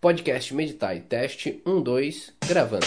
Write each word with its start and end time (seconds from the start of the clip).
Podcast 0.00 0.54
Meditar 0.54 0.96
e 0.96 1.00
Teste 1.00 1.60
1, 1.66 1.82
2, 1.82 2.32
gravando. 2.48 2.86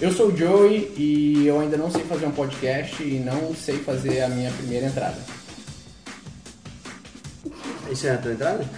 Eu 0.00 0.10
sou 0.10 0.30
o 0.30 0.36
Joey 0.36 0.92
e 0.96 1.46
eu 1.46 1.60
ainda 1.60 1.76
não 1.76 1.88
sei 1.88 2.02
fazer 2.02 2.26
um 2.26 2.32
podcast 2.32 3.00
e 3.00 3.20
não 3.20 3.54
sei 3.54 3.78
fazer 3.78 4.22
a 4.22 4.28
minha 4.28 4.50
primeira 4.50 4.86
entrada. 4.86 5.18
Isso 7.92 8.08
é 8.08 8.10
a 8.10 8.18
tua 8.18 8.32
entrada? 8.32 8.68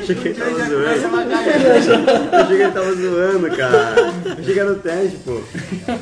Achei 0.00 0.14
que 0.14 0.28
ele 0.28 0.34
tava 0.34 0.50
zoando. 0.58 0.86
Achei 2.32 2.56
que 2.56 2.62
ele 2.62 2.72
tava 2.72 2.94
zoando, 2.94 3.56
cara. 3.56 3.94
Achei 4.38 4.54
que 4.54 4.60
era 4.60 4.72
o 4.72 4.76
teste, 4.76 5.16
pô. 5.24 5.40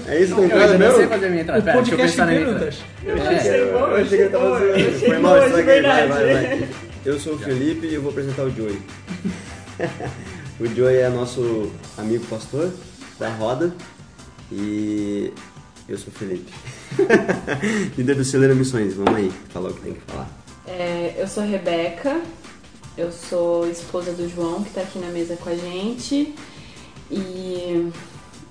É 0.09 0.21
isso 0.23 0.35
tua 0.35 0.43
Eu 0.43 0.47
entrada 0.47 0.73
ainda 0.73 0.79
não 0.79 0.91
sei 0.91 0.99
mesmo? 0.99 1.09
fazer 1.15 1.27
a 1.27 1.31
minha 1.31 1.43
entrada. 1.43 1.63
Pera, 1.63 1.77
deixa 1.77 1.93
eu 1.93 1.99
pensar 1.99 2.27
na 2.27 2.33
minha 2.33 2.53
Natasha. 2.53 2.83
Eu 3.05 3.17
É. 3.17 3.21
achei, 3.37 3.61
eu 3.63 3.95
achei 3.97 4.09
que 4.09 4.15
ele 4.25 4.29
tava 4.31 4.59
zoando. 4.59 4.99
Foi 5.07 5.19
mal, 5.19 5.45
estraguei. 5.45 5.83
Vai, 5.83 6.09
vai, 6.09 6.25
vai, 6.25 6.35
vai. 6.35 6.69
Eu 7.05 7.21
sou 7.21 7.35
o 7.35 7.39
Felipe 7.39 7.87
e 7.87 7.95
eu 7.95 8.03
vou 8.03 8.11
apresentar 8.11 8.43
o 8.45 8.51
Joey. 8.51 8.79
o 10.61 10.67
Joey 10.75 10.97
é 10.99 11.09
nosso 11.09 11.71
amigo 11.99 12.25
pastor 12.27 12.71
da 13.19 13.29
roda 13.29 13.73
e 14.51 15.33
eu 15.89 15.99
sou 15.99 16.09
o 16.15 16.19
Felipe. 16.19 16.51
Líder 17.97 18.15
do 18.17 18.25
Celeira 18.25 18.55
Missões. 18.55 18.95
Vamos 18.95 19.15
aí, 19.15 19.31
falar 19.53 19.71
o 19.71 19.75
que 19.75 19.81
tem 19.83 19.93
que 19.95 20.01
falar. 20.07 20.29
É, 20.67 21.15
eu 21.19 21.29
sou 21.29 21.43
a 21.43 21.47
Rebeca, 21.47 22.21
eu 22.97 23.13
sou 23.13 23.69
esposa 23.69 24.13
do 24.13 24.29
João, 24.29 24.63
que 24.63 24.71
tá 24.71 24.81
aqui 24.81 24.99
na 24.99 25.09
mesa 25.09 25.37
com 25.37 25.51
a 25.51 25.55
gente. 25.57 26.35
E 27.11 27.91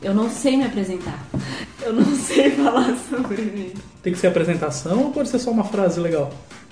eu 0.02 0.14
não 0.14 0.30
sei 0.30 0.58
me 0.58 0.66
apresentar. 0.66 1.20
Eu 1.86 1.92
não 1.92 2.16
sei 2.16 2.50
falar 2.56 2.96
sobre 3.10 3.42
mim. 3.42 3.74
Tem 4.02 4.14
que 4.14 4.20
ser 4.20 4.28
apresentação 4.28 5.04
ou 5.04 5.12
pode 5.12 5.28
ser 5.28 5.38
só 5.38 5.52
uma 5.52 5.66
frase 5.66 6.00
legal? 6.00 6.32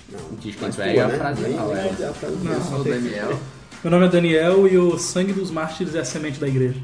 Não, 0.10 0.38
Diz 0.40 0.56
quanto 0.56 0.82
é 0.82 0.94
tua, 0.94 1.04
a 1.04 1.08
né? 1.10 1.18
frase 1.18 1.42
legal, 1.42 1.76
é. 1.76 1.84
fazer 1.90 2.06
a 2.06 2.14
frase 2.14 2.36
Não, 2.38 2.54
não 2.54 2.62
sou 2.64 2.80
o. 2.80 2.84
Daniel. 2.86 3.40
Meu 3.84 3.92
nome 3.92 4.06
é 4.06 4.10
Daniel 4.10 4.68
e 4.70 4.78
o 4.78 4.98
sangue 4.98 5.34
dos 5.34 5.52
mártires 5.52 5.96
é 5.96 6.00
a 6.00 6.06
semente 6.06 6.40
da 6.40 6.48
igreja. 6.48 6.80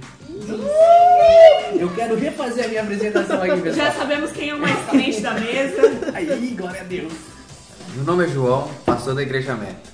Eu 1.80 1.90
quero 1.96 2.16
refazer 2.16 2.66
a 2.66 2.68
minha 2.68 2.82
apresentação 2.82 3.42
aqui, 3.42 3.56
Já 3.72 3.86
pessoal. 3.86 3.92
sabemos 3.94 4.32
quem 4.34 4.50
é 4.50 4.56
o 4.56 4.60
mais 4.60 4.90
crente 4.90 5.22
da 5.22 5.34
mesa. 5.36 5.82
Aí, 6.14 6.54
glória 6.58 6.82
a 6.82 6.84
Deus. 6.84 7.14
Meu 7.98 8.06
nome 8.06 8.26
é 8.26 8.28
João, 8.28 8.70
pastor 8.86 9.16
da 9.16 9.24
Igreja 9.24 9.56
Meta. 9.56 9.90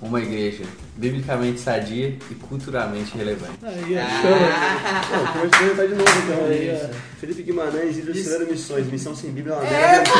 Uma 0.00 0.22
igreja 0.22 0.62
biblicamente 0.98 1.60
sadia 1.60 2.16
e 2.30 2.34
culturalmente 2.34 3.16
relevante. 3.16 3.52
Aí, 3.62 3.94
é, 3.94 4.04
chama. 4.04 4.36
Não, 5.16 5.26
começou 5.32 5.44
a 5.44 5.46
apresentar 5.46 5.86
de 5.86 5.94
novo 5.94 6.10
então. 6.24 6.44
Aí, 6.46 6.68
é. 6.70 6.90
Felipe 7.20 7.42
Guimarães, 7.42 7.96
líder 7.96 8.12
do 8.12 8.18
Celeira 8.18 8.44
Missões. 8.44 8.86
Missão 8.90 9.14
sem 9.14 9.30
Bíblia 9.30 9.54
é 9.54 9.58
uma 9.58 9.66
É, 9.66 9.70
merda. 9.70 10.10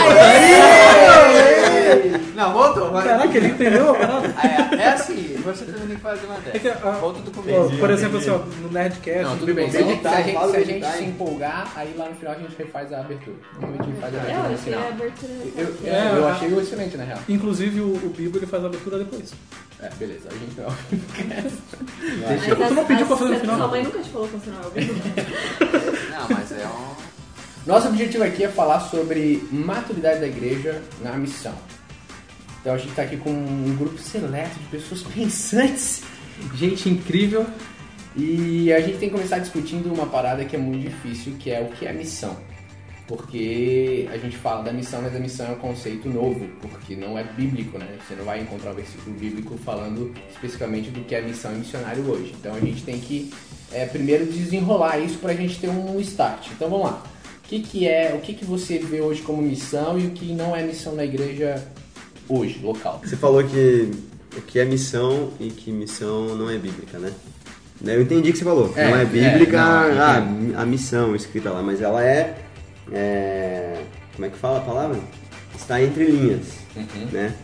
Não, 2.35 2.53
voltou. 2.53 2.91
vai. 2.91 3.05
Caraca, 3.07 3.37
ele 3.37 3.49
entendeu 3.49 3.91
a 3.91 3.95
parada? 3.95 4.29
É, 4.29 4.83
é 4.83 4.89
assim, 4.89 5.37
você 5.45 5.65
também 5.65 5.87
tem 5.89 5.97
que 5.97 6.03
fazer 6.03 6.27
uma 6.27 6.37
É 6.37 6.59
dessa. 6.59 6.79
ah, 6.89 6.91
Volta 6.93 7.21
do 7.21 7.31
começo. 7.31 7.77
por 7.79 7.91
exemplo, 7.91 8.19
assim, 8.19 8.31
ó, 8.31 8.39
no 8.39 8.71
Nerdcast, 8.71 9.23
Não, 9.25 9.39
tudo 9.39 9.55
bem. 9.55 9.71
Se 9.71 9.77
a 9.77 9.81
Bíblia- 9.81 9.97
gente, 9.97 10.03
se 10.09 10.15
a 10.15 10.23
gente, 10.23 10.35
fala 10.35 10.51
se, 10.51 10.57
a 10.57 10.61
gente 10.61 10.69
meditar, 10.73 10.93
se 10.95 11.05
empolgar, 11.05 11.73
aí 11.77 11.95
lá 11.97 12.09
no 12.09 12.15
final 12.15 12.35
a 12.35 12.39
gente 12.39 12.57
refaz 12.57 12.93
a 12.93 13.01
abertura. 13.01 13.37
Normalmente 13.55 13.83
a 13.83 13.87
gente 13.87 14.01
faz 14.01 14.15
a 14.15 14.17
É, 14.19 14.21
abertura 14.21 14.39
eu 14.45 14.49
no 14.49 14.55
achei 14.55 14.75
a 14.75 14.77
final. 14.77 14.89
abertura. 14.89 15.33
Eu, 15.57 15.65
eu, 15.85 15.95
É, 15.95 16.19
eu 16.19 16.27
a- 16.27 16.33
achei 16.33 16.59
excelente, 16.59 16.97
na 16.97 17.05
real. 17.05 17.19
Inclusive 17.29 17.81
o, 17.81 17.95
o 17.95 18.13
Bíblia 18.17 18.39
ele 18.41 18.47
faz 18.47 18.63
a 18.63 18.67
abertura 18.67 18.99
depois. 18.99 19.33
É, 19.81 19.89
beleza. 19.99 20.29
A 20.31 20.35
gente 20.35 20.61
não. 22.21 22.29
Mas 22.29 22.69
Tu 22.69 22.75
não 22.75 22.85
pediu 22.85 23.07
pra 23.07 23.17
fazer 23.17 23.31
no 23.35 23.41
final? 23.41 23.57
Sua 23.57 23.69
mãe 23.69 23.83
nunca 23.85 23.99
te 24.01 24.11
falou 24.11 24.29
funcionar 24.29 24.67
o 24.67 24.71
vídeo? 24.71 24.95
Não, 26.11 26.37
mas 26.37 26.53
é 26.53 26.67
um. 26.67 27.09
Nosso 27.67 27.89
objetivo 27.89 28.25
aqui 28.25 28.45
é 28.45 28.49
falar 28.49 28.81
sobre 28.81 29.47
maturidade 29.53 30.21
da 30.21 30.27
igreja 30.27 30.83
na 31.03 31.13
missão. 31.13 31.55
Então 32.61 32.75
a 32.75 32.79
gente 32.79 32.91
está 32.91 33.03
aqui 33.03 33.17
com 33.17 33.31
um 33.31 33.77
grupo 33.77 33.99
seleto 33.99 34.59
de 34.59 34.67
pessoas 34.67 35.03
pensantes, 35.03 36.03
gente 36.55 36.89
incrível, 36.89 37.47
e 38.17 38.73
a 38.73 38.81
gente 38.81 38.99
tem 38.99 39.09
que 39.09 39.15
começar 39.15 39.39
discutindo 39.39 39.93
uma 39.93 40.07
parada 40.07 40.45
que 40.45 40.57
é 40.57 40.59
muito 40.59 40.83
difícil, 40.83 41.37
que 41.39 41.51
é 41.51 41.61
o 41.61 41.67
que 41.67 41.87
é 41.87 41.93
missão. 41.93 42.37
Porque 43.09 44.07
a 44.13 44.19
gente 44.19 44.37
fala 44.37 44.63
da 44.63 44.71
missão, 44.71 45.01
mas 45.01 45.17
a 45.17 45.19
missão 45.19 45.47
é 45.47 45.53
um 45.53 45.57
conceito 45.57 46.11
novo, 46.11 46.47
porque 46.61 46.95
não 46.95 47.19
é 47.19 47.25
bíblico, 47.25 47.79
né? 47.79 47.89
Você 48.07 48.15
não 48.15 48.25
vai 48.25 48.39
encontrar 48.39 48.73
um 48.73 48.75
versículo 48.75 49.17
bíblico 49.17 49.57
falando 49.65 50.13
especificamente 50.31 50.91
do 50.91 51.01
que 51.01 51.15
é 51.15 51.23
missão 51.23 51.55
e 51.55 51.57
missionário 51.57 52.07
hoje. 52.07 52.35
Então 52.39 52.55
a 52.55 52.61
gente 52.61 52.83
tem 52.83 53.01
que 53.01 53.33
é, 53.73 53.87
primeiro 53.87 54.27
desenrolar 54.27 54.99
isso 54.99 55.17
para 55.19 55.33
a 55.33 55.35
gente 55.35 55.59
ter 55.59 55.71
um 55.71 55.99
start. 56.01 56.49
Então 56.55 56.69
vamos 56.69 56.85
lá. 56.85 57.03
O 57.43 57.49
que, 57.49 57.61
que 57.61 57.89
é, 57.89 58.15
o 58.15 58.21
que, 58.21 58.35
que 58.35 58.45
você 58.45 58.79
vê 58.79 59.01
hoje 59.01 59.23
como 59.23 59.41
missão 59.41 59.99
e 59.99 60.07
o 60.07 60.11
que 60.11 60.35
não 60.35 60.55
é 60.55 60.63
missão 60.63 60.95
na 60.95 61.05
igreja 61.05 61.67
hoje, 62.29 62.61
local? 62.63 63.01
Você 63.03 63.17
falou 63.17 63.43
que 63.43 63.91
o 64.37 64.43
que 64.43 64.59
é 64.59 64.67
missão 64.67 65.31
e 65.41 65.49
que 65.49 65.73
missão 65.73 66.37
não 66.37 66.51
é 66.51 66.59
bíblica, 66.59 66.99
né? 66.99 67.11
Eu 67.83 68.03
entendi 68.03 68.29
o 68.29 68.33
que 68.33 68.39
você 68.39 68.45
falou. 68.45 68.73
É, 68.77 68.91
não 68.91 68.97
é 68.97 69.03
é, 69.03 69.05
bíblica 69.07 69.57
não, 69.57 70.03
ah, 70.03 70.63
a 70.63 70.67
missão 70.67 71.15
escrita 71.15 71.51
lá, 71.51 71.63
mas 71.63 71.81
ela 71.81 72.05
é, 72.05 72.37
é, 72.93 73.85
Como 74.15 74.27
é 74.27 74.31
que 74.31 74.39
fala 74.39 74.59
a 74.59 74.63
palavra? 74.63 74.99
Está 75.57 75.83
entre 75.83 76.05
linhas, 76.05 76.47
né? 77.13 77.35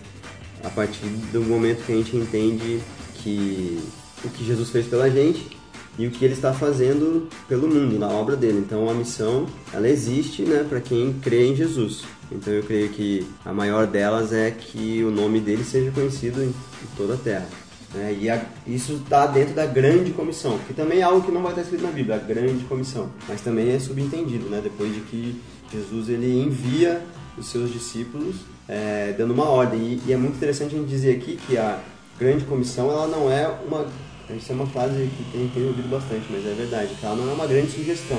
A 0.63 0.71
partir 0.71 1.07
do 1.33 1.43
momento 1.43 1.85
que 1.85 1.93
a 1.93 1.97
gente 1.97 2.17
entende 2.17 2.81
que 3.17 3.81
o 4.25 4.29
que 4.29 4.45
Jesus 4.45 4.71
fez 4.71 4.87
pela 4.87 5.11
gente 5.11 5.55
e 5.99 6.07
o 6.07 6.11
que 6.11 6.25
ele 6.25 6.35
está 6.35 6.53
fazendo 6.53 7.29
pelo 7.49 7.69
mundo, 7.69 7.99
na 7.99 8.09
obra 8.09 8.37
dele. 8.37 8.59
Então 8.59 8.89
a 8.89 8.95
missão, 8.95 9.47
ela 9.73 9.89
existe, 9.89 10.43
né, 10.43 10.65
para 10.69 10.81
quem 10.81 11.13
crê 11.23 11.47
em 11.47 11.57
Jesus. 11.57 12.03
Então 12.33 12.53
eu 12.53 12.63
creio 12.63 12.89
que 12.89 13.27
a 13.45 13.53
maior 13.53 13.87
delas 13.87 14.33
é 14.33 14.51
que 14.51 15.05
o 15.05 15.11
nome 15.11 15.41
dele 15.41 15.65
seja 15.65 15.91
conhecido 15.91 16.43
em 16.43 16.55
toda 16.97 17.15
a 17.15 17.19
terra. 17.19 17.47
Né? 17.95 18.17
E 18.21 18.29
a- 18.29 18.45
isso 18.67 18.95
está 18.95 19.27
dentro 19.27 19.55
da 19.55 19.67
grande 19.67 20.13
comissão, 20.13 20.59
que 20.67 20.75
também 20.75 20.99
é 21.01 21.03
algo 21.03 21.23
que 21.25 21.33
não 21.33 21.43
vai 21.43 21.53
estar 21.53 21.63
escrito 21.63 21.83
na 21.85 21.91
Bíblia, 21.91 22.17
a 22.17 22.19
grande 22.19 22.65
comissão. 22.65 23.11
Mas 23.29 23.41
também 23.41 23.71
é 23.73 23.79
subentendido, 23.79 24.49
né? 24.51 24.61
Depois 24.63 24.93
de 24.95 25.01
que 25.01 25.41
Jesus 25.73 26.09
ele 26.09 26.43
envia 26.43 27.03
os 27.37 27.49
seus 27.49 27.73
discípulos 27.73 28.37
é, 28.69 29.15
dando 29.17 29.33
uma 29.35 29.49
ordem. 29.49 29.81
E, 29.81 30.03
e 30.07 30.13
é 30.13 30.17
muito 30.17 30.37
interessante 30.37 30.75
a 30.75 30.79
gente 30.79 30.89
dizer 30.89 31.17
aqui 31.17 31.39
que 31.47 31.57
a 31.57 31.81
grande 32.19 32.45
comissão 32.45 32.91
ela 32.91 33.07
não 33.07 33.31
é 33.31 33.49
uma 33.67 33.87
isso 34.31 34.53
é 34.53 34.55
uma 34.55 34.67
frase 34.67 34.95
que 34.95 35.25
tem, 35.31 35.49
tem 35.49 35.67
ouvido 35.67 35.87
bastante, 35.91 36.25
mas 36.31 36.47
é 36.47 36.55
verdade, 36.55 36.95
que 36.95 37.05
ela 37.05 37.15
não 37.15 37.31
é 37.31 37.35
uma 37.35 37.47
grande 37.47 37.71
sugestão. 37.73 38.19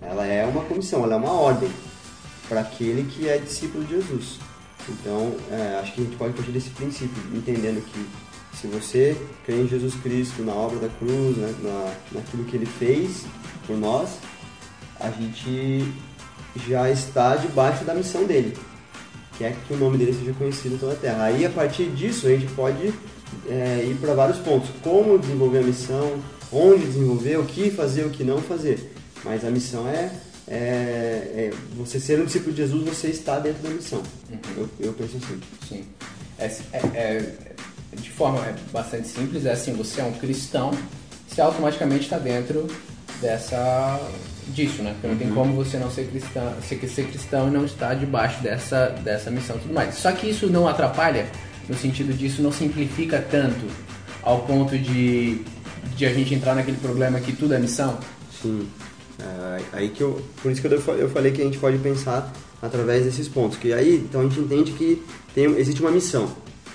Ela 0.00 0.26
é 0.26 0.46
uma 0.46 0.64
comissão, 0.64 1.04
ela 1.04 1.14
é 1.14 1.16
uma 1.18 1.32
ordem 1.32 1.68
para 2.48 2.60
aquele 2.60 3.04
que 3.04 3.28
é 3.28 3.36
discípulo 3.36 3.84
de 3.84 3.96
Jesus. 3.96 4.38
Então, 4.88 5.34
é, 5.50 5.78
acho 5.80 5.92
que 5.92 6.00
a 6.00 6.04
gente 6.04 6.16
pode 6.16 6.32
partir 6.32 6.50
desse 6.50 6.70
princípio, 6.70 7.22
entendendo 7.34 7.84
que 7.84 8.06
se 8.54 8.66
você 8.66 9.16
crê 9.44 9.56
em 9.62 9.68
Jesus 9.68 9.94
Cristo, 9.94 10.42
na 10.42 10.52
obra 10.52 10.78
da 10.78 10.88
cruz, 10.88 11.36
né, 11.36 11.54
na, 11.62 11.94
naquilo 12.12 12.44
que 12.44 12.56
ele 12.56 12.66
fez 12.66 13.24
por 13.66 13.76
nós, 13.76 14.10
a 15.00 15.10
gente 15.10 15.84
já 16.68 16.90
está 16.90 17.36
debaixo 17.36 17.84
da 17.84 17.94
missão 17.94 18.24
dele, 18.24 18.56
que 19.36 19.44
é 19.44 19.56
que 19.66 19.72
o 19.72 19.76
nome 19.76 19.98
dele 19.98 20.12
seja 20.12 20.32
conhecido 20.34 20.74
em 20.74 20.78
toda 20.78 20.92
a 20.92 20.96
terra. 20.96 21.24
Aí, 21.24 21.44
a 21.44 21.50
partir 21.50 21.90
disso, 21.90 22.26
a 22.26 22.30
gente 22.30 22.46
pode 22.52 22.92
é, 23.48 23.86
ir 23.88 23.96
para 24.00 24.14
vários 24.14 24.38
pontos. 24.38 24.68
Como 24.82 25.18
desenvolver 25.18 25.58
a 25.58 25.62
missão, 25.62 26.20
onde 26.52 26.86
desenvolver, 26.86 27.38
o 27.38 27.44
que 27.44 27.70
fazer, 27.70 28.04
o 28.04 28.10
que 28.10 28.22
não 28.22 28.38
fazer. 28.38 28.92
Mas 29.24 29.44
a 29.44 29.50
missão 29.50 29.88
é, 29.88 30.12
é, 30.46 30.54
é 30.54 31.50
você 31.76 31.98
ser 31.98 32.20
um 32.20 32.26
discípulo 32.26 32.52
de 32.52 32.62
Jesus, 32.62 32.84
você 32.84 33.08
está 33.08 33.38
dentro 33.38 33.62
da 33.62 33.70
missão. 33.70 34.02
Eu, 34.56 34.68
eu 34.78 34.92
penso 34.92 35.16
assim. 35.16 35.40
Sim. 35.68 35.84
É, 36.38 36.46
é- 36.46 36.78
é- 36.94 37.52
de 37.94 38.10
forma 38.10 38.40
bastante 38.72 39.08
simples, 39.08 39.46
é 39.46 39.52
assim, 39.52 39.72
você 39.72 40.00
é 40.00 40.04
um 40.04 40.12
cristão, 40.12 40.70
você 41.28 41.40
automaticamente 41.40 42.04
está 42.04 42.18
dentro 42.18 42.66
dessa 43.20 44.00
disso, 44.48 44.82
né? 44.82 44.92
Porque 44.94 45.06
não 45.06 45.16
tem 45.16 45.30
como 45.30 45.54
você 45.54 45.78
não 45.78 45.90
ser 45.90 46.06
cristão, 46.08 46.52
ser, 46.66 46.88
ser 46.88 47.06
cristão 47.06 47.48
e 47.48 47.50
não 47.50 47.64
estar 47.64 47.94
debaixo 47.94 48.42
dessa, 48.42 48.86
dessa 49.04 49.30
missão 49.30 49.56
e 49.56 49.60
tudo 49.60 49.74
mais. 49.74 49.94
Só 49.94 50.10
que 50.12 50.28
isso 50.28 50.48
não 50.48 50.66
atrapalha, 50.66 51.26
no 51.68 51.76
sentido 51.76 52.12
disso 52.12 52.42
não 52.42 52.50
simplifica 52.50 53.24
tanto 53.30 53.66
ao 54.22 54.40
ponto 54.40 54.76
de, 54.76 55.42
de 55.96 56.06
a 56.06 56.12
gente 56.12 56.34
entrar 56.34 56.54
naquele 56.54 56.76
problema 56.78 57.20
que 57.20 57.32
tudo 57.32 57.54
é 57.54 57.58
missão. 57.58 57.98
Sim. 58.42 58.68
É, 59.20 59.62
aí 59.72 59.88
que 59.90 60.00
eu, 60.00 60.20
por 60.42 60.50
isso 60.50 60.60
que 60.60 60.66
eu, 60.66 60.96
eu 60.96 61.10
falei 61.10 61.30
que 61.30 61.40
a 61.40 61.44
gente 61.44 61.58
pode 61.58 61.78
pensar 61.78 62.32
através 62.60 63.04
desses 63.04 63.28
pontos. 63.28 63.58
Que 63.58 63.72
aí, 63.72 63.96
então 63.96 64.20
a 64.20 64.24
gente 64.24 64.40
entende 64.40 64.72
que 64.72 65.02
tem, 65.34 65.44
existe 65.56 65.80
uma 65.80 65.90
missão. 65.90 66.28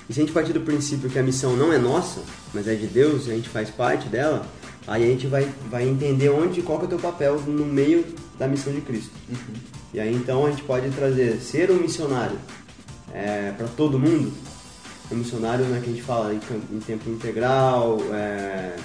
E 0.10 0.14
se 0.14 0.22
a 0.22 0.24
gente 0.24 0.34
partir 0.34 0.54
do 0.54 0.62
princípio 0.62 1.10
que 1.10 1.20
a 1.20 1.24
missão 1.24 1.56
não 1.56 1.74
é 1.74 1.78
nossa, 1.78 2.22
mas 2.54 2.68
é 2.68 2.76
de 2.76 2.88
Deus 2.88 3.28
e 3.28 3.32
a 3.32 3.36
gente 3.36 3.50
faz 3.50 3.70
parte 3.70 4.08
dela, 4.08 4.46
aí 4.88 5.04
a 5.04 5.08
gente 5.08 5.28
vai, 5.28 5.50
vai 5.70 5.88
entender 5.88 6.30
onde, 6.30 6.62
qual 6.62 6.80
que 6.80 6.86
é 6.86 6.88
o 6.88 6.90
teu 6.90 7.00
papel 7.00 7.42
no 7.42 7.66
meio 7.66 8.06
da 8.40 8.48
missão 8.48 8.72
de 8.72 8.82
Cristo. 8.82 9.12
E 9.94 10.00
aí 10.00 10.14
então 10.16 10.46
a 10.46 10.50
gente 10.50 10.64
pode 10.64 10.90
trazer 10.92 11.40
ser 11.42 11.72
um 11.72 11.76
missionário 11.76 12.38
é, 13.14 13.52
para 13.58 13.68
todo 13.68 14.00
mundo. 14.00 14.32
Um 15.12 15.16
missionário 15.16 15.64
né, 15.66 15.80
que 15.82 15.90
a 15.90 15.94
gente 15.94 16.04
fala 16.04 16.34
em, 16.34 16.40
em 16.72 16.80
tempo 16.80 17.10
integral, 17.10 17.98
é, 18.14 18.76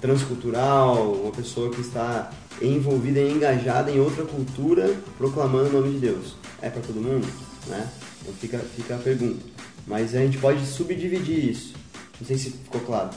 transcultural, 0.00 1.12
uma 1.12 1.32
pessoa 1.32 1.70
que 1.70 1.80
está 1.80 2.30
envolvida 2.62 3.20
e 3.20 3.32
engajada 3.32 3.90
em 3.90 3.98
outra 3.98 4.24
cultura, 4.24 4.94
proclamando 5.18 5.70
o 5.70 5.72
nome 5.80 5.94
de 5.94 5.98
Deus. 5.98 6.36
É 6.62 6.70
para 6.70 6.80
todo 6.82 7.00
mundo, 7.00 7.26
né? 7.66 7.88
Então 8.22 8.34
fica, 8.34 8.58
fica 8.58 8.94
a 8.94 8.98
pergunta. 8.98 9.55
Mas 9.86 10.14
a 10.14 10.18
gente 10.18 10.38
pode 10.38 10.64
subdividir 10.66 11.50
isso. 11.50 11.74
Não 12.20 12.26
sei 12.26 12.36
se 12.36 12.50
ficou 12.50 12.80
claro. 12.80 13.10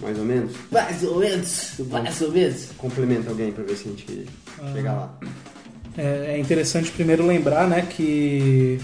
Mais 0.00 0.18
ou 0.18 0.24
menos? 0.24 0.52
Mais 0.70 1.02
ou 1.04 1.18
menos, 1.18 1.72
mais 1.90 2.20
ou 2.22 2.32
menos. 2.32 2.70
Complementa 2.78 3.28
alguém 3.28 3.52
pra 3.52 3.62
ver 3.62 3.76
se 3.76 3.88
a 3.88 3.90
gente 3.90 4.26
chega 4.72 4.92
lá. 4.92 5.18
É, 5.96 6.34
é 6.34 6.38
interessante 6.38 6.90
primeiro 6.90 7.26
lembrar 7.26 7.68
né, 7.68 7.82
que 7.82 8.80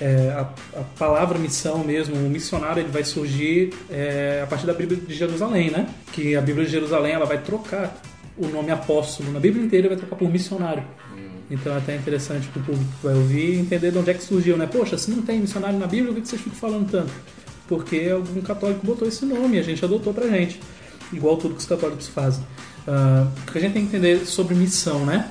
é, 0.00 0.30
a, 0.30 0.40
a 0.78 0.84
palavra 0.98 1.38
missão 1.38 1.84
mesmo, 1.84 2.14
o 2.14 2.30
missionário, 2.30 2.80
ele 2.80 2.90
vai 2.90 3.04
surgir 3.04 3.72
é, 3.90 4.40
a 4.42 4.46
partir 4.46 4.66
da 4.66 4.74
Bíblia 4.74 5.00
de 5.00 5.14
Jerusalém, 5.14 5.70
né? 5.70 5.88
Que 6.12 6.36
a 6.36 6.40
Bíblia 6.40 6.66
de 6.66 6.72
Jerusalém 6.72 7.12
ela 7.12 7.26
vai 7.26 7.38
trocar 7.38 8.00
o 8.36 8.46
nome 8.46 8.70
apóstolo 8.70 9.30
na 9.30 9.38
Bíblia 9.38 9.64
inteira 9.64 9.88
vai 9.88 9.96
trocar 9.98 10.16
por 10.16 10.30
missionário. 10.30 10.82
Então 11.50 11.74
é 11.74 11.78
até 11.78 11.96
interessante 11.96 12.46
para 12.48 12.60
o 12.60 12.64
público 12.64 12.90
que 13.00 13.06
vai 13.06 13.14
ouvir 13.14 13.58
entender 13.58 13.90
de 13.90 13.98
onde 13.98 14.10
é 14.10 14.14
que 14.14 14.22
surgiu, 14.22 14.56
né? 14.56 14.66
Poxa, 14.66 14.96
se 14.96 15.10
não 15.10 15.22
tem 15.22 15.40
missionário 15.40 15.78
na 15.78 15.86
Bíblia, 15.86 16.12
por 16.12 16.22
que 16.22 16.28
vocês 16.28 16.40
ficam 16.40 16.58
falando 16.58 16.88
tanto? 16.88 17.12
Porque 17.66 18.08
algum 18.12 18.40
católico 18.40 18.86
botou 18.86 19.06
esse 19.06 19.24
nome 19.26 19.56
e 19.56 19.60
a 19.60 19.62
gente 19.62 19.84
adotou 19.84 20.14
pra 20.14 20.28
gente. 20.28 20.60
Igual 21.12 21.36
tudo 21.36 21.54
que 21.54 21.60
os 21.60 21.66
católicos 21.66 22.06
fazem. 22.06 22.44
Uh, 22.86 23.28
o 23.48 23.52
que 23.52 23.58
a 23.58 23.60
gente 23.60 23.72
tem 23.72 23.82
que 23.82 23.96
entender 23.96 24.24
sobre 24.26 24.54
missão, 24.54 25.04
né? 25.04 25.28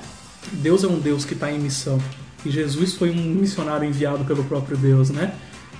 Deus 0.52 0.84
é 0.84 0.86
um 0.86 0.98
Deus 0.98 1.24
que 1.24 1.32
está 1.32 1.50
em 1.50 1.58
missão. 1.58 1.98
E 2.44 2.50
Jesus 2.50 2.94
foi 2.94 3.10
um 3.10 3.34
missionário 3.34 3.88
enviado 3.88 4.24
pelo 4.24 4.44
próprio 4.44 4.76
Deus, 4.76 5.10
né? 5.10 5.34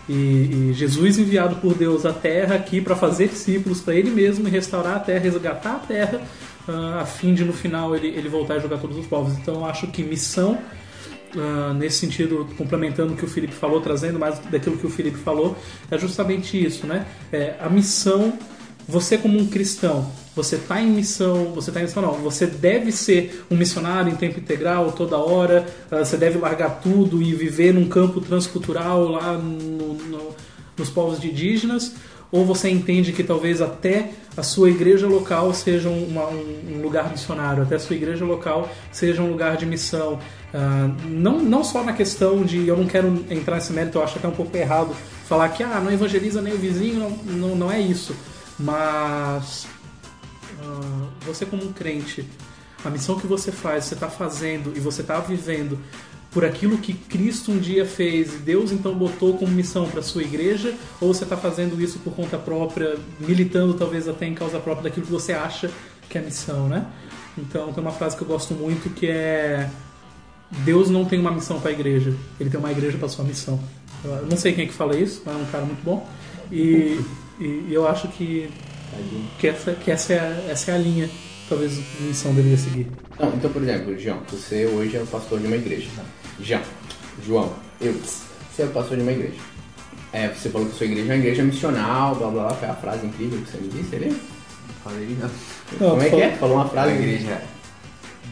E, 0.08 0.12
e 0.12 0.72
Jesus 0.74 1.18
enviado 1.18 1.56
por 1.56 1.74
Deus 1.74 2.04
à 2.04 2.12
Terra 2.12 2.56
aqui 2.56 2.80
para 2.80 2.96
fazer 2.96 3.28
discípulos 3.28 3.80
para 3.80 3.94
Ele 3.94 4.10
mesmo 4.10 4.48
e 4.48 4.50
restaurar 4.50 4.96
a 4.96 5.00
Terra, 5.00 5.20
resgatar 5.20 5.76
a 5.76 5.78
Terra, 5.78 6.22
uh, 6.70 7.00
a 7.00 7.04
fim 7.04 7.34
de 7.34 7.44
no 7.44 7.52
final 7.52 7.94
ele, 7.94 8.08
ele 8.08 8.28
voltar 8.28 8.54
a 8.54 8.58
jogar 8.58 8.78
todos 8.78 8.96
os 8.96 9.06
povos. 9.06 9.36
Então 9.38 9.66
acho 9.66 9.86
que 9.88 10.02
missão, 10.02 10.58
uh, 11.34 11.74
nesse 11.74 11.98
sentido, 11.98 12.48
complementando 12.56 13.12
o 13.14 13.16
que 13.16 13.24
o 13.24 13.28
Felipe 13.28 13.52
falou, 13.52 13.80
trazendo 13.80 14.18
mais 14.18 14.38
daquilo 14.38 14.76
que 14.76 14.86
o 14.86 14.90
Felipe 14.90 15.18
falou, 15.18 15.56
é 15.90 15.98
justamente 15.98 16.62
isso, 16.62 16.86
né? 16.86 17.06
É, 17.32 17.56
a 17.60 17.68
missão, 17.68 18.32
você 18.86 19.18
como 19.18 19.38
um 19.38 19.46
cristão, 19.46 20.10
você 20.34 20.56
está 20.56 20.80
em 20.80 20.90
missão, 20.90 21.52
você 21.52 21.70
está 21.70 21.80
em 21.80 21.84
missão 21.84 22.02
não, 22.02 22.12
você 22.14 22.46
deve 22.46 22.92
ser 22.92 23.44
um 23.50 23.56
missionário 23.56 24.12
em 24.12 24.16
tempo 24.16 24.38
integral 24.38 24.92
toda 24.92 25.16
hora, 25.18 25.66
uh, 25.90 25.98
você 25.98 26.16
deve 26.16 26.38
largar 26.38 26.80
tudo 26.80 27.20
e 27.20 27.34
viver 27.34 27.74
num 27.74 27.88
campo 27.88 28.20
transcultural 28.20 29.08
lá 29.08 29.32
no, 29.34 29.94
no, 29.94 30.34
nos 30.78 30.88
povos 30.88 31.22
indígenas, 31.22 31.94
ou 32.32 32.44
você 32.44 32.68
entende 32.68 33.12
que 33.12 33.24
talvez 33.24 33.60
até 33.60 34.10
a 34.36 34.42
sua 34.42 34.70
igreja 34.70 35.06
local 35.06 35.52
seja 35.52 35.88
uma, 35.88 36.26
um, 36.28 36.76
um, 36.76 36.82
lugar 36.82 37.10
missionário, 37.10 37.62
até 37.62 37.74
a 37.74 37.78
sua 37.78 37.96
igreja 37.96 38.24
local 38.24 38.68
seja 38.92 39.22
um 39.22 39.30
lugar 39.30 39.56
de 39.56 39.66
missão. 39.66 40.14
Uh, 40.54 41.08
não, 41.08 41.40
não 41.40 41.64
só 41.64 41.82
na 41.82 41.92
questão 41.92 42.44
de, 42.44 42.66
eu 42.68 42.76
não 42.76 42.86
quero 42.86 43.24
entrar 43.30 43.56
nesse 43.56 43.72
mérito, 43.72 43.98
eu 43.98 44.04
acho 44.04 44.18
até 44.18 44.28
um 44.28 44.32
pouco 44.32 44.56
errado 44.56 44.94
falar 45.26 45.48
que 45.50 45.62
ah, 45.62 45.80
não 45.80 45.92
evangeliza 45.92 46.40
nem 46.40 46.52
o 46.52 46.58
vizinho, 46.58 47.00
não, 47.00 47.10
não, 47.10 47.56
não 47.56 47.72
é 47.72 47.80
isso. 47.80 48.14
Mas 48.58 49.66
uh, 50.62 51.08
você 51.22 51.44
como 51.44 51.64
um 51.64 51.72
crente, 51.72 52.24
a 52.84 52.90
missão 52.90 53.18
que 53.18 53.26
você 53.26 53.50
faz, 53.50 53.84
você 53.84 53.94
está 53.94 54.08
fazendo 54.08 54.72
e 54.76 54.80
você 54.80 55.02
está 55.02 55.18
vivendo 55.18 55.78
por 56.30 56.44
aquilo 56.44 56.78
que 56.78 56.92
Cristo 56.92 57.50
um 57.50 57.58
dia 57.58 57.84
fez 57.84 58.34
e 58.34 58.38
Deus 58.38 58.70
então 58.70 58.94
botou 58.94 59.36
como 59.36 59.50
missão 59.50 59.88
para 59.88 60.02
sua 60.02 60.22
igreja, 60.22 60.74
ou 61.00 61.12
você 61.12 61.24
está 61.24 61.36
fazendo 61.36 61.80
isso 61.80 61.98
por 61.98 62.14
conta 62.14 62.38
própria, 62.38 62.96
militando 63.18 63.74
talvez 63.74 64.08
até 64.08 64.26
em 64.26 64.34
causa 64.34 64.60
própria 64.60 64.84
daquilo 64.84 65.06
que 65.06 65.12
você 65.12 65.32
acha 65.32 65.70
que 66.08 66.18
é 66.18 66.20
missão, 66.20 66.68
né? 66.68 66.86
Então 67.38 67.72
tem 67.72 67.82
uma 67.82 67.92
frase 67.92 68.16
que 68.16 68.22
eu 68.22 68.28
gosto 68.28 68.54
muito 68.54 68.90
que 68.90 69.06
é 69.06 69.68
Deus 70.64 70.90
não 70.90 71.04
tem 71.04 71.18
uma 71.18 71.30
missão 71.30 71.60
para 71.60 71.70
a 71.70 71.72
igreja, 71.72 72.12
ele 72.38 72.50
tem 72.50 72.58
uma 72.58 72.72
igreja 72.72 72.98
para 72.98 73.08
sua 73.08 73.24
missão. 73.24 73.60
Eu 74.04 74.26
não 74.26 74.36
sei 74.36 74.52
quem 74.52 74.64
é 74.64 74.66
que 74.66 74.74
fala 74.74 74.96
isso, 74.96 75.22
mas 75.24 75.36
é 75.36 75.38
um 75.38 75.44
cara 75.46 75.64
muito 75.64 75.82
bom. 75.84 76.08
E, 76.50 77.00
e 77.38 77.68
eu 77.70 77.86
acho 77.86 78.08
que, 78.08 78.50
que, 79.38 79.46
essa, 79.46 79.72
que 79.72 79.90
essa, 79.90 80.12
é, 80.12 80.46
essa 80.50 80.72
é 80.72 80.74
a 80.74 80.78
linha 80.78 81.08
talvez 81.48 81.78
a 81.78 82.02
missão 82.04 82.32
deveria 82.32 82.56
seguir. 82.56 82.86
Não, 83.18 83.34
então, 83.34 83.50
por 83.50 83.62
exemplo, 83.62 83.98
João, 83.98 84.22
você 84.28 84.66
hoje 84.66 84.96
é 84.96 85.02
o 85.02 85.06
pastor 85.06 85.40
de 85.40 85.46
uma 85.48 85.56
igreja. 85.56 85.88
João, 86.42 86.62
João, 87.24 87.52
eu, 87.80 87.92
você 87.94 88.62
é 88.62 88.66
pastor 88.66 88.96
de 88.96 89.02
uma 89.02 89.12
igreja. 89.12 89.38
É, 90.12 90.28
você 90.28 90.48
falou 90.50 90.68
que 90.68 90.76
sua 90.76 90.86
igreja 90.86 91.12
é 91.12 91.14
uma 91.14 91.18
igreja 91.20 91.42
missional, 91.42 92.14
blá 92.16 92.28
blá 92.30 92.42
blá, 92.48 92.54
foi 92.54 92.68
a 92.68 92.74
frase 92.74 93.06
incrível 93.06 93.40
que 93.42 93.50
você 93.50 93.58
me 93.58 93.68
disse, 93.68 93.94
ele? 93.96 94.20
Falei, 94.82 95.16
não. 95.20 95.30
Como 95.90 96.02
é 96.02 96.08
que 96.10 96.16
é? 96.22 96.30
Falou 96.36 96.56
uma 96.56 96.68
frase. 96.68 96.90
A 96.90 96.94
igreja 96.94 97.42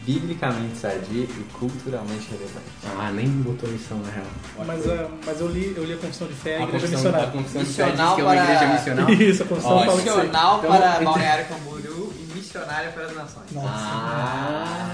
biblicamente 0.05 0.75
sadia 0.77 1.23
e 1.23 1.45
culturalmente 1.53 2.27
relevante. 2.31 2.65
Ah, 2.97 3.11
nem 3.11 3.27
botou 3.27 3.69
missão 3.69 3.99
na 3.99 4.09
real. 4.11 4.25
Mas, 4.65 4.85
uh, 4.85 5.07
mas 5.25 5.39
eu, 5.39 5.47
li, 5.47 5.73
eu 5.77 5.83
li 5.85 5.93
a 5.93 5.97
Confissão 5.97 6.27
de 6.27 6.33
Fé, 6.33 6.55
a, 6.57 6.59
A 6.59 6.63
igreja 6.63 6.87
confissão, 6.87 7.11
a 7.15 7.27
confissão 7.27 7.63
de 7.63 7.69
fé 7.69 7.85
Missional 7.85 8.07
diz 8.07 8.15
que 8.15 8.21
é 8.21 8.23
uma 8.23 8.33
para- 8.33 8.43
igreja 8.43 8.73
missional. 8.73 9.09
Isso, 9.29 9.43
a 9.43 9.45
Confissão 9.45 9.71
Ó, 9.71 9.79
fala 9.85 9.91
que. 9.91 9.97
Missional 10.09 10.57
Então, 10.57 10.69
para 10.71 10.89
então- 11.01 11.03
Balneário 11.13 11.45
Camboriú 11.45 12.13
e 12.17 12.33
missionária 12.37 12.89
para 12.89 13.03
as 13.05 13.15
nações. 13.15 13.45
Ah, 13.57 14.88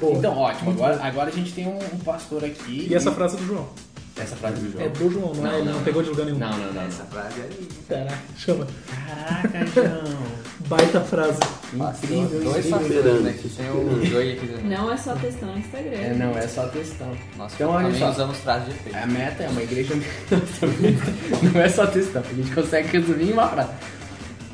Boa. 0.00 0.16
Então, 0.16 0.36
ótimo. 0.36 0.70
Agora, 0.70 1.02
agora 1.02 1.28
a 1.28 1.32
gente 1.32 1.52
tem 1.52 1.66
um, 1.66 1.78
um 1.78 1.98
pastor 1.98 2.44
aqui. 2.44 2.86
E 2.90 2.94
essa 2.94 3.12
frase 3.12 3.36
é 3.36 3.40
do 3.40 3.46
João. 3.46 3.68
essa 4.16 4.36
frase 4.36 4.60
do 4.60 4.72
João. 4.72 4.84
É 4.84 4.88
do 4.88 5.10
João, 5.10 5.34
não, 5.34 5.50
é? 5.50 5.58
Ele 5.58 5.70
não, 5.70 5.82
pegou 5.82 6.02
de 6.02 6.10
lugar 6.10 6.26
nenhum. 6.26 6.38
Não, 6.38 6.50
não, 6.50 6.72
não. 6.72 6.82
Essa 6.82 7.02
não. 7.04 7.10
frase 7.10 7.40
é 7.40 7.48
linda. 7.48 7.70
Caraca, 7.88 8.18
chama. 8.36 8.66
Caraca, 8.86 9.66
João. 9.66 10.40
Baita 10.68 11.00
frase. 11.00 11.40
Incrível, 11.72 12.44
Dois 12.44 12.70
né? 12.70 13.32
Que 13.40 13.48
tem 13.48 13.70
o 13.70 14.04
Joey 14.04 14.32
aqui 14.32 14.46
também. 14.46 14.66
Não 14.66 14.92
é 14.92 14.96
só 14.96 15.14
textão 15.14 15.52
no 15.52 15.58
Instagram. 15.58 15.96
É, 15.96 16.14
não, 16.14 16.30
é 16.36 16.46
só 16.46 16.66
textão. 16.68 17.12
Nós 17.36 17.54
Então, 17.54 17.70
olha 17.70 17.86
também 17.86 18.00
só. 18.00 18.10
usamos 18.10 18.36
frases 18.38 18.66
de 18.66 18.70
efeito. 18.72 18.96
A 18.96 19.06
meta 19.06 19.42
é 19.44 19.48
uma 19.48 19.62
igreja. 19.62 19.94
não 21.54 21.60
é 21.60 21.68
só 21.68 21.86
textão, 21.86 22.22
a 22.28 22.34
gente 22.34 22.54
consegue 22.54 22.88
resumir 22.88 23.30
em 23.30 23.32
uma 23.32 23.48
frase. 23.48 23.70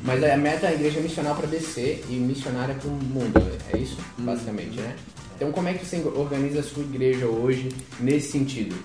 Mas 0.06 0.22
a 0.22 0.36
meta 0.36 0.66
é 0.66 0.70
a 0.70 0.74
igreja 0.74 1.00
missional 1.00 1.34
para 1.34 1.48
descer 1.48 2.04
e 2.08 2.12
missionária 2.12 2.76
para 2.76 2.88
o 2.88 2.92
mundo. 2.92 3.32
É 3.72 3.76
isso, 3.76 3.98
basicamente, 4.16 4.78
né? 4.78 4.94
Então, 5.34 5.50
como 5.50 5.68
é 5.68 5.74
que 5.74 5.84
você 5.84 6.00
organiza 6.14 6.60
a 6.60 6.62
sua 6.62 6.84
igreja 6.84 7.26
hoje 7.26 7.70
nesse 7.98 8.30
sentido? 8.30 8.76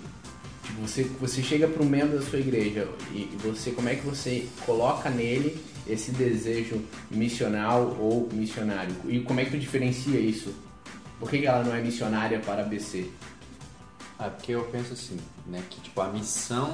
Tipo, 0.64 0.82
você, 0.82 1.04
você 1.20 1.44
chega 1.44 1.68
para 1.68 1.84
um 1.84 1.86
membro 1.86 2.18
da 2.18 2.26
sua 2.26 2.40
igreja 2.40 2.88
e 3.14 3.30
você, 3.38 3.70
como 3.70 3.88
é 3.88 3.96
que 3.96 4.06
você 4.06 4.48
coloca 4.66 5.12
nele 5.12 5.64
esse 5.88 6.10
desejo 6.12 6.82
missional 7.12 7.96
ou 8.00 8.28
missionário? 8.34 8.96
E 9.08 9.20
como 9.20 9.40
é 9.40 9.46
que 9.46 9.52
tu 9.52 9.60
diferencia 9.60 10.20
isso? 10.20 10.52
Por 11.20 11.30
que 11.30 11.38
que 11.38 11.46
ela 11.46 11.64
não 11.64 11.76
é 11.76 11.82
missionária 11.82 12.40
para 12.40 12.64
BC? 12.64 13.12
É 14.20 14.28
porque 14.28 14.54
eu 14.54 14.64
penso 14.66 14.94
assim, 14.94 15.18
né? 15.46 15.62
Que 15.70 15.80
tipo, 15.82 16.02
a 16.02 16.10
missão. 16.10 16.74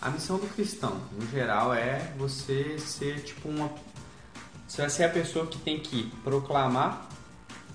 A 0.00 0.08
missão 0.08 0.38
do 0.38 0.46
cristão, 0.46 0.98
no 1.12 1.28
geral, 1.30 1.74
é 1.74 2.14
você 2.16 2.78
ser 2.78 3.20
tipo 3.20 3.50
uma. 3.50 3.70
Você 4.66 4.80
vai 4.80 4.88
ser 4.88 5.04
a 5.04 5.10
pessoa 5.10 5.46
que 5.46 5.58
tem 5.58 5.78
que 5.78 6.10
proclamar 6.24 7.06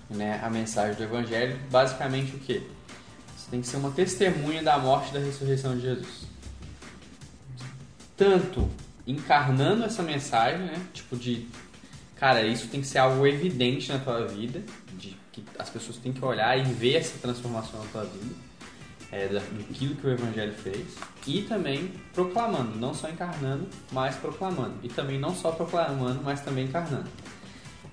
né, 0.09 0.39
a 0.43 0.49
mensagem 0.49 0.95
do 0.95 1.03
Evangelho. 1.03 1.59
Basicamente 1.69 2.35
o 2.35 2.39
quê? 2.39 2.63
Você 3.37 3.51
tem 3.51 3.61
que 3.61 3.67
ser 3.67 3.77
uma 3.77 3.91
testemunha 3.91 4.63
da 4.63 4.79
morte 4.79 5.11
e 5.11 5.13
da 5.13 5.19
ressurreição 5.19 5.75
de 5.75 5.83
Jesus. 5.83 6.25
Tanto 8.17 8.71
encarnando 9.05 9.83
essa 9.83 10.01
mensagem, 10.01 10.65
né? 10.65 10.83
Tipo 10.93 11.15
de. 11.15 11.47
Cara, 12.15 12.41
isso 12.41 12.67
tem 12.69 12.81
que 12.81 12.87
ser 12.87 12.97
algo 12.97 13.27
evidente 13.27 13.91
na 13.91 13.99
tua 13.99 14.25
vida. 14.25 14.63
De 14.97 15.15
que 15.31 15.43
as 15.59 15.69
pessoas 15.69 15.97
têm 15.97 16.11
que 16.11 16.25
olhar 16.25 16.57
e 16.57 16.63
ver 16.63 16.95
essa 16.95 17.19
transformação 17.19 17.79
na 17.83 17.91
tua 17.91 18.03
vida 18.05 18.44
é, 19.11 19.27
da- 19.27 19.39
daquilo 19.39 19.95
que 19.95 20.07
o 20.07 20.11
Evangelho 20.11 20.53
fez 20.53 20.85
e 21.27 21.41
também 21.43 21.91
proclamando, 22.13 22.77
não 22.77 22.93
só 22.93 23.09
encarnando, 23.09 23.67
mas 23.91 24.15
proclamando. 24.15 24.73
E 24.83 24.89
também 24.89 25.19
não 25.19 25.33
só 25.33 25.51
proclamando, 25.51 26.21
mas 26.23 26.41
também 26.41 26.65
encarnando. 26.65 27.07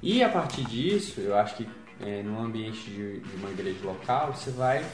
E 0.02 0.22
a 0.22 0.28
partir 0.28 0.64
disso, 0.64 1.20
eu 1.20 1.36
acho 1.36 1.56
que 1.56 1.68
é, 2.00 2.22
no 2.22 2.40
ambiente 2.40 2.80
de, 2.90 3.20
de 3.20 3.36
uma 3.36 3.50
igreja 3.50 3.78
local, 3.84 4.32
você 4.34 4.50
vai 4.50 4.84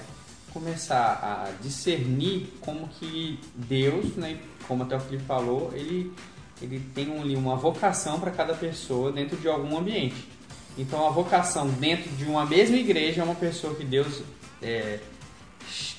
começar 0.52 1.18
a 1.22 1.50
discernir 1.62 2.52
como 2.60 2.88
que 2.88 3.38
Deus, 3.54 4.16
né, 4.16 4.38
como 4.66 4.82
até 4.82 4.96
o 4.96 5.00
Felipe 5.00 5.24
falou, 5.24 5.70
ele, 5.74 6.12
ele 6.60 6.80
tem 6.94 7.08
um- 7.10 7.38
uma 7.38 7.56
vocação 7.56 8.18
para 8.20 8.30
cada 8.30 8.54
pessoa 8.54 9.12
dentro 9.12 9.36
de 9.36 9.48
algum 9.48 9.78
ambiente. 9.78 10.28
Então 10.76 11.06
a 11.06 11.10
vocação 11.10 11.68
dentro 11.68 12.10
de 12.16 12.24
uma 12.24 12.44
mesma 12.46 12.76
igreja 12.76 13.20
é 13.22 13.24
uma 13.24 13.34
pessoa 13.34 13.74
que 13.74 13.84
Deus 13.84 14.22
é, 14.62 14.98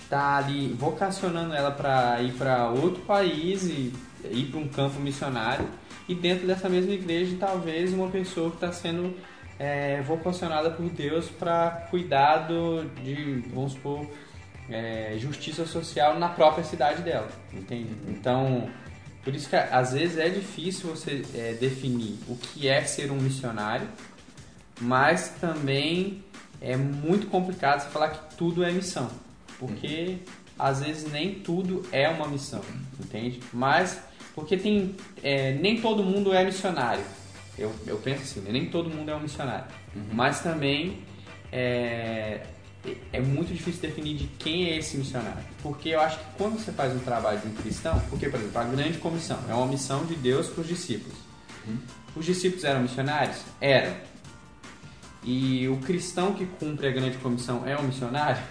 está 0.10 0.38
ali 0.38 0.74
vocacionando 0.74 1.54
ela 1.54 1.70
para 1.70 2.20
ir 2.24 2.34
para 2.34 2.68
outro 2.68 3.04
país 3.04 3.63
e 3.66 3.94
ir 4.32 4.46
para 4.50 4.60
um 4.60 4.68
campo 4.68 5.00
missionário 5.00 5.70
e 6.08 6.16
dentro 6.16 6.48
dessa 6.48 6.68
mesma 6.68 6.92
igreja 6.92 7.38
talvez 7.39 7.94
uma 7.94 8.08
pessoa 8.10 8.50
que 8.50 8.56
está 8.56 8.72
sendo 8.72 9.16
é, 9.60 10.01
vocacionada 10.01 10.72
por 10.72 10.89
Deus 10.89 11.30
para 11.30 11.88
cuidado 11.92 12.89
de 13.04 13.44
vamos 13.54 13.74
supor 13.74 14.10
é, 14.68 15.16
justiça 15.20 15.68
social 15.68 16.18
na 16.18 16.30
própria 16.30 16.63
cidade 16.63 17.04
dela 17.04 17.30
entende 17.54 17.96
então 18.08 18.68
por 19.24 19.36
isso 19.36 19.48
que 19.48 19.56
às 19.56 19.94
vezes 19.94 20.18
é 20.18 20.28
difícil 20.28 20.89
você 20.89 21.24
é, 21.36 21.54
definir 21.54 22.18
o 22.28 22.36
que 22.36 22.68
é 22.68 22.82
ser 22.82 23.12
um 23.12 23.18
missionário 23.18 23.88
mas 24.82 25.36
também 25.39 26.24
é 26.60 26.75
muito 26.75 27.28
complicado 27.28 27.82
você 27.82 27.89
falar 27.89 28.10
que 28.10 28.36
tudo 28.36 28.63
é 28.63 28.72
missão. 28.72 29.10
Porque 29.60 30.18
às 30.58 30.82
vezes 30.82 31.12
nem 31.12 31.36
tudo 31.36 31.86
é 31.92 32.10
uma 32.10 32.28
missão, 32.28 32.62
entende? 33.00 33.39
Mas 33.54 34.01
porque 34.34 34.58
tem 34.58 34.96
é, 35.22 35.54
nem 35.54 35.80
todo 35.82 36.04
mundo 36.04 36.34
é 36.34 36.44
missionário. 36.44 37.04
Eu, 37.58 37.74
eu 37.86 37.98
penso 37.98 38.22
assim, 38.22 38.39
né? 38.39 38.51
nem 38.51 38.68
todo 38.68 38.89
mundo 38.89 39.12
é 39.12 39.16
um 39.16 39.20
missionário. 39.20 39.66
Mas 40.13 40.39
também 40.39 41.00
é, 41.51 42.42
é 43.12 43.20
muito 43.20 43.54
difícil 43.54 43.82
definir 43.82 44.16
de 44.16 44.28
quem 44.39 44.66
é 44.66 44.78
esse 44.78 44.98
missionário. 44.98 45.44
Porque 45.62 45.89
eu 45.89 46.00
acho 46.00 46.18
que 46.18 46.25
quando 46.38 46.58
você 46.58 46.72
faz 46.72 46.96
um 46.96 47.00
trabalho 47.00 47.39
de 47.39 47.48
um 47.48 47.54
cristão, 47.54 48.00
porque, 48.10 48.30
por 48.30 48.39
exemplo, 48.39 48.60
a 48.60 48.63
grande 48.63 48.98
comissão 48.98 49.39
é 49.50 49.54
uma 49.54 49.68
missão 49.68 50.06
de 50.06 50.16
Deus 50.16 50.48
para 50.48 50.62
os 50.62 50.68
discípulos. 50.68 51.18
Os 52.16 52.25
discípulos 52.25 52.63
eram 52.63 52.82
missionários? 52.82 53.38
Eram. 53.60 53.94
E 55.24 55.68
o 55.68 55.78
cristão 55.78 56.34
que 56.34 56.46
cumpre 56.46 56.88
a 56.88 56.92
grande 56.92 57.18
comissão 57.18 57.68
é 57.68 57.78
um 57.78 57.84
missionário? 57.84 58.42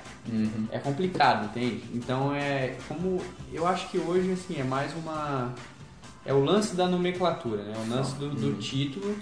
É 0.70 0.78
complicado, 0.78 1.46
entende? 1.46 1.82
Então 1.94 2.34
é 2.34 2.76
como 2.86 3.20
eu 3.52 3.66
acho 3.66 3.88
que 3.88 3.98
hoje 3.98 4.32
assim 4.32 4.60
é 4.60 4.64
mais 4.64 4.94
uma 4.94 5.54
é 6.24 6.32
o 6.32 6.44
lance 6.44 6.76
da 6.76 6.86
nomenclatura, 6.86 7.62
né? 7.62 7.74
O 7.86 7.90
lance 7.90 8.14
do, 8.16 8.30
do 8.30 8.54
título 8.58 9.16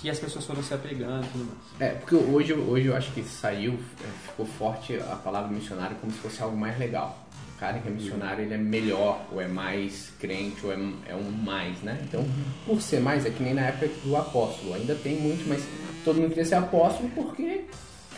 que 0.00 0.08
as 0.08 0.18
pessoas 0.18 0.44
foram 0.44 0.62
se 0.62 0.72
apegando 0.72 1.24
e 1.26 1.28
tudo 1.28 1.44
mais. 1.44 1.58
É, 1.80 1.94
porque 1.94 2.14
hoje, 2.14 2.52
hoje 2.52 2.86
eu 2.86 2.96
acho 2.96 3.12
que 3.12 3.22
saiu, 3.22 3.78
é, 4.00 4.28
ficou 4.28 4.46
forte 4.46 4.96
a 4.96 5.16
palavra 5.16 5.50
missionário 5.50 5.96
como 5.96 6.12
se 6.12 6.18
fosse 6.18 6.42
algo 6.42 6.56
mais 6.56 6.78
legal. 6.78 7.26
O 7.56 7.58
cara 7.58 7.80
que 7.80 7.88
é 7.88 7.90
missionário, 7.90 8.44
ele 8.44 8.54
é 8.54 8.58
melhor, 8.58 9.20
ou 9.32 9.40
é 9.40 9.48
mais 9.48 10.12
crente, 10.20 10.64
ou 10.64 10.72
é, 10.72 10.76
é 11.08 11.16
um 11.16 11.28
mais, 11.28 11.80
né? 11.82 11.98
Então, 12.04 12.24
por 12.64 12.80
ser 12.80 13.00
mais, 13.00 13.26
é 13.26 13.30
que 13.30 13.42
nem 13.42 13.52
na 13.52 13.62
época 13.62 13.90
do 14.04 14.16
apóstolo. 14.16 14.74
Ainda 14.74 14.94
tem 14.94 15.20
muito, 15.20 15.48
mas 15.48 15.64
todo 16.04 16.20
mundo 16.20 16.28
queria 16.28 16.44
ser 16.44 16.54
apóstolo 16.54 17.10
porque, 17.16 17.64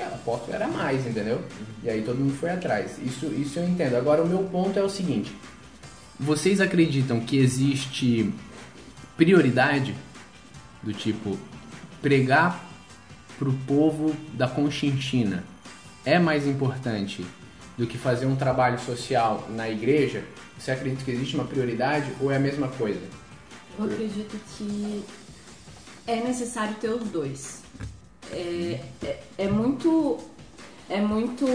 cara, 0.00 0.14
apóstolo 0.14 0.54
era 0.54 0.66
mais, 0.66 1.06
entendeu? 1.06 1.42
E 1.82 1.90
aí 1.90 2.02
todo 2.02 2.18
mundo 2.18 2.34
foi 2.34 2.50
atrás. 2.50 2.98
Isso, 3.04 3.26
isso 3.26 3.58
eu 3.58 3.68
entendo. 3.68 3.94
Agora, 3.96 4.22
o 4.22 4.26
meu 4.26 4.44
ponto 4.44 4.78
é 4.78 4.82
o 4.82 4.88
seguinte. 4.88 5.34
Vocês 6.18 6.60
acreditam 6.60 7.20
que 7.20 7.38
existe 7.38 8.32
prioridade 9.16 9.94
do 10.82 10.92
tipo 10.92 11.38
pregar 12.00 12.66
pro 13.38 13.52
povo 13.66 14.14
da 14.32 14.48
Conchinchina 14.48 15.44
é 16.04 16.18
mais 16.18 16.46
importante 16.46 17.24
do 17.76 17.86
que 17.86 17.98
fazer 17.98 18.26
um 18.26 18.36
trabalho 18.36 18.78
social 18.78 19.46
na 19.50 19.68
igreja? 19.68 20.24
Você 20.58 20.70
acredita 20.70 21.04
que 21.04 21.10
existe 21.10 21.34
uma 21.34 21.44
prioridade 21.44 22.10
ou 22.20 22.30
é 22.30 22.36
a 22.36 22.40
mesma 22.40 22.68
coisa? 22.68 23.00
Eu 23.78 23.84
acredito 23.84 24.38
que 24.56 25.04
é 26.06 26.16
necessário 26.22 26.74
ter 26.76 26.90
os 26.90 27.08
dois. 27.08 27.62
É, 28.32 28.80
é, 29.02 29.18
é 29.38 29.48
muito. 29.48 30.18
É 30.88 31.00
muito. 31.00 31.46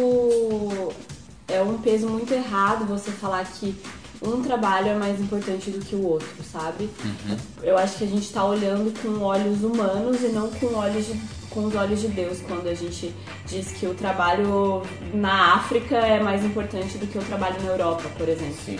É 1.47 1.61
um 1.61 1.77
peso 1.77 2.07
muito 2.07 2.33
errado 2.33 2.85
você 2.85 3.11
falar 3.11 3.45
que 3.45 3.75
um 4.21 4.41
trabalho 4.41 4.89
é 4.89 4.95
mais 4.95 5.19
importante 5.19 5.69
do 5.69 5.83
que 5.83 5.95
o 5.95 6.03
outro, 6.03 6.43
sabe? 6.43 6.89
Eu 7.61 7.77
acho 7.77 7.97
que 7.97 8.03
a 8.03 8.07
gente 8.07 8.31
tá 8.31 8.43
olhando 8.43 8.91
com 9.01 9.23
olhos 9.23 9.63
humanos 9.63 10.21
e 10.21 10.29
não 10.29 10.49
com 10.49 10.73
olhos 10.73 11.05
de, 11.05 11.19
com 11.49 11.65
os 11.65 11.75
olhos 11.75 12.01
de 12.01 12.07
Deus 12.07 12.39
quando 12.41 12.67
a 12.67 12.73
gente 12.73 13.13
diz 13.45 13.71
que 13.71 13.85
o 13.85 13.93
trabalho 13.93 14.81
na 15.13 15.55
África 15.55 15.97
é 15.97 16.21
mais 16.21 16.43
importante 16.43 16.97
do 16.97 17.07
que 17.07 17.17
o 17.17 17.23
trabalho 17.23 17.61
na 17.61 17.71
Europa, 17.71 18.09
por 18.17 18.27
exemplo. 18.27 18.57
Sim. 18.65 18.77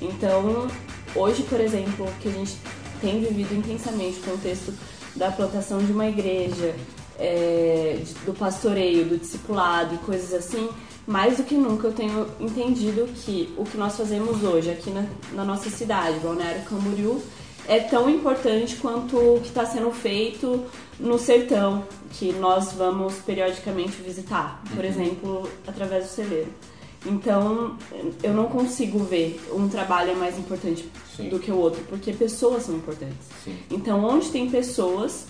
Então, 0.00 0.68
hoje, 1.14 1.42
por 1.44 1.60
exemplo, 1.60 2.06
que 2.20 2.28
a 2.28 2.32
gente 2.32 2.56
tem 3.00 3.20
vivido 3.20 3.54
intensamente 3.54 4.18
o 4.20 4.22
contexto 4.22 4.72
da 5.14 5.30
plantação 5.30 5.78
de 5.78 5.92
uma 5.92 6.06
igreja, 6.06 6.74
é, 7.18 8.00
do 8.24 8.32
pastoreio, 8.32 9.04
do 9.04 9.18
discipulado 9.18 9.94
e 9.94 9.98
coisas 9.98 10.32
assim, 10.32 10.68
mais 11.06 11.38
do 11.38 11.42
que 11.42 11.54
nunca 11.54 11.88
eu 11.88 11.92
tenho 11.92 12.26
entendido 12.38 13.08
que 13.24 13.52
o 13.56 13.64
que 13.64 13.76
nós 13.76 13.96
fazemos 13.96 14.42
hoje 14.42 14.70
aqui 14.70 14.90
na, 14.90 15.04
na 15.32 15.44
nossa 15.44 15.70
cidade, 15.70 16.18
Balneário 16.20 16.62
Camboriú, 16.64 17.22
é 17.66 17.80
tão 17.80 18.08
importante 18.08 18.76
quanto 18.76 19.16
o 19.16 19.40
que 19.40 19.48
está 19.48 19.66
sendo 19.66 19.90
feito 19.90 20.64
no 20.98 21.18
sertão, 21.18 21.84
que 22.12 22.32
nós 22.32 22.72
vamos 22.72 23.16
periodicamente 23.16 24.00
visitar, 24.02 24.62
por 24.74 24.84
exemplo, 24.84 25.48
através 25.66 26.04
do 26.04 26.10
celeiro. 26.10 26.48
Então, 27.06 27.76
eu 28.22 28.34
não 28.34 28.46
consigo 28.46 28.98
ver 29.00 29.40
um 29.52 29.68
trabalho 29.68 30.10
é 30.10 30.14
mais 30.14 30.38
importante 30.38 30.88
Sim. 31.14 31.28
do 31.28 31.38
que 31.38 31.50
o 31.50 31.56
outro, 31.56 31.82
porque 31.88 32.12
pessoas 32.12 32.64
são 32.64 32.74
importantes. 32.74 33.28
Sim. 33.44 33.56
Então, 33.70 34.04
onde 34.04 34.30
tem 34.30 34.50
pessoas, 34.50 35.26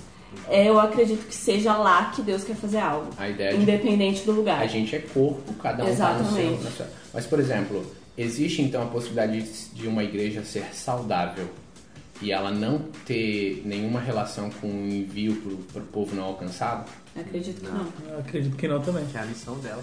eu 0.49 0.79
acredito 0.79 1.27
que 1.27 1.35
seja 1.35 1.77
lá 1.77 2.11
que 2.15 2.23
Deus 2.23 2.45
quer 2.45 2.57
fazer 2.57 2.79
algo, 2.79 3.11
A 3.19 3.29
ideia 3.29 3.55
de 3.55 3.63
independente 3.63 4.25
do 4.25 4.33
lugar. 4.33 4.61
a 4.61 4.67
gente 4.67 4.95
é 4.95 4.99
corpo, 4.99 5.53
cada 5.55 5.85
um 5.85 5.87
tá 5.97 6.15
no 6.15 6.21
Exatamente. 6.21 6.35
seu, 6.59 6.65
na 6.65 6.71
sua- 6.71 6.89
Mas, 7.15 7.27
por 7.27 7.41
exemplo, 7.41 7.87
existe 8.17 8.63
então 8.63 8.83
a 8.83 8.87
possibilidade 8.87 9.43
de- 9.73 9.87
uma 9.89 10.05
igreja 10.05 10.43
ser 10.45 10.67
saudável 10.75 11.49
e 12.21 12.33
ela 12.33 12.51
não 12.51 12.81
ter 13.07 13.63
nenhuma 13.65 14.01
relação 14.01 14.51
com 14.51 14.67
o 14.67 14.89
envio 14.89 15.37
pro, 15.37 15.57
pro 15.57 15.83
povo 15.83 16.15
não 16.17 16.25
alcançado? 16.25 16.91
Acredito 17.17 17.61
que 17.61 17.67
não. 17.71 17.87
Eu 18.11 18.19
acredito 18.19 18.57
que 18.57 18.69
não 18.69 18.81
também. 18.81 19.05
Que 19.07 19.17
é 19.17 19.21
a 19.21 19.27
missão 19.27 19.57
dela. 19.59 19.83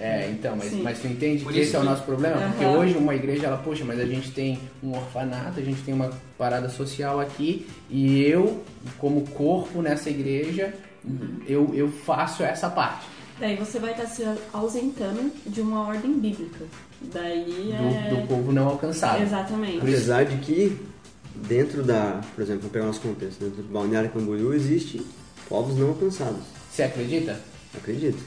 É, 0.00 0.30
então, 0.30 0.56
mas, 0.56 0.70
Sim. 0.70 0.82
mas 0.82 0.98
tu 0.98 1.06
entende 1.08 1.42
Por 1.44 1.52
que 1.52 1.60
esse 1.60 1.76
é 1.76 1.78
o 1.78 1.82
que- 1.82 1.88
nosso 1.88 2.02
problema? 2.04 2.36
Porque 2.48 2.64
Aham. 2.64 2.78
hoje 2.78 2.94
uma 2.96 3.14
igreja, 3.14 3.46
ela, 3.46 3.58
poxa, 3.58 3.84
mas 3.84 4.00
a 4.00 4.06
gente 4.06 4.30
tem 4.30 4.58
um 4.82 4.92
orfanato, 4.96 5.60
a 5.60 5.62
gente 5.62 5.82
tem 5.82 5.92
uma 5.92 6.10
parada 6.38 6.70
social 6.70 7.20
aqui 7.20 7.66
e 7.90 8.22
eu, 8.22 8.62
como 8.98 9.26
corpo 9.28 9.82
nessa 9.82 10.08
igreja, 10.08 10.72
eu, 11.46 11.70
eu 11.74 11.90
faço 11.90 12.42
essa 12.42 12.68
parte 12.70 13.06
Daí 13.38 13.56
você 13.56 13.78
vai 13.78 13.92
estar 13.92 14.04
se 14.06 14.22
ausentando 14.52 15.32
de 15.46 15.62
uma 15.62 15.88
ordem 15.88 16.12
bíblica. 16.12 16.66
Daí 17.00 17.72
é. 17.72 18.10
do, 18.10 18.16
do 18.20 18.26
povo 18.28 18.52
não 18.52 18.68
alcançado. 18.68 19.22
Exatamente. 19.22 19.78
Apesar 19.78 20.24
de 20.26 20.36
que, 20.36 20.78
dentro 21.48 21.82
da, 21.82 22.20
por 22.34 22.42
exemplo, 22.42 22.62
vou 22.62 22.70
pegar 22.70 22.84
o 22.84 22.88
nosso 22.88 23.00
contexto, 23.00 23.40
dentro 23.40 23.62
do 23.62 23.72
Balneário 23.72 24.10
Camboriú 24.10 24.52
existe 24.52 25.00
povos 25.48 25.78
não 25.78 25.88
alcançados. 25.88 26.42
Você 26.70 26.82
acredita? 26.82 27.40
Acredito. 27.74 28.22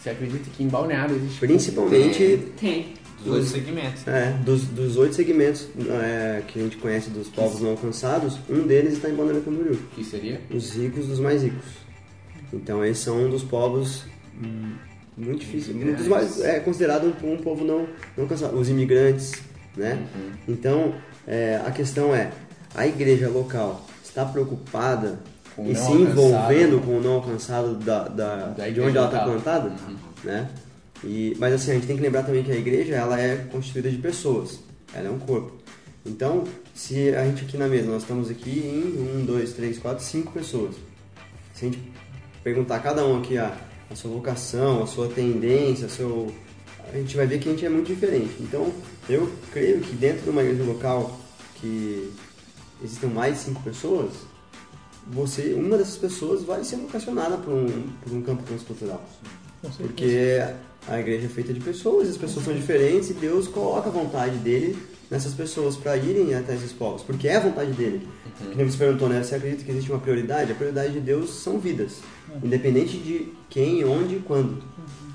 Você 0.00 0.10
acredita 0.10 0.48
que 0.50 0.62
em 0.62 0.68
Balneário 0.68 1.14
existe 1.16 1.38
Principalmente 1.40 2.38
Tem. 2.58 2.94
Dos 3.22 3.34
outros 3.34 3.50
segmentos. 3.50 4.08
é, 4.08 4.30
dos, 4.42 4.64
dos 4.64 4.96
oito 4.96 5.14
segmentos 5.14 5.68
é, 5.90 6.42
que 6.48 6.58
a 6.58 6.62
gente 6.62 6.78
conhece 6.78 7.10
dos 7.10 7.28
povos 7.28 7.60
não 7.60 7.72
alcançados, 7.72 8.38
um 8.48 8.66
deles 8.66 8.94
está 8.94 9.10
em 9.10 9.14
Balneário 9.14 9.42
Camboriú. 9.42 9.78
que 9.94 10.02
seria? 10.02 10.40
Os 10.50 10.70
ricos 10.72 11.06
dos 11.06 11.20
mais 11.20 11.42
ricos. 11.42 11.66
Então 12.50 12.82
esses 12.82 13.04
são 13.04 13.26
um 13.26 13.28
dos 13.28 13.42
povos 13.42 14.04
hum, 14.42 14.72
muito 15.18 15.40
difíceis, 15.40 15.76
um 15.76 15.92
dos 15.92 16.08
mais 16.08 16.40
é 16.40 16.60
considerado 16.60 17.14
um, 17.22 17.32
um 17.32 17.36
povo 17.36 17.62
não 17.62 17.80
não 18.16 18.24
alcançado. 18.24 18.58
Os 18.58 18.70
imigrantes, 18.70 19.34
né? 19.76 20.02
Então 20.48 20.94
é, 21.26 21.60
a 21.66 21.70
questão 21.70 22.14
é 22.14 22.30
a 22.74 22.86
igreja 22.86 23.28
local 23.28 23.86
está 24.02 24.24
preocupada 24.24 25.20
Com 25.60 25.66
o 25.66 25.70
e 25.70 25.74
não 25.74 25.74
se 25.74 25.92
alcançado. 25.92 26.10
envolvendo 26.10 26.80
com 26.80 26.98
o 26.98 27.00
não 27.02 27.12
alcançado 27.14 27.74
da, 27.74 28.08
da, 28.08 28.36
Da 28.46 28.68
de 28.70 28.80
onde 28.80 28.96
ela 28.96 29.06
está 29.06 29.24
plantada, 29.24 29.72
né? 30.24 30.48
E, 31.04 31.36
mas 31.38 31.52
assim, 31.52 31.72
a 31.72 31.74
gente 31.74 31.86
tem 31.86 31.96
que 31.96 32.02
lembrar 32.02 32.22
também 32.22 32.42
que 32.42 32.50
a 32.50 32.56
igreja 32.56 32.94
ela 32.94 33.20
é 33.20 33.36
constituída 33.36 33.90
de 33.90 33.98
pessoas, 33.98 34.60
ela 34.94 35.08
é 35.08 35.10
um 35.10 35.18
corpo. 35.18 35.52
Então, 36.04 36.44
se 36.74 37.14
a 37.14 37.26
gente 37.26 37.44
aqui 37.44 37.58
na 37.58 37.68
mesa, 37.68 37.90
nós 37.90 38.02
estamos 38.02 38.30
aqui 38.30 38.50
em 38.50 39.18
um, 39.18 39.24
dois, 39.24 39.52
três, 39.52 39.78
quatro, 39.78 40.02
cinco 40.02 40.32
pessoas. 40.32 40.74
Se 41.52 41.66
a 41.66 41.68
gente 41.68 41.92
perguntar 42.42 42.76
a 42.76 42.80
cada 42.80 43.04
um 43.06 43.18
aqui 43.18 43.36
a, 43.36 43.54
a 43.90 43.94
sua 43.94 44.10
vocação, 44.10 44.82
a 44.82 44.86
sua 44.86 45.08
tendência, 45.08 45.86
a 45.86 45.88
seu, 45.90 46.32
a 46.90 46.96
gente 46.96 47.14
vai 47.16 47.26
ver 47.26 47.38
que 47.38 47.50
a 47.50 47.52
gente 47.52 47.66
é 47.66 47.68
muito 47.68 47.88
diferente. 47.88 48.34
Então, 48.40 48.72
eu 49.10 49.30
creio 49.52 49.80
que 49.80 49.94
dentro 49.94 50.22
de 50.22 50.30
uma 50.30 50.42
igreja 50.42 50.64
local 50.64 51.20
que 51.56 52.10
existam 52.82 53.08
mais 53.08 53.36
de 53.36 53.40
cinco 53.42 53.62
pessoas, 53.62 54.10
você, 55.12 55.54
uma 55.54 55.76
dessas 55.76 55.96
pessoas 55.96 56.42
vai 56.44 56.62
ser 56.64 56.76
vocacionada 56.76 57.36
para 57.36 57.52
um, 57.52 57.66
por 58.02 58.12
um 58.12 58.22
campo 58.22 58.42
transcultural. 58.44 59.04
Porque 59.78 60.40
a 60.88 60.98
igreja 60.98 61.26
é 61.26 61.28
feita 61.28 61.52
de 61.52 61.60
pessoas, 61.60 62.08
as 62.08 62.16
pessoas 62.16 62.44
são 62.44 62.54
diferentes 62.54 63.10
e 63.10 63.14
Deus 63.14 63.46
coloca 63.46 63.88
a 63.88 63.92
vontade 63.92 64.36
dele 64.38 64.78
nessas 65.10 65.34
pessoas 65.34 65.76
para 65.76 65.96
irem 65.96 66.34
até 66.34 66.54
esses 66.54 66.72
povos, 66.72 67.02
porque 67.02 67.26
é 67.28 67.36
a 67.36 67.40
vontade 67.40 67.72
dele. 67.72 68.06
Que 68.38 68.56
nem 68.56 68.64
você 68.64 68.78
perguntou, 68.78 69.08
né? 69.08 69.22
Você 69.22 69.34
acredita 69.34 69.64
que 69.64 69.70
existe 69.70 69.90
uma 69.90 70.00
prioridade? 70.00 70.52
A 70.52 70.54
prioridade 70.54 70.92
de 70.92 71.00
Deus 71.00 71.30
são 71.30 71.58
vidas, 71.58 71.98
independente 72.42 72.96
de 72.96 73.32
quem, 73.50 73.84
onde 73.84 74.16
e 74.16 74.20
quando. 74.20 74.62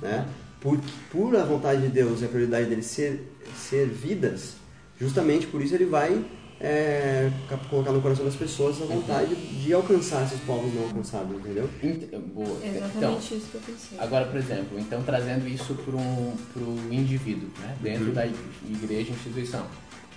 Né? 0.02 0.28
Por, 0.60 0.80
por 1.12 1.36
a 1.36 1.44
vontade 1.44 1.82
de 1.82 1.88
Deus 1.88 2.22
e 2.22 2.26
a 2.26 2.28
prioridade 2.28 2.70
dele 2.70 2.84
ser, 2.84 3.32
ser 3.58 3.88
vidas, 3.88 4.56
justamente 5.00 5.48
por 5.48 5.62
isso 5.62 5.74
ele 5.74 5.86
vai 5.86 6.24
é, 6.60 7.30
colocar 7.70 7.92
no 7.92 8.02
coração 8.02 8.24
das 8.26 8.36
pessoas 8.36 8.82
a 8.82 8.86
vontade 8.86 9.36
de 9.36 9.74
alcançar 9.74 10.24
esses 10.24 10.40
povos 10.42 10.74
não 10.74 10.84
alcançados, 10.84 11.36
entendeu? 11.38 11.70
Int- 11.84 12.10
Boa. 12.34 12.48
É 12.64 12.68
Então, 12.68 12.80
exatamente 13.12 13.36
isso 13.36 13.48
que 13.52 13.56
eu 13.56 13.62
pensei. 13.62 14.00
agora, 14.00 14.26
por 14.26 14.38
exemplo, 14.38 14.80
então 14.80 15.04
trazendo 15.04 15.48
isso 15.48 15.74
para 15.76 15.96
um 15.96 16.34
pro 16.54 16.94
indivíduo, 16.94 17.50
né? 17.60 17.76
dentro 17.82 18.12
da 18.12 18.26
igreja 18.26 19.12
instituição. 19.12 19.66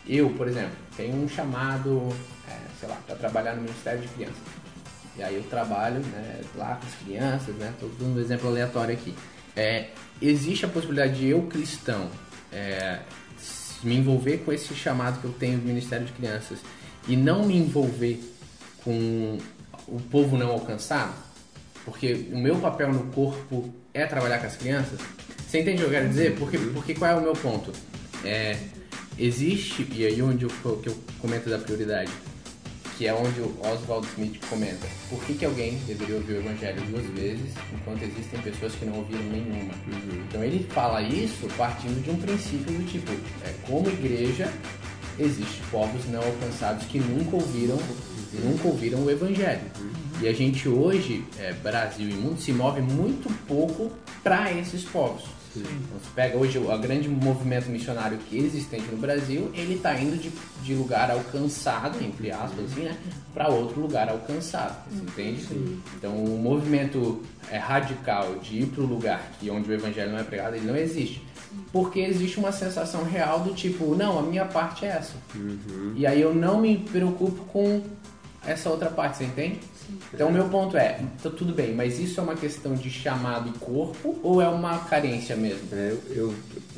Eu, 0.07 0.31
por 0.31 0.49
exemplo, 0.49 0.77
tenho 0.97 1.15
um 1.17 1.29
chamado, 1.29 2.09
é, 2.49 2.57
sei 2.81 2.89
lá, 2.89 2.97
para 3.07 3.17
trabalhar 3.17 3.55
no 3.57 3.63
Ministério 3.63 4.01
de 4.01 4.09
Crianças. 4.09 4.39
E 5.19 5.23
aí 5.23 5.35
eu 5.35 5.43
trabalho 5.43 5.99
né, 6.01 6.41
lá 6.55 6.77
com 6.77 6.87
as 6.87 6.95
crianças, 7.05 7.55
né? 7.57 7.75
Tô 7.81 7.89
dando 7.99 8.17
um 8.17 8.21
exemplo 8.21 8.49
aleatório 8.49 8.95
aqui. 8.95 9.13
É, 9.57 9.89
existe 10.23 10.65
a 10.65 10.69
possibilidade 10.69 11.19
de 11.19 11.27
eu, 11.27 11.43
cristão, 11.43 12.09
é, 12.53 13.01
me 13.83 13.97
envolver 13.97 14.39
com 14.39 14.53
esse 14.53 14.75
chamado 14.75 15.21
que 15.21 15.27
eu 15.27 15.33
tenho 15.33 15.59
do 15.59 15.67
Ministério 15.67 16.07
de 16.07 16.13
Crianças 16.13 16.59
e 17.07 17.17
não 17.17 17.45
me 17.47 17.57
envolver 17.57 18.21
com 18.85 19.39
o 19.87 20.01
povo 20.01 20.37
não 20.37 20.51
alcançado, 20.51 21.15
porque 21.85 22.29
o 22.33 22.39
meu 22.39 22.57
papel 22.57 22.93
no 22.93 23.05
corpo 23.13 23.73
é 23.95 24.07
trabalhar 24.07 24.39
com 24.39 24.47
as 24.47 24.57
crianças. 24.57 24.99
Você 25.47 25.61
entende 25.61 25.77
o 25.77 25.81
que 25.81 25.85
eu 25.85 25.91
quero 25.91 26.09
dizer? 26.09 26.37
Porque, 26.37 26.59
porque 26.59 26.95
qual 26.95 27.11
é 27.11 27.15
o 27.15 27.23
meu 27.23 27.33
ponto? 27.33 27.73
É, 28.25 28.59
existe, 29.19 29.87
e 29.93 30.05
aí 30.05 30.21
onde 30.21 30.45
eu, 30.45 30.51
que 30.51 30.89
eu 30.89 30.99
comento 31.21 31.49
da 31.49 31.59
prioridade, 31.59 32.11
que 32.99 33.07
é 33.07 33.15
onde 33.15 33.41
o 33.41 33.55
Oswald 33.63 34.05
Smith 34.09 34.41
comenta, 34.51 34.85
por 35.09 35.23
que, 35.23 35.35
que 35.35 35.45
alguém 35.45 35.79
deveria 35.87 36.17
ouvir 36.17 36.33
o 36.33 36.39
evangelho 36.39 36.83
duas 36.91 37.07
vezes, 37.07 37.55
enquanto 37.73 38.03
existem 38.03 38.41
pessoas 38.41 38.75
que 38.75 38.85
não 38.85 38.97
ouviram 38.97 39.23
nenhuma. 39.23 39.73
Uhum. 39.87 40.25
Então 40.29 40.43
ele 40.43 40.67
fala 40.71 41.01
isso 41.01 41.47
partindo 41.57 42.03
de 42.03 42.11
um 42.11 42.17
princípio 42.17 42.73
do 42.73 42.85
tipo, 42.91 43.13
é, 43.45 43.55
como 43.63 43.89
igreja, 43.89 44.53
existem 45.17 45.63
povos 45.71 46.07
não 46.11 46.21
alcançados 46.21 46.87
que 46.89 46.99
nunca 46.99 47.37
ouviram, 47.37 47.79
nunca 48.45 48.67
ouviram 48.67 49.05
o 49.05 49.11
evangelho. 49.11 49.63
E 50.21 50.27
a 50.27 50.33
gente 50.33 50.69
hoje, 50.69 51.25
é, 51.39 51.53
Brasil 51.53 52.09
e 52.09 52.15
mundo, 52.15 52.41
se 52.41 52.53
move 52.53 52.81
muito 52.81 53.33
pouco 53.47 53.93
para 54.25 54.53
esses 54.53 54.83
povos. 54.83 55.38
Então, 55.61 55.99
você 55.99 56.11
pega 56.15 56.37
hoje 56.37 56.59
o 56.59 56.79
grande 56.79 57.09
movimento 57.09 57.69
missionário 57.69 58.19
que 58.19 58.39
existente 58.39 58.85
no 58.91 58.97
Brasil, 58.97 59.51
ele 59.55 59.75
está 59.75 59.99
indo 59.99 60.17
de, 60.17 60.31
de 60.63 60.75
lugar 60.75 61.11
alcançado, 61.11 62.03
entre 62.03 62.31
aspas, 62.31 62.65
assim, 62.65 62.83
né, 62.83 62.97
para 63.33 63.49
outro 63.49 63.81
lugar 63.81 64.09
alcançado, 64.09 64.77
você 64.91 65.03
entende? 65.03 65.47
Então, 65.97 66.13
o 66.13 66.39
movimento 66.39 67.23
é, 67.51 67.59
radical 67.59 68.37
de 68.37 68.63
ir 68.63 68.67
para 68.67 68.83
o 68.83 68.87
lugar 68.87 69.33
que 69.39 69.51
onde 69.51 69.71
o 69.71 69.75
evangelho 69.75 70.13
não 70.13 70.19
é 70.19 70.25
pregado, 70.25 70.57
ele 70.57 70.67
não 70.67 70.77
existe. 70.77 71.27
Porque 71.73 72.01
existe 72.01 72.39
uma 72.39 72.53
sensação 72.53 73.05
real 73.05 73.41
do 73.41 73.55
tipo, 73.55 73.95
não, 73.95 74.19
a 74.19 74.23
minha 74.23 74.45
parte 74.45 74.85
é 74.85 74.89
essa. 74.89 75.15
E 75.97 76.07
aí 76.07 76.21
eu 76.21 76.35
não 76.35 76.61
me 76.61 76.79
preocupo 76.79 77.45
com 77.47 77.83
essa 78.47 78.71
outra 78.71 78.91
parte, 78.91 79.19
você 79.19 79.25
entende? 79.25 79.61
Então 80.13 80.29
o 80.29 80.33
meu 80.33 80.49
ponto 80.49 80.77
é, 80.77 81.01
tá 81.23 81.31
tudo 81.31 81.53
bem, 81.53 81.75
mas 81.75 81.99
isso 81.99 82.21
é 82.21 82.23
uma 82.23 82.35
questão 82.35 82.75
de 82.75 82.91
chamado 82.91 83.49
e 83.49 83.59
corpo 83.59 84.19
ou 84.23 84.41
é 84.43 84.49
uma 84.49 84.79
carência 84.81 85.35
mesmo? 85.37 85.69
É, 85.73 85.93
eu, 86.11 86.17
eu- 86.17 86.35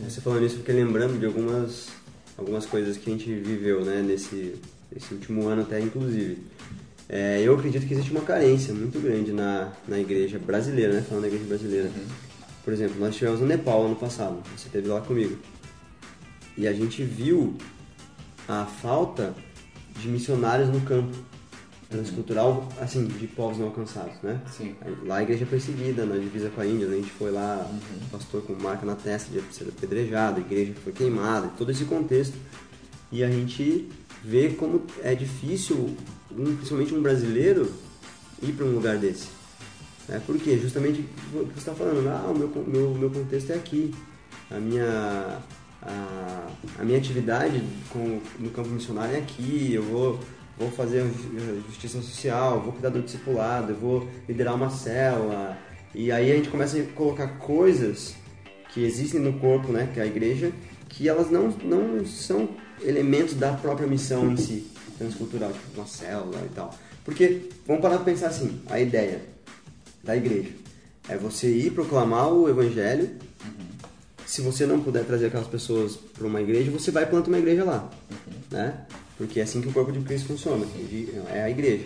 você 0.08 0.20
falando 0.20 0.44
isso, 0.44 0.56
eu 0.56 0.58
fiquei 0.60 0.74
lembrando 0.74 1.18
de 1.18 1.26
algumas, 1.26 1.88
algumas 2.38 2.66
coisas 2.66 2.96
que 2.96 3.10
a 3.10 3.12
gente 3.12 3.32
viveu, 3.34 3.84
né, 3.84 4.02
nesse, 4.02 4.54
nesse 4.92 5.12
último 5.14 5.46
ano 5.48 5.62
até, 5.62 5.80
inclusive. 5.80 6.38
É, 7.08 7.40
eu 7.42 7.54
acredito 7.54 7.86
que 7.86 7.92
existe 7.94 8.12
uma 8.12 8.20
carência 8.20 8.72
muito 8.72 9.00
grande 9.00 9.32
na, 9.32 9.72
na 9.88 9.98
igreja 9.98 10.38
brasileira, 10.38 10.92
né, 10.94 11.02
falando 11.06 11.22
da 11.22 11.28
igreja 11.28 11.46
brasileira. 11.48 11.90
Por 12.64 12.72
exemplo, 12.72 13.00
nós 13.00 13.10
estivemos 13.10 13.40
no 13.40 13.46
Nepal 13.46 13.86
ano 13.86 13.96
passado, 13.96 14.36
você 14.56 14.66
esteve 14.66 14.86
lá 14.86 15.00
comigo. 15.00 15.36
E 16.56 16.68
a 16.68 16.72
gente 16.72 17.02
viu 17.02 17.56
a 18.46 18.64
falta 18.66 19.34
de 19.98 20.08
missionários 20.08 20.68
no 20.68 20.80
campo 20.82 21.16
transcultural, 21.90 22.68
assim, 22.80 23.04
de 23.06 23.26
povos 23.26 23.58
não 23.58 23.66
alcançados, 23.66 24.14
né? 24.22 24.40
Sim. 24.56 24.74
Lá 25.04 25.16
a 25.16 25.22
igreja 25.22 25.44
é 25.44 25.46
perseguida, 25.46 26.06
na 26.06 26.16
divisa 26.16 26.48
com 26.48 26.60
a 26.60 26.66
Índia, 26.66 26.86
né? 26.86 26.94
a 26.94 26.98
gente 27.00 27.10
foi 27.10 27.30
lá, 27.32 27.68
o 28.06 28.10
pastor 28.10 28.42
com 28.42 28.54
marca 28.54 28.86
na 28.86 28.94
testa 28.94 29.30
de 29.30 29.42
ser 29.54 29.68
apedrejado, 29.68 30.38
a 30.38 30.40
igreja 30.40 30.72
foi 30.84 30.92
queimada, 30.92 31.48
todo 31.58 31.70
esse 31.70 31.84
contexto. 31.84 32.34
E 33.10 33.24
a 33.24 33.28
gente 33.30 33.88
vê 34.24 34.50
como 34.50 34.82
é 35.02 35.14
difícil, 35.16 35.90
um- 36.30 36.54
principalmente 36.56 36.94
um 36.94 37.02
brasileiro, 37.02 37.70
ir 38.40 38.52
para 38.52 38.64
um 38.64 38.72
lugar 38.72 38.96
desse. 38.96 39.26
Né? 40.08 40.22
Por 40.24 40.38
quê? 40.38 40.56
Justamente 40.58 41.00
o 41.34 41.44
que 41.46 41.54
você 41.54 41.58
está 41.58 41.74
falando, 41.74 42.08
ah, 42.08 42.30
o 42.30 42.38
meu, 42.38 42.48
meu, 42.66 42.94
meu 42.94 43.10
contexto 43.10 43.50
é 43.50 43.56
aqui. 43.56 43.92
A 44.48 44.58
minha, 44.58 45.40
a, 45.82 46.46
a 46.78 46.84
minha 46.84 46.98
atividade 46.98 47.62
com, 47.90 48.20
no 48.38 48.50
campo 48.50 48.68
missionário 48.68 49.14
é 49.16 49.18
aqui, 49.18 49.72
eu 49.74 49.82
vou, 49.82 50.20
vou 50.58 50.70
fazer 50.70 51.02
ju- 51.04 51.62
justiça 51.66 52.00
social, 52.02 52.60
vou 52.60 52.72
cuidar 52.72 52.90
do 52.90 53.02
discipulado, 53.02 53.72
eu 53.72 53.76
vou 53.76 54.08
liderar 54.28 54.54
uma 54.54 54.70
célula. 54.70 55.58
E 55.94 56.12
aí 56.12 56.30
a 56.30 56.36
gente 56.36 56.48
começa 56.48 56.78
a 56.78 56.82
colocar 56.84 57.26
coisas 57.38 58.14
que 58.72 58.84
existem 58.84 59.20
no 59.20 59.34
corpo, 59.34 59.72
né, 59.72 59.90
que 59.92 59.98
é 59.98 60.02
a 60.04 60.06
igreja, 60.06 60.52
que 60.88 61.08
elas 61.08 61.30
não, 61.30 61.48
não 61.48 62.04
são 62.06 62.48
elementos 62.82 63.34
da 63.34 63.52
própria 63.52 63.86
missão 63.86 64.30
em 64.30 64.36
si, 64.36 64.70
transcultural, 64.98 65.52
tipo 65.52 65.80
uma 65.80 65.86
célula 65.86 66.40
e 66.44 66.54
tal. 66.54 66.74
Porque, 67.04 67.48
vamos 67.66 67.82
parar 67.82 67.96
para 67.96 68.04
pensar 68.04 68.28
assim, 68.28 68.60
a 68.68 68.78
ideia 68.78 69.22
da 70.04 70.16
igreja 70.16 70.50
é 71.08 71.16
você 71.16 71.50
ir 71.50 71.72
proclamar 71.72 72.32
o 72.32 72.48
evangelho. 72.48 73.10
Se 74.26 74.42
você 74.42 74.64
não 74.64 74.80
puder 74.80 75.04
trazer 75.04 75.26
aquelas 75.26 75.48
pessoas 75.48 75.96
para 75.96 76.24
uma 76.26 76.40
igreja, 76.40 76.70
você 76.70 76.92
vai 76.92 77.02
e 77.02 77.06
planta 77.06 77.28
uma 77.28 77.38
igreja 77.38 77.64
lá, 77.64 77.90
né? 78.50 78.86
Porque 79.20 79.38
é 79.38 79.42
assim 79.42 79.60
que 79.60 79.68
o 79.68 79.72
corpo 79.72 79.92
de 79.92 80.00
Cristo 80.00 80.28
funciona, 80.28 80.64
é 81.30 81.42
a 81.42 81.50
igreja. 81.50 81.84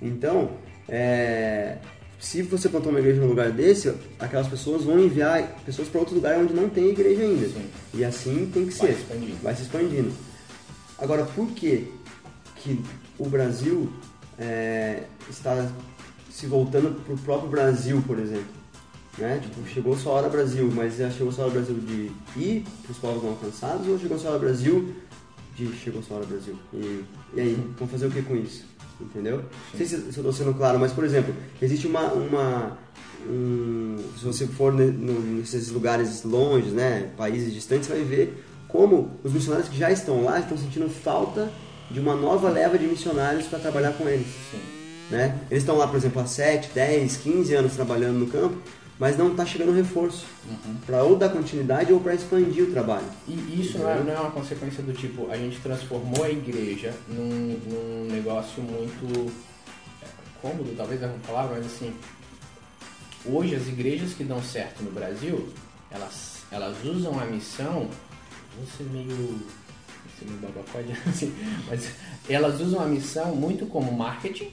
Então, 0.00 0.52
é, 0.88 1.76
se 2.18 2.40
você 2.40 2.70
plantar 2.70 2.88
uma 2.88 3.00
igreja 3.00 3.20
num 3.20 3.26
lugar 3.26 3.50
desse, 3.50 3.94
aquelas 4.18 4.48
pessoas 4.48 4.82
vão 4.82 4.98
enviar 4.98 5.46
pessoas 5.66 5.88
para 5.88 6.00
outro 6.00 6.14
lugar 6.14 6.38
onde 6.38 6.54
não 6.54 6.70
tem 6.70 6.88
igreja 6.88 7.20
ainda. 7.20 7.48
Sim. 7.48 7.66
E 7.92 8.02
assim 8.02 8.50
tem 8.50 8.64
que 8.66 8.72
Vai 8.78 8.88
ser. 8.88 8.94
se 8.94 9.02
expandindo. 9.02 9.36
Vai 9.42 9.54
se 9.54 9.62
expandindo. 9.62 10.12
Agora, 10.98 11.26
por 11.26 11.48
que 11.48 11.92
que 12.56 12.82
o 13.18 13.28
Brasil 13.28 13.92
é, 14.38 15.02
está 15.28 15.70
se 16.30 16.46
voltando 16.46 16.98
para 17.04 17.12
o 17.12 17.18
próprio 17.18 17.50
Brasil, 17.50 18.02
por 18.06 18.18
exemplo? 18.18 18.64
Né? 19.18 19.38
Tipo, 19.42 19.68
chegou 19.68 19.98
sua 19.98 20.12
hora 20.14 20.30
Brasil, 20.30 20.72
mas 20.74 20.96
já 20.96 21.10
chegou 21.10 21.30
sua 21.30 21.44
hora 21.44 21.52
Brasil 21.52 21.76
de 21.76 22.10
ir 22.40 22.64
para 22.82 22.90
os 22.90 22.96
povos 22.96 23.22
não 23.22 23.30
alcançados 23.32 23.86
ou 23.86 23.98
chegou 23.98 24.18
sua 24.18 24.30
hora 24.30 24.38
Brasil 24.38 25.03
de 25.54 25.72
chegou 25.76 26.02
sua 26.02 26.18
hora 26.18 26.26
Brasil? 26.26 26.56
E, 26.72 27.04
e 27.34 27.40
aí, 27.40 27.58
vamos 27.78 27.90
fazer 27.92 28.06
o 28.06 28.10
que 28.10 28.22
com 28.22 28.36
isso? 28.36 28.64
Entendeu? 29.00 29.38
Não 29.38 29.76
sei 29.78 29.86
se, 29.86 29.96
se 29.96 30.04
eu 30.04 30.08
estou 30.28 30.32
sendo 30.32 30.54
claro, 30.54 30.78
mas 30.78 30.92
por 30.92 31.04
exemplo, 31.04 31.34
existe 31.60 31.86
uma. 31.86 32.12
uma 32.12 32.78
um- 33.28 33.96
se 34.18 34.24
você 34.24 34.46
for 34.46 34.72
ne- 34.72 34.90
no- 34.90 35.20
nesses 35.38 35.70
lugares 35.70 36.22
longe, 36.24 36.68
né, 36.70 37.10
países 37.16 37.52
distantes, 37.52 37.86
você 37.86 37.94
vai 37.94 38.04
ver 38.04 38.44
como 38.68 39.12
os 39.24 39.32
missionários 39.32 39.68
que 39.68 39.78
já 39.78 39.90
estão 39.90 40.22
lá 40.24 40.38
estão 40.38 40.56
sentindo 40.58 40.88
falta 40.90 41.50
de 41.90 41.98
uma 42.00 42.14
nova 42.14 42.48
leva 42.50 42.78
de 42.78 42.86
missionários 42.86 43.46
para 43.46 43.58
trabalhar 43.58 43.92
com 43.92 44.08
eles. 44.08 44.26
Né? 45.10 45.38
Eles 45.50 45.62
estão 45.62 45.76
lá, 45.76 45.86
por 45.86 45.96
exemplo, 45.96 46.20
há 46.22 46.26
7, 46.26 46.70
10, 46.74 47.16
15 47.18 47.54
anos 47.54 47.72
trabalhando 47.74 48.18
no 48.18 48.26
campo, 48.26 48.56
mas 48.98 49.16
não 49.16 49.30
está 49.30 49.44
chegando 49.44 49.72
reforço. 49.72 50.26
Para 50.86 51.02
ou 51.02 51.16
dar 51.16 51.30
continuidade 51.30 51.92
ou 51.92 52.00
para 52.00 52.14
expandir 52.14 52.64
o 52.64 52.70
trabalho. 52.70 53.06
E 53.26 53.60
isso 53.60 53.78
não 53.78 53.90
é, 53.90 54.02
não 54.02 54.12
é 54.12 54.20
uma 54.20 54.30
consequência 54.30 54.82
do 54.82 54.92
tipo, 54.92 55.30
a 55.30 55.36
gente 55.36 55.60
transformou 55.60 56.24
a 56.24 56.30
igreja 56.30 56.94
num, 57.08 57.58
num 57.66 58.08
negócio 58.12 58.62
muito 58.62 59.32
é, 60.02 60.06
cômodo, 60.40 60.74
talvez 60.76 61.02
é 61.02 61.06
uma 61.06 61.18
palavra, 61.26 61.56
mas 61.56 61.66
assim, 61.66 61.92
hoje 63.24 63.54
as 63.54 63.66
igrejas 63.66 64.12
que 64.14 64.24
dão 64.24 64.42
certo 64.42 64.82
no 64.82 64.90
Brasil, 64.90 65.48
elas, 65.90 66.42
elas 66.50 66.76
usam 66.84 67.18
a 67.18 67.24
missão, 67.24 67.88
ser 68.76 68.84
meio, 68.84 69.40
ser 70.24 70.30
meio 70.30 70.40
babacode, 70.40 70.92
assim, 71.06 71.32
mas 71.68 71.90
elas 72.28 72.60
usam 72.60 72.80
a 72.80 72.86
missão 72.86 73.34
muito 73.34 73.66
como 73.66 73.92
marketing, 73.92 74.50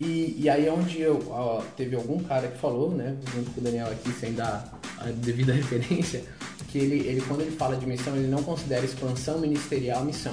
e, 0.00 0.36
e 0.38 0.48
aí 0.48 0.66
é 0.66 0.72
onde 0.72 1.00
eu, 1.00 1.22
ó, 1.30 1.62
teve 1.76 1.94
algum 1.94 2.18
cara 2.24 2.48
que 2.48 2.58
falou, 2.58 2.90
né, 2.90 3.16
junto 3.34 3.50
com 3.50 3.60
o 3.60 3.64
Daniel 3.64 3.88
aqui, 3.88 4.10
sem 4.12 4.32
dar 4.32 4.78
a 4.98 5.04
devida 5.10 5.52
referência, 5.54 6.22
que 6.68 6.78
ele, 6.78 7.06
ele 7.06 7.20
quando 7.22 7.42
ele 7.42 7.52
fala 7.52 7.76
de 7.76 7.86
missão, 7.86 8.16
ele 8.16 8.28
não 8.28 8.42
considera 8.42 8.84
expansão 8.84 9.38
ministerial 9.38 10.04
missão. 10.04 10.32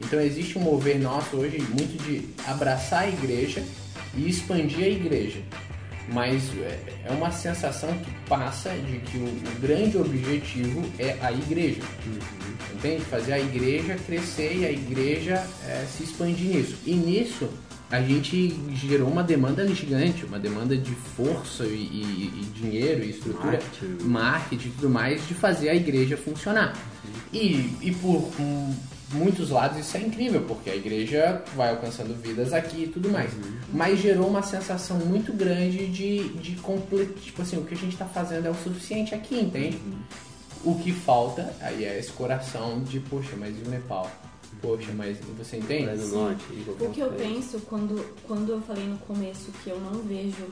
Então 0.00 0.20
existe 0.20 0.56
um 0.56 0.62
mover 0.62 1.00
nosso 1.00 1.36
hoje 1.36 1.58
muito 1.58 2.00
de 2.04 2.28
abraçar 2.46 3.04
a 3.04 3.08
igreja 3.08 3.64
e 4.16 4.28
expandir 4.28 4.84
a 4.84 4.88
igreja. 4.88 5.42
Mas 6.12 6.42
é 6.58 6.78
é 7.04 7.12
uma 7.12 7.30
sensação 7.30 7.90
que 7.98 8.10
passa 8.28 8.70
de 8.70 8.98
que 8.98 9.16
o, 9.18 9.60
grande 9.60 9.96
objetivo 9.98 10.82
é 10.98 11.16
a 11.20 11.32
igreja. 11.32 11.80
Entende? 12.74 13.02
Fazer 13.04 13.32
a 13.34 13.40
igreja 13.40 13.96
crescer 14.06 14.56
e 14.58 14.64
a 14.66 14.70
igreja 14.70 15.34
é, 15.66 15.84
se 15.86 16.04
expandir 16.04 16.54
nisso. 16.56 16.76
E 16.86 16.94
nisso 16.94 17.48
a 17.90 18.00
gente 18.02 18.54
gerou 18.74 19.08
uma 19.08 19.22
demanda 19.24 19.66
gigante, 19.74 20.24
uma 20.26 20.38
demanda 20.38 20.76
de 20.76 20.90
força 21.16 21.64
e, 21.64 21.68
e- 21.74 22.40
e 22.42 22.44
dinheiro 22.60 23.02
e 23.02 23.10
estrutura, 23.10 23.58
Marketing. 23.58 24.04
marketing 24.04 24.68
e 24.68 24.70
tudo 24.72 24.90
mais, 24.90 25.26
de 25.26 25.32
fazer 25.34 25.70
a 25.70 25.74
igreja 25.74 26.16
funcionar. 26.16 26.76
E, 27.32 27.72
e 27.80 27.90
por 28.00 28.30
hum, 28.38 28.74
muitos 29.12 29.50
lados 29.50 29.78
isso 29.78 29.96
é 29.96 30.00
incrível, 30.00 30.42
porque 30.46 30.70
a 30.70 30.76
igreja 30.76 31.42
vai 31.56 31.70
alcançando 31.70 32.14
vidas 32.14 32.52
aqui 32.52 32.84
e 32.84 32.88
tudo 32.88 33.10
mais. 33.10 33.30
Mas 33.72 33.98
gerou 33.98 34.28
uma 34.28 34.42
sensação 34.42 34.98
muito 34.98 35.32
grande 35.32 35.86
de, 35.86 36.28
de 36.34 36.56
completo, 36.56 37.14
tipo 37.20 37.42
assim, 37.42 37.56
o 37.56 37.64
que 37.64 37.74
a 37.74 37.76
gente 37.76 37.92
está 37.92 38.04
fazendo 38.04 38.46
é 38.46 38.50
o 38.50 38.54
suficiente 38.54 39.14
aqui, 39.14 39.40
entende? 39.40 39.80
O 40.64 40.74
que 40.74 40.92
falta, 40.92 41.54
aí 41.60 41.84
é 41.84 41.98
esse 41.98 42.10
coração 42.12 42.82
de, 42.82 43.00
poxa, 43.00 43.36
mas 43.38 43.56
e 43.56 43.62
o 43.66 43.70
Nepal? 43.70 44.10
Poxa, 44.60 44.90
mas 44.94 45.16
você 45.38 45.58
entende? 45.58 46.04
Norte, 46.08 46.44
O 46.80 46.90
que 46.90 47.00
eu 47.00 47.12
penso 47.12 47.60
quando, 47.60 48.04
quando 48.26 48.50
eu 48.50 48.60
falei 48.60 48.84
no 48.84 48.98
começo 48.98 49.52
que 49.62 49.70
eu 49.70 49.78
não 49.78 50.02
vejo 50.02 50.46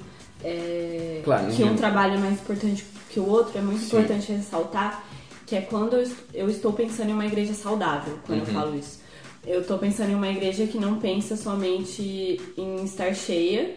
é, 0.45 1.23
Claro, 1.25 1.53
que 1.53 1.65
um 1.65 1.75
trabalho 1.75 2.15
é 2.15 2.19
mais 2.19 2.35
importante 2.35 2.87
que 3.11 3.19
o 3.19 3.29
outro, 3.29 3.59
é 3.59 3.61
muito 3.61 3.81
Sim. 3.81 3.87
importante 3.87 4.31
ressaltar 4.33 5.05
que 5.47 5.55
é 5.57 5.61
quando 5.61 5.95
eu 5.95 6.03
est- 6.03 6.17
eu 6.35 6.49
estou 6.51 6.73
pensando 6.73 7.11
em 7.11 7.13
uma 7.13 7.27
igreja 7.27 7.55
saudável, 7.55 8.19
quando 8.27 8.41
eu 8.41 8.47
falo 8.47 8.77
isso. 8.77 9.01
Eu 9.47 9.61
estou 9.61 9.79
pensando 9.79 10.11
em 10.11 10.15
uma 10.17 10.29
igreja 10.29 10.67
que 10.67 10.77
não 10.77 10.99
pensa 10.99 11.37
somente 11.37 12.41
em 12.57 12.85
estar 12.85 13.15
cheia 13.15 13.77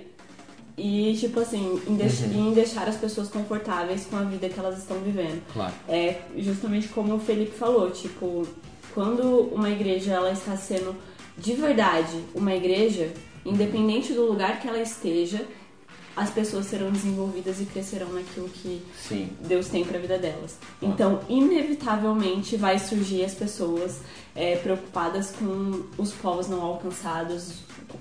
e, 0.77 1.15
tipo 1.19 1.39
assim, 1.39 1.79
em, 1.87 1.95
deix- 1.95 2.23
em 2.23 2.53
deixar 2.53 2.87
as 2.87 2.95
pessoas 2.95 3.27
confortáveis 3.29 4.05
com 4.09 4.15
a 4.17 4.23
vida 4.23 4.49
que 4.49 4.59
elas 4.59 4.79
estão 4.79 4.97
vivendo. 4.99 5.41
Claro. 5.53 5.73
É 5.87 6.21
justamente 6.37 6.87
como 6.87 7.13
o 7.15 7.19
Felipe 7.19 7.51
falou, 7.51 7.91
tipo, 7.91 8.47
quando 8.93 9.49
uma 9.53 9.69
igreja 9.69 10.13
ela 10.13 10.31
está 10.31 10.55
sendo 10.57 10.95
de 11.37 11.53
verdade 11.53 12.17
uma 12.33 12.53
igreja, 12.55 13.11
independente 13.45 14.11
do 14.13 14.25
lugar 14.25 14.59
que 14.59 14.67
ela 14.67 14.81
esteja, 14.81 15.45
as 16.21 16.29
pessoas 16.29 16.65
serão 16.65 16.91
desenvolvidas 16.91 17.61
e 17.61 17.65
crescerão 17.65 18.11
naquilo 18.11 18.49
que 18.49 18.81
Sim. 19.07 19.29
Deus 19.41 19.67
tem 19.67 19.83
para 19.85 19.97
a 19.97 20.01
vida 20.01 20.17
delas. 20.17 20.57
Então, 20.81 21.19
inevitavelmente 21.29 22.57
vai 22.57 22.77
surgir 22.79 23.23
as 23.23 23.33
pessoas 23.33 23.99
é, 24.35 24.55
preocupadas 24.57 25.31
com 25.31 25.83
os 25.97 26.11
povos 26.13 26.47
não 26.47 26.61
alcançados, 26.61 27.53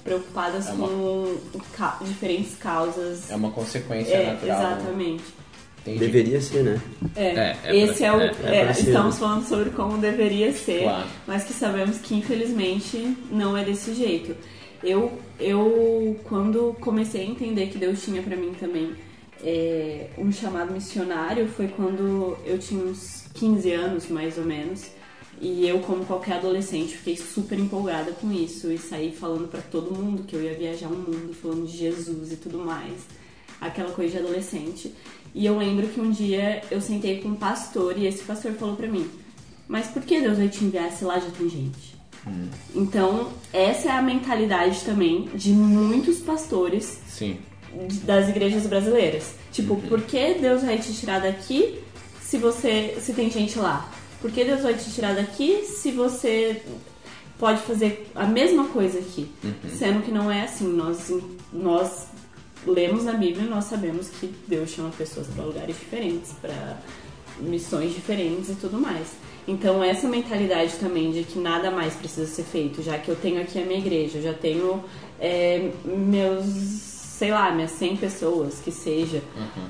preocupadas 0.04 0.68
É 0.68 0.72
uma- 0.72 0.88
com 0.88 1.37
ca- 1.76 1.98
diferentes 2.02 2.54
causas. 2.57 3.31
É 3.31 3.37
uma 3.37 3.50
consequência 3.50 4.14
É, 4.14 4.33
natural. 4.33 4.61
né? 4.61 4.72
exatamente. 4.76 5.24
Gente- 5.87 5.98
Deveria 6.00 6.40
ser, 6.40 6.64
né? 6.64 6.81
É, 7.16 7.24
É, 7.28 7.57
é 7.64 7.76
esse 7.76 7.94
pra- 7.98 8.07
é 8.07 8.12
o. 8.12 8.20
é, 8.20 8.26
é 8.26 8.57
é, 8.61 8.64
pra 8.64 8.74
ser, 8.74 8.88
estamos 8.88 9.14
né? 9.14 9.20
falando 9.20 9.48
sobre 9.48 9.70
como 9.70 9.96
deveria 9.98 10.52
ser, 10.52 10.83
Claro. 10.83 11.07
mas 11.26 11.44
que 11.44 11.52
sabemos 11.54 11.98
que 11.98 12.14
infelizmente 12.14 13.16
não 13.31 13.57
é 13.57 13.64
desse 13.64 13.94
jeito. 13.94 14.37
Eu, 14.83 15.19
eu 15.41 16.19
quando 16.25 16.77
comecei 16.81 17.23
a 17.23 17.25
entender 17.25 17.69
que 17.69 17.79
Deus 17.79 18.03
tinha 18.03 18.23
pra 18.23 18.37
mim 18.37 18.53
também 18.59 18.95
é, 19.43 20.11
um 20.17 20.31
chamado 20.31 20.73
missionário, 20.73 21.49
foi 21.49 21.69
quando 21.69 22.37
eu 22.45 22.59
tinha 22.59 22.85
uns 22.85 23.25
15 23.35 23.73
anos, 23.73 24.09
mais 24.09 24.38
ou 24.38 24.45
menos. 24.45 24.91
E 25.41 25.69
eu, 25.69 25.79
como 25.81 26.05
qualquer 26.05 26.38
adolescente, 26.38 26.97
fiquei 26.97 27.17
super 27.17 27.59
empolgada 27.59 28.11
com 28.12 28.33
isso 28.33 28.73
e 28.73 28.79
saí 28.79 29.12
falando 29.12 29.49
pra 29.49 29.61
todo 29.61 29.95
mundo 29.95 30.25
que 30.25 30.35
eu 30.35 30.43
ia 30.43 30.55
viajar 30.55 30.88
o 30.88 30.97
mundo, 30.97 31.33
falando 31.33 31.67
de 31.67 31.77
Jesus 31.77 32.33
e 32.33 32.37
tudo 32.37 32.59
mais. 32.59 32.95
Aquela 33.61 33.91
coisa 33.93 34.12
de 34.12 34.19
adolescente. 34.19 34.93
E 35.35 35.47
eu 35.47 35.57
lembro 35.57 35.87
que 35.88 36.01
um 36.01 36.11
dia 36.11 36.62
eu 36.71 36.81
sentei 36.81 37.21
com 37.21 37.29
um 37.29 37.37
pastor 37.37 37.97
e 37.97 38.07
esse 38.07 38.25
pastor 38.25 38.53
falou 38.53 38.75
pra 38.75 38.88
mim: 38.88 39.09
Mas 39.69 39.87
por 39.88 40.03
que 40.03 40.21
Deus 40.21 40.38
vai 40.38 40.49
te 40.49 40.64
enviar 40.64 40.91
se 40.91 41.05
lá 41.05 41.21
já 41.21 41.31
tem 41.31 41.49
gente? 41.49 41.88
Então, 42.74 43.28
essa 43.52 43.88
é 43.88 43.92
a 43.92 44.02
mentalidade 44.02 44.81
também 44.83 45.28
de 45.35 45.50
muitos 45.50 46.18
pastores 46.18 47.00
Sim. 47.09 47.38
das 48.04 48.28
igrejas 48.28 48.66
brasileiras. 48.66 49.35
Tipo, 49.52 49.76
por 49.88 50.02
que 50.02 50.35
Deus 50.35 50.62
vai 50.62 50.78
te 50.78 50.92
tirar 50.92 51.20
daqui 51.20 51.81
se 52.20 52.38
você 52.38 52.96
se 53.00 53.12
tem 53.12 53.31
gente 53.31 53.59
lá? 53.59 53.90
Por 54.20 54.31
que 54.31 54.44
Deus 54.44 54.62
vai 54.62 54.74
te 54.74 54.90
tirar 54.90 55.14
daqui 55.14 55.64
se 55.64 55.90
você 55.92 56.62
pode 57.38 57.62
fazer 57.62 58.11
a 58.14 58.26
mesma 58.26 58.66
coisa 58.66 58.98
aqui? 58.98 59.31
Sendo 59.78 60.02
que 60.02 60.11
não 60.11 60.31
é 60.31 60.42
assim. 60.42 60.68
Nós, 60.68 61.12
nós 61.52 62.09
lemos 62.66 63.04
na 63.04 63.12
Bíblia 63.12 63.46
e 63.46 63.48
nós 63.48 63.64
sabemos 63.64 64.09
que 64.09 64.35
Deus 64.46 64.70
chama 64.70 64.90
pessoas 64.90 65.28
para 65.28 65.44
lugares 65.44 65.76
diferentes, 65.78 66.33
para 66.40 66.78
missões 67.40 67.94
diferentes 67.94 68.50
e 68.50 68.54
tudo 68.57 68.78
mais. 68.78 69.09
Então 69.48 69.82
essa 69.82 70.06
mentalidade 70.06 70.74
também 70.74 71.11
de 71.11 71.24
que 71.24 71.38
nada 71.38 71.70
mais 71.70 71.94
precisa 71.94 72.26
ser 72.26 72.42
feito, 72.42 72.82
já 72.82 72.98
que 72.98 73.08
eu 73.08 73.16
tenho 73.16 73.40
aqui 73.40 73.58
a 73.58 73.64
minha 73.64 73.78
igreja, 73.78 74.18
eu 74.18 74.22
já 74.22 74.34
tenho 74.34 74.84
é, 75.18 75.70
meus, 75.87 76.44
sei 76.44 77.30
lá, 77.30 77.50
minhas 77.50 77.70
100 77.70 77.96
pessoas, 77.96 78.61
que 78.62 78.70
seja, 78.70 79.22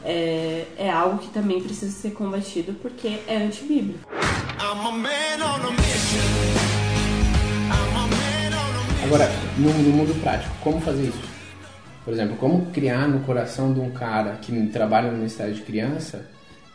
é, 0.04 0.66
é 0.76 0.90
algo 0.90 1.18
que 1.18 1.28
também 1.28 1.62
precisa 1.62 1.92
ser 1.92 2.10
combatido 2.10 2.74
porque 2.82 3.20
é 3.28 3.36
antibíblico. 3.36 4.00
Agora, 9.04 9.30
no, 9.56 9.72
no 9.72 9.90
mundo 9.90 10.20
prático, 10.20 10.52
como 10.60 10.80
fazer 10.80 11.04
isso? 11.04 11.22
Por 12.04 12.12
exemplo, 12.12 12.36
como 12.36 12.66
criar 12.72 13.06
no 13.06 13.20
coração 13.20 13.72
de 13.72 13.78
um 13.78 13.92
cara 13.92 14.40
que 14.42 14.66
trabalha 14.66 15.08
no 15.12 15.18
Ministério 15.18 15.54
de 15.54 15.62
Criança 15.62 16.28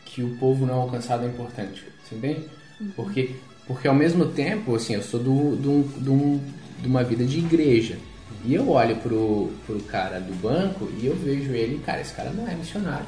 que 0.06 0.24
o 0.24 0.38
povo 0.38 0.66
não 0.66 0.76
alcançado 0.76 1.26
é 1.26 1.28
importante? 1.28 1.84
Você 2.02 2.16
entende? 2.16 2.63
Porque, 2.96 3.36
porque 3.68 3.88
ao 3.88 3.96
mesmo 3.96 4.26
tempo, 4.28 4.76
assim, 4.76 4.94
eu 4.96 5.04
sou 5.04 5.20
do, 5.20 5.56
do, 5.56 5.84
do, 6.00 6.42
de 6.82 6.88
uma 6.88 7.04
vida 7.04 7.24
de 7.24 7.40
igreja. 7.40 7.98
E 8.46 8.54
eu 8.54 8.70
olho 8.70 8.96
pro, 8.98 9.52
pro 9.66 9.80
cara 9.84 10.20
do 10.20 10.34
banco 10.42 10.90
e 11.02 11.06
eu 11.06 11.16
vejo 11.16 11.52
ele, 11.54 11.82
cara, 11.86 12.02
esse 12.02 12.14
cara 12.14 12.30
não 12.32 12.48
é 12.48 12.54
missionário. 12.56 13.06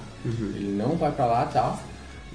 Ele 0.55 0.75
não 0.77 0.95
vai 0.95 1.11
pra 1.11 1.25
lá 1.25 1.47
e 1.49 1.53
tal. 1.53 1.83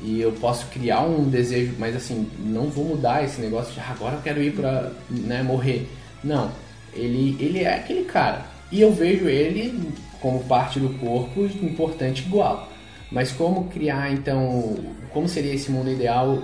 E 0.03 0.21
eu 0.21 0.33
posso 0.33 0.67
criar 0.67 1.03
um 1.03 1.29
desejo, 1.29 1.75
mas 1.79 1.95
assim, 1.97 2.27
não 2.39 2.69
vou 2.69 2.85
mudar 2.85 3.25
esse 3.25 3.41
negócio 3.41 3.73
de 3.73 3.81
"Ah, 3.81 3.91
agora 3.91 4.17
eu 4.17 4.23
quero 4.23 4.43
ir 4.43 4.53
pra 4.53 4.91
né, 5.11 5.43
morrer. 5.43 5.89
Não, 6.23 6.51
ele, 6.93 7.37
ele 7.41 7.61
é 7.61 7.75
aquele 7.75 8.05
cara. 8.05 8.45
E 8.71 8.81
eu 8.81 8.93
vejo 8.93 9.29
ele 9.29 9.93
como 10.21 10.45
parte 10.45 10.79
do 10.79 10.91
corpo 10.99 11.45
importante 11.63 12.23
igual. 12.27 12.71
Mas 13.11 13.33
como 13.33 13.65
criar 13.69 14.13
então, 14.13 14.77
como 15.11 15.29
seria 15.29 15.55
esse 15.55 15.71
mundo 15.71 15.91
ideal 15.91 16.43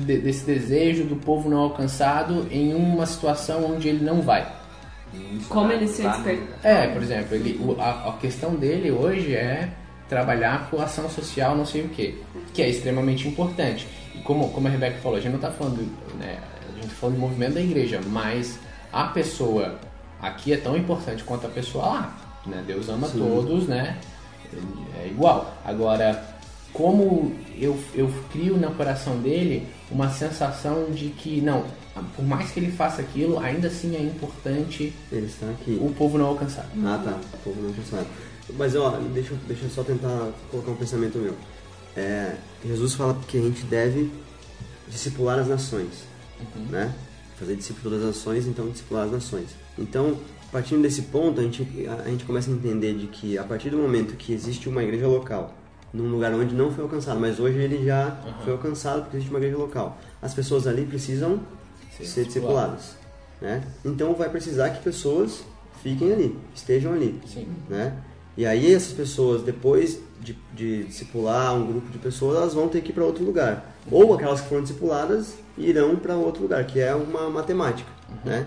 de- 0.00 0.06
de- 0.06 0.18
desse 0.18 0.44
desejo 0.44 1.04
do 1.04 1.16
povo 1.16 1.48
não 1.48 1.58
alcançado 1.58 2.46
em 2.50 2.74
uma 2.74 3.06
situação 3.06 3.64
onde 3.74 3.88
ele 3.88 4.04
não 4.04 4.20
vai? 4.22 4.46
Como 5.48 5.72
ele 5.72 5.88
se 5.88 6.02
despertar. 6.02 6.58
É, 6.62 6.86
por 6.88 7.02
exemplo, 7.02 7.34
ele, 7.34 7.58
o- 7.62 7.80
a, 7.80 8.10
a 8.10 8.12
questão 8.20 8.54
dele 8.54 8.90
hoje 8.90 9.34
é 9.34 9.70
trabalhar 10.08 10.68
com 10.70 10.80
ação 10.80 11.08
social, 11.08 11.56
não 11.56 11.64
sei 11.64 11.82
o 11.82 11.88
que, 11.88 12.20
que 12.52 12.62
é 12.62 12.68
extremamente 12.68 13.26
importante. 13.26 13.86
E 14.14 14.18
como, 14.18 14.50
como 14.50 14.68
a 14.68 14.70
Rebeca 14.70 14.98
falou, 14.98 15.16
a 15.18 15.20
gente 15.20 15.30
não 15.32 15.38
está 15.38 15.50
falando, 15.50 15.78
né, 16.18 16.38
a 16.68 16.74
gente 16.76 16.88
tá 16.88 16.94
falando 17.00 17.14
do 17.16 17.20
movimento 17.20 17.54
da 17.54 17.60
igreja, 17.60 18.00
mas 18.06 18.58
a 18.92 19.04
pessoa 19.04 19.78
aqui 20.20 20.52
é 20.52 20.56
tão 20.56 20.76
importante 20.76 21.24
quanto 21.24 21.46
a 21.46 21.50
pessoa 21.50 21.86
lá. 21.86 22.16
Né? 22.46 22.62
Deus 22.66 22.88
ama 22.88 23.08
todos, 23.08 23.66
né? 23.66 23.96
É 25.02 25.08
igual. 25.08 25.56
Agora, 25.64 26.22
como 26.76 27.32
eu, 27.58 27.78
eu 27.94 28.12
crio 28.30 28.58
no 28.58 28.70
coração 28.74 29.18
dele 29.18 29.66
uma 29.90 30.10
sensação 30.10 30.90
de 30.90 31.08
que, 31.08 31.40
não, 31.40 31.64
por 32.14 32.22
mais 32.24 32.50
que 32.50 32.60
ele 32.60 32.70
faça 32.70 33.00
aquilo, 33.00 33.38
ainda 33.38 33.68
assim 33.68 33.96
é 33.96 34.02
importante 34.02 34.92
Ele 35.10 35.24
está 35.24 35.48
aqui. 35.48 35.78
o 35.80 35.90
povo 35.94 36.18
não 36.18 36.26
alcançado. 36.26 36.68
Ah, 36.84 37.00
tá. 37.02 37.18
O 37.34 37.38
povo 37.38 37.62
não 37.62 37.72
sabe. 37.84 38.06
Mas, 38.58 38.76
ó, 38.76 38.90
deixa, 39.14 39.32
eu- 39.32 39.38
deixa 39.48 39.64
eu 39.64 39.70
só 39.70 39.82
tentar 39.82 40.30
colocar 40.50 40.70
um 40.72 40.76
pensamento 40.76 41.16
meu. 41.18 41.34
É, 41.96 42.34
Jesus 42.64 42.92
fala 42.92 43.18
que 43.26 43.38
a 43.38 43.40
gente 43.40 43.62
deve 43.64 44.10
discipular 44.86 45.38
as 45.38 45.48
nações, 45.48 46.04
né? 46.70 46.92
Fazer 47.38 47.56
discípulo 47.56 47.96
das 47.96 48.04
nações, 48.04 48.46
então 48.46 48.68
discipular 48.68 49.06
as 49.06 49.12
nações. 49.12 49.46
Então, 49.78 50.18
partindo 50.52 50.82
desse 50.82 51.02
ponto, 51.02 51.40
a 51.40 51.42
gente, 51.42 51.66
a, 51.88 52.02
a 52.02 52.08
gente 52.10 52.24
começa 52.26 52.50
a 52.50 52.52
entender 52.52 52.94
de 52.94 53.06
que 53.06 53.38
a 53.38 53.44
partir 53.44 53.70
do 53.70 53.78
momento 53.78 54.14
que 54.14 54.32
existe 54.34 54.68
uma 54.68 54.82
igreja 54.82 55.06
local, 55.08 55.54
num 55.96 56.10
lugar 56.10 56.32
onde 56.34 56.54
não 56.54 56.70
foi 56.70 56.84
alcançado, 56.84 57.18
mas 57.18 57.40
hoje 57.40 57.58
ele 57.58 57.84
já 57.84 58.16
foi 58.44 58.52
alcançado 58.52 59.02
porque 59.02 59.16
existe 59.16 59.30
uma 59.30 59.38
igreja 59.38 59.56
local, 59.56 59.98
as 60.20 60.34
pessoas 60.34 60.66
ali 60.66 60.84
precisam 60.84 61.40
Ser 61.96 62.04
ser 62.04 62.24
discipuladas. 62.26 62.94
né? 63.40 63.62
Então 63.84 64.14
vai 64.14 64.28
precisar 64.28 64.70
que 64.70 64.82
pessoas 64.82 65.42
fiquem 65.82 66.12
ali, 66.12 66.38
estejam 66.54 66.92
ali, 66.92 67.20
Sim. 67.26 67.48
né? 67.68 67.94
E 68.36 68.44
aí 68.44 68.74
essas 68.74 68.92
pessoas, 68.92 69.42
depois 69.42 69.98
de, 70.20 70.36
de 70.52 70.84
discipular 70.84 71.54
um 71.54 71.66
grupo 71.66 71.90
de 71.90 71.96
pessoas, 71.98 72.36
elas 72.36 72.52
vão 72.52 72.68
ter 72.68 72.82
que 72.82 72.90
ir 72.90 72.92
para 72.92 73.02
outro 73.04 73.24
lugar. 73.24 73.74
Ou 73.90 74.12
aquelas 74.12 74.42
que 74.42 74.48
foram 74.48 74.60
discipuladas 74.62 75.34
irão 75.56 75.96
para 75.96 76.14
outro 76.16 76.42
lugar, 76.42 76.66
que 76.66 76.78
é 76.78 76.94
uma 76.94 77.30
matemática, 77.30 77.88
né? 78.24 78.46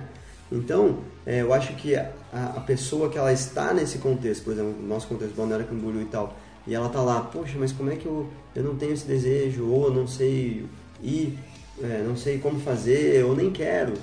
Então, 0.51 0.99
é, 1.25 1.41
eu 1.41 1.51
acho 1.53 1.73
que 1.73 1.95
a, 1.95 2.11
a 2.31 2.59
pessoa 2.59 3.09
que 3.09 3.17
ela 3.17 3.33
está 3.33 3.73
nesse 3.73 3.97
contexto, 3.97 4.43
por 4.43 4.53
exemplo, 4.53 4.75
no 4.79 4.87
nosso 4.87 5.07
contexto 5.07 5.35
Balneário 5.35 5.65
Camboriú 5.65 6.01
e 6.01 6.05
tal, 6.05 6.35
e 6.67 6.73
ela 6.73 6.89
tá 6.89 7.01
lá, 7.01 7.21
poxa, 7.21 7.55
mas 7.57 7.71
como 7.71 7.91
é 7.91 7.95
que 7.95 8.05
eu, 8.05 8.27
eu 8.55 8.63
não 8.63 8.75
tenho 8.75 8.93
esse 8.93 9.05
desejo, 9.05 9.65
ou 9.65 9.85
eu 9.85 9.93
não 9.93 10.07
sei 10.07 10.65
ir, 11.01 11.37
é, 11.81 12.03
não 12.05 12.15
sei 12.15 12.39
como 12.39 12.59
fazer, 12.59 13.15
eu 13.15 13.35
nem 13.35 13.51
quero 13.51 13.93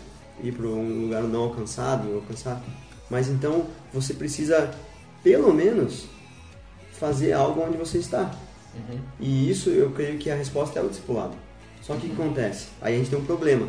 ir 0.42 0.52
para 0.52 0.66
um 0.66 1.02
lugar 1.02 1.22
não 1.22 1.44
alcançado, 1.44 2.14
alcançar. 2.14 2.62
Mas 3.10 3.28
então 3.28 3.66
você 3.92 4.14
precisa, 4.14 4.74
pelo 5.22 5.52
menos, 5.52 6.06
fazer 6.92 7.32
algo 7.32 7.62
onde 7.62 7.76
você 7.76 7.98
está. 7.98 8.34
E 9.20 9.50
isso 9.50 9.70
eu 9.70 9.90
creio 9.90 10.18
que 10.18 10.30
a 10.30 10.34
resposta 10.34 10.78
é 10.78 10.82
o 10.82 10.88
discipulado. 10.88 11.34
Só 11.82 11.94
que 11.94 12.06
o 12.06 12.10
que 12.10 12.20
acontece? 12.20 12.68
Aí 12.80 12.94
a 12.94 12.98
gente 12.98 13.10
tem 13.10 13.18
um 13.18 13.24
problema. 13.24 13.68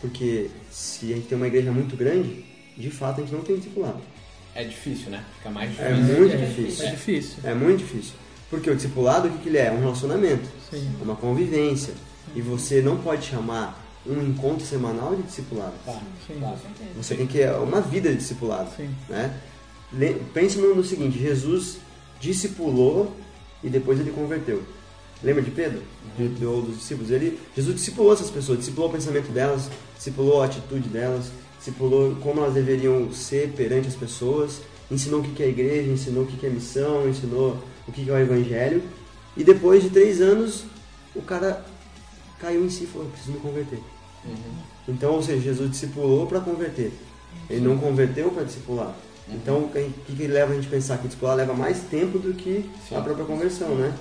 Porque 0.00 0.50
se 0.70 1.12
a 1.12 1.16
gente 1.16 1.26
tem 1.26 1.36
uma 1.36 1.46
igreja 1.46 1.70
muito 1.72 1.96
grande, 1.96 2.44
de 2.76 2.90
fato 2.90 3.20
a 3.20 3.24
gente 3.24 3.34
não 3.34 3.42
tem 3.42 3.56
discipulado. 3.56 4.00
É 4.54 4.64
difícil, 4.64 5.10
né? 5.10 5.24
Fica 5.38 5.50
mais 5.50 5.78
É 5.78 5.92
difícil. 5.92 6.16
muito 6.18 6.34
É 6.34 6.36
difícil. 6.46 6.90
difícil. 6.90 7.34
É 7.44 7.54
muito 7.54 7.78
difícil. 7.78 8.14
Porque 8.50 8.68
o 8.70 8.74
discipulado, 8.74 9.28
o 9.28 9.30
que, 9.30 9.38
que 9.38 9.48
ele 9.48 9.58
é? 9.58 9.66
É 9.66 9.72
um 9.72 9.78
relacionamento. 9.80 10.48
Sim. 10.70 10.90
É 11.00 11.04
uma 11.04 11.14
convivência. 11.16 11.94
E 12.34 12.40
você 12.40 12.80
não 12.82 12.96
pode 12.98 13.26
chamar 13.26 13.80
um 14.06 14.20
encontro 14.22 14.64
semanal 14.66 15.14
de 15.14 15.22
discipulado. 15.22 15.74
Tá, 15.84 15.92
Sim. 16.26 16.40
tá. 16.40 16.54
Você 16.96 17.14
tem 17.14 17.26
que 17.26 17.40
é 17.40 17.52
uma 17.52 17.80
vida 17.80 18.08
de 18.10 18.16
discipulado. 18.16 18.70
Sim. 18.76 18.90
Né? 19.08 19.34
Pense 20.34 20.58
no, 20.58 20.74
no 20.74 20.84
seguinte, 20.84 21.18
Jesus 21.18 21.78
discipulou 22.20 23.14
e 23.62 23.68
depois 23.68 23.98
ele 24.00 24.10
converteu. 24.10 24.62
Lembra 25.22 25.42
de 25.42 25.50
Pedro? 25.50 25.82
De, 26.16 26.28
de- 26.28 26.46
ou 26.46 26.62
dos 26.62 26.78
discípulos? 26.78 27.10
Ele, 27.10 27.38
Jesus 27.54 27.74
discipulou 27.76 28.12
essas 28.12 28.30
pessoas, 28.30 28.58
discipulou 28.58 28.88
o 28.88 28.92
pensamento 28.92 29.30
delas, 29.32 29.68
discipulou 29.96 30.40
a 30.42 30.46
atitude 30.46 30.88
delas, 30.88 31.26
discipulou 31.60 32.16
como 32.16 32.40
elas 32.40 32.54
deveriam 32.54 33.12
ser 33.12 33.52
perante 33.52 33.86
as 33.86 33.94
pessoas, 33.94 34.62
ensinou 34.90 35.20
o 35.20 35.22
que 35.22 35.42
é 35.42 35.48
igreja, 35.48 35.90
ensinou 35.90 36.24
o 36.24 36.26
que 36.26 36.44
é 36.44 36.50
missão, 36.50 37.08
ensinou 37.08 37.56
o 37.86 37.92
que 37.92 38.08
é 38.10 38.12
o 38.12 38.18
evangelho. 38.18 38.82
E 39.36 39.44
depois 39.44 39.82
de 39.82 39.90
três 39.90 40.20
anos, 40.20 40.64
o 41.14 41.22
cara 41.22 41.64
caiu 42.40 42.64
em 42.64 42.70
si 42.70 42.84
e 42.84 42.86
falou, 42.86 43.06
"Eu 43.06 43.12
preciso 43.12 43.32
me 43.32 43.40
converter. 43.40 43.78
Então, 44.88 45.12
ou 45.12 45.22
seja, 45.22 45.40
Jesus 45.40 45.70
discipulou 45.70 46.26
para 46.26 46.40
converter. 46.40 46.92
Ele 47.48 47.60
não 47.60 47.78
converteu 47.78 48.30
para 48.30 48.42
discipular. 48.42 48.94
Então, 49.28 49.58
o 49.58 49.68
que, 49.68 50.16
que 50.16 50.26
leva 50.26 50.52
a 50.52 50.54
gente 50.56 50.66
a 50.66 50.70
pensar 50.70 50.98
que 50.98 51.04
o 51.04 51.08
discipulado 51.08 51.38
leva 51.38 51.54
mais 51.54 51.80
tempo 51.90 52.18
do 52.18 52.34
que 52.34 52.68
Sim. 52.88 52.96
a 52.96 53.00
própria 53.00 53.24
conversão, 53.24 53.74
né? 53.76 53.92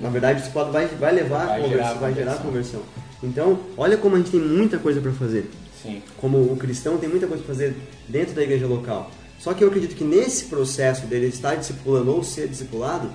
Na 0.00 0.08
verdade, 0.10 0.34
o 0.34 0.42
discipulado 0.42 0.70
vai, 0.70 0.86
vai 0.86 1.12
levar 1.12 1.46
Vai 1.46 1.60
a 1.60 1.62
conversão, 1.62 1.98
vai 1.98 2.14
gerar 2.14 2.32
a 2.34 2.38
conversão. 2.38 2.82
Então, 3.22 3.58
olha 3.76 3.96
como 3.96 4.14
a 4.14 4.18
gente 4.18 4.30
tem 4.30 4.40
muita 4.40 4.78
coisa 4.78 5.00
para 5.00 5.10
fazer. 5.12 5.50
Sim. 5.86 6.02
Como 6.18 6.38
o 6.38 6.56
cristão 6.56 6.98
tem 6.98 7.08
muita 7.08 7.26
coisa 7.26 7.42
para 7.42 7.54
fazer 7.54 7.74
dentro 8.08 8.34
da 8.34 8.42
igreja 8.42 8.66
local. 8.66 9.10
Só 9.38 9.54
que 9.54 9.62
eu 9.62 9.68
acredito 9.68 9.94
que 9.94 10.04
nesse 10.04 10.46
processo 10.46 11.06
dele 11.06 11.26
estar 11.26 11.54
discipulando 11.56 12.10
ou 12.10 12.22
ser 12.24 12.48
discipulado, 12.48 13.08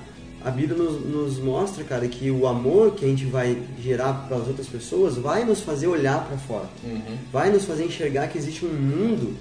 a 0.43 0.49
Bíblia 0.49 0.77
nos, 0.77 1.03
nos 1.05 1.38
mostra, 1.39 1.84
cara, 1.84 2.07
que 2.07 2.31
o 2.31 2.47
amor 2.47 2.95
que 2.95 3.05
a 3.05 3.07
gente 3.07 3.25
vai 3.25 3.62
gerar 3.79 4.13
para 4.27 4.38
as 4.38 4.47
outras 4.47 4.67
pessoas 4.67 5.15
vai 5.15 5.43
nos 5.45 5.62
fazer 5.62 5.88
olhar 5.88 6.25
para 6.27 6.38
fora. 6.38 6.69
Uhum. 6.84 7.17
Vai 7.31 7.51
nos 7.51 7.65
fazer 7.65 7.86
enxergar 7.86 8.27
que 8.27 8.38
existe 8.38 8.65
um 8.65 8.69
mundo 8.73 9.36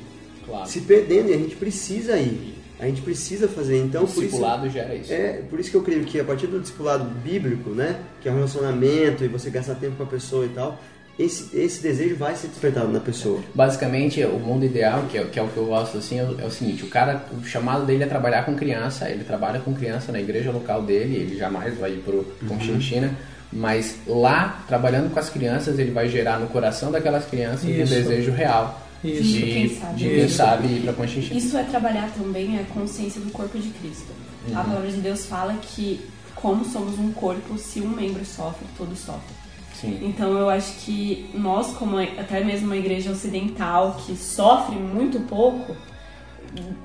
Claro. 0.44 0.68
se 0.68 0.80
perdendo 0.80 1.30
e 1.30 1.34
a 1.34 1.38
gente 1.38 1.54
precisa 1.56 2.16
ir. 2.18 2.54
A 2.78 2.86
gente 2.86 3.02
precisa 3.02 3.46
fazer. 3.46 3.78
Então, 3.78 4.04
o 4.04 4.06
por 4.06 4.10
isso, 4.12 4.20
discipulado 4.22 4.68
gera 4.70 4.94
isso. 4.94 5.12
é, 5.12 5.42
por 5.48 5.60
isso 5.60 5.70
que 5.70 5.76
eu 5.76 5.82
creio 5.82 6.02
que 6.04 6.18
a 6.18 6.24
partir 6.24 6.46
do 6.46 6.58
discipulado 6.58 7.04
bíblico, 7.04 7.70
né, 7.70 8.00
que 8.22 8.28
é 8.28 8.32
um 8.32 8.36
relacionamento 8.36 9.22
e 9.22 9.28
você 9.28 9.50
gastar 9.50 9.74
tempo 9.74 9.96
com 9.96 10.02
a 10.02 10.06
pessoa 10.06 10.46
e 10.46 10.48
tal, 10.48 10.80
esse, 11.20 11.54
esse 11.56 11.83
desejo 11.83 12.16
vai 12.16 12.35
ser 12.35 12.48
despertado 12.48 12.88
na 12.88 13.00
pessoa. 13.00 13.40
Basicamente, 13.54 14.24
o 14.24 14.38
mundo 14.38 14.64
ideal, 14.64 15.04
que 15.11 15.18
é, 15.18 15.24
que 15.24 15.38
é 15.38 15.42
o 15.42 15.48
que 15.48 15.56
eu 15.56 15.66
gosto 15.66 15.98
assim, 15.98 16.18
é 16.18 16.24
o, 16.24 16.40
é 16.40 16.44
o 16.46 16.50
seguinte: 16.50 16.83
o 16.83 16.88
cara, 16.88 17.26
o 17.38 17.44
chamado 17.44 17.85
dele 17.85 18.04
é 18.04 18.06
trabalhar 18.06 18.44
com 18.44 18.54
criança, 18.54 19.09
ele 19.09 19.22
trabalha 19.22 19.61
com 19.61 19.74
criança 19.74 20.11
na 20.11 20.20
igreja 20.20 20.50
local 20.50 20.83
dele, 20.83 21.16
ele 21.16 21.37
jamais 21.37 21.76
vai 21.76 21.92
ir 21.92 21.98
pro 21.98 22.24
Conchinchina, 22.48 23.14
mas 23.52 23.96
lá, 24.06 24.64
trabalhando 24.66 25.12
com 25.12 25.18
as 25.18 25.28
crianças, 25.28 25.78
ele 25.78 25.90
vai 25.90 26.09
gerar 26.09 26.38
no 26.38 26.46
coração 26.46 26.90
daquelas 26.90 27.26
crianças 27.26 27.64
Isso. 27.64 27.83
um 27.83 27.87
desejo 27.87 28.33
real 28.33 28.87
Isso. 29.04 29.22
de, 29.22 29.42
Quem 29.42 29.68
sabe. 29.68 29.96
de 29.96 30.09
quem 30.09 30.28
sabe 30.28 30.66
ir 30.68 30.83
pra 30.83 30.92
Conchinchina. 30.94 31.38
Isso 31.38 31.56
é 31.56 31.64
trabalhar 31.64 32.11
também 32.16 32.59
a 32.59 32.64
consciência 32.64 33.20
do 33.20 33.30
corpo 33.30 33.59
de 33.59 33.68
Cristo. 33.70 34.09
A 34.54 34.64
palavra 34.64 34.90
de 34.90 35.00
Deus 35.02 35.26
fala 35.26 35.54
que, 35.61 36.00
como 36.35 36.64
somos 36.64 36.98
um 36.98 37.12
corpo, 37.12 37.59
se 37.59 37.80
um 37.83 37.88
membro 37.88 38.24
sofre, 38.24 38.66
todos 38.78 38.98
sofrem. 38.98 39.39
Sim. 39.74 39.98
Então 40.02 40.37
eu 40.37 40.48
acho 40.50 40.72
que 40.85 41.30
nós, 41.35 41.72
como 41.72 41.98
até 41.98 42.42
mesmo 42.44 42.66
uma 42.66 42.76
igreja 42.76 43.11
ocidental 43.11 43.96
que 44.04 44.14
sofre 44.16 44.76
muito 44.76 45.20
pouco, 45.20 45.74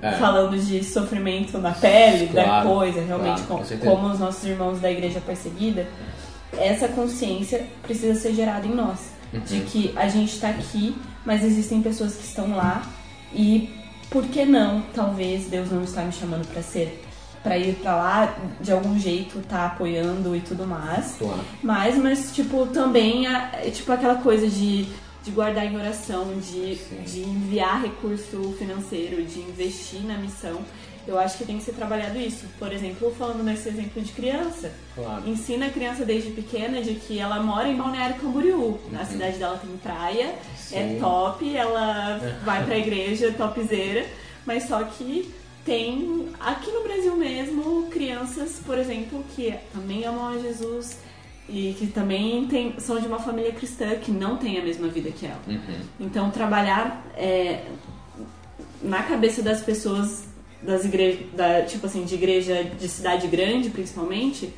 É. 0.02 0.12
falando 0.13 0.58
de 0.60 0.84
sofrimento 0.84 1.58
na 1.58 1.71
pele, 1.71 2.28
da 2.28 2.43
Claro, 2.43 2.69
coisa, 2.69 3.02
realmente, 3.02 3.41
claro, 3.43 3.65
com 3.65 3.78
como 3.78 4.08
os 4.10 4.19
nossos 4.19 4.43
irmãos 4.43 4.80
da 4.80 4.91
igreja 4.91 5.19
perseguida, 5.19 5.88
essa 6.54 6.88
consciência 6.88 7.65
precisa 7.82 8.13
ser 8.19 8.34
gerada 8.34 8.67
em 8.67 8.76
nós. 8.76 9.12
Uhum. 9.34 9.39
De 9.39 9.62
que 9.62 9.91
a 9.95 10.08
gente 10.08 10.34
está 10.34 10.50
aqui, 10.50 10.95
mas 11.26 11.43
existem 11.43 11.82
pessoas 11.82 12.15
que 12.15 12.24
estão 12.24 12.56
lá 12.56 12.84
e 13.34 13.74
por 14.10 14.24
que 14.26 14.45
não, 14.45 14.84
talvez 14.93 15.48
Deus 15.48 15.71
não 15.71 15.84
está 15.84 16.04
me 16.04 16.13
chamando 16.13 16.48
para 16.48 16.62
ser 16.62 17.04
para 17.45 17.58
ir 17.60 17.75
para 17.75 17.95
lá 17.95 18.36
de 18.60 18.71
algum 18.71 18.97
jeito 18.99 19.39
tá 19.47 19.67
apoiando 19.67 20.36
e 20.36 20.41
tudo 20.41 20.65
mais 20.65 21.15
Claro. 21.19 21.39
mas, 21.62 21.95
mas 21.95 22.31
tipo, 22.34 22.65
também 22.67 23.27
é 23.27 23.69
tipo 23.69 23.91
aquela 23.91 24.15
coisa 24.15 24.47
de, 24.47 24.86
de 25.23 25.29
guardar 25.31 25.63
em 25.63 25.77
oração, 25.77 26.25
de, 26.39 26.75
Sim. 26.75 27.03
de 27.05 27.19
enviar 27.21 27.84
recurso 27.84 28.55
financeiro, 28.58 29.23
de 29.23 29.39
investir 29.41 30.01
na 30.03 30.17
missão. 30.17 30.60
Eu 31.08 31.19
acho 31.19 31.38
que 31.38 31.45
tem 31.45 31.60
que 31.60 31.63
ser 31.63 31.73
trabalhado 31.73 32.17
isso. 32.17 32.45
Por 32.58 32.73
exemplo, 32.73 33.13
falando 33.15 33.43
nesse 33.43 33.69
exemplo 33.69 34.01
de 34.01 34.12
criança, 34.12 34.71
Claro. 34.95 35.21
ensina 35.29 35.67
a 35.67 35.69
criança 35.69 36.03
desde 36.03 36.31
pequena 36.31 36.81
de 36.81 36.95
que 36.95 37.19
ela 37.19 37.39
mora 37.43 37.67
em 37.67 37.75
Balneário 37.75 38.15
Camboriú. 38.15 38.79
Na 38.91 39.01
Uhum. 39.01 39.05
cidade 39.05 39.38
dela 39.38 39.60
tem 39.63 39.77
praia, 39.77 40.34
é 40.71 40.88
Sim. 40.89 40.97
top, 40.99 41.55
ela 41.55 42.19
vai 42.43 42.65
pra 42.65 42.75
igreja 42.75 43.31
topzera, 43.38 44.03
mas 44.47 44.63
só 44.63 44.84
que 44.84 45.31
tem 45.65 46.30
aqui 46.39 46.71
no 46.71 46.84
Brasil 46.84 47.15
mesmo 47.15 47.88
crianças, 47.89 48.62
por 48.63 48.78
exemplo, 48.78 49.25
que 49.36 49.54
também 49.73 50.06
amam 50.06 50.28
a 50.28 50.38
Jesus 50.38 50.99
e 51.49 51.75
que 51.78 51.88
também 51.88 52.47
tem, 52.47 52.80
são 52.80 52.99
de 52.99 53.08
uma 53.08 53.19
família 53.19 53.51
cristã 53.51 53.95
que 53.95 54.12
não 54.12 54.38
tem 54.38 54.60
a 54.60 54.63
mesma 54.63 54.88
vida 54.88 55.10
que 55.12 55.25
ela. 55.25 55.41
Uhum. 55.47 55.80
Então 55.99 56.30
trabalhar 56.30 57.04
é, 57.15 57.65
na 58.82 59.04
cabeça 59.04 59.41
das 59.41 59.62
pessoas 59.62 60.28
das 60.62 60.86
igrejas, 60.86 61.25
da, 61.34 61.63
tipo 61.63 61.86
assim, 61.86 62.06
de 62.06 62.15
igreja 62.15 62.63
de 62.63 62.88
cidade 62.88 63.28
grande, 63.28 63.69
principalmente, 63.69 64.54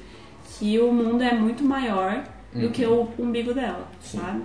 que 0.57 0.79
o 0.79 0.91
mundo 0.91 1.23
é 1.23 1.33
muito 1.33 1.63
maior 1.63 2.23
do 2.53 2.69
que 2.71 2.85
o 2.85 3.09
umbigo 3.19 3.53
dela, 3.53 3.87
Sim. 4.01 4.19
sabe? 4.19 4.43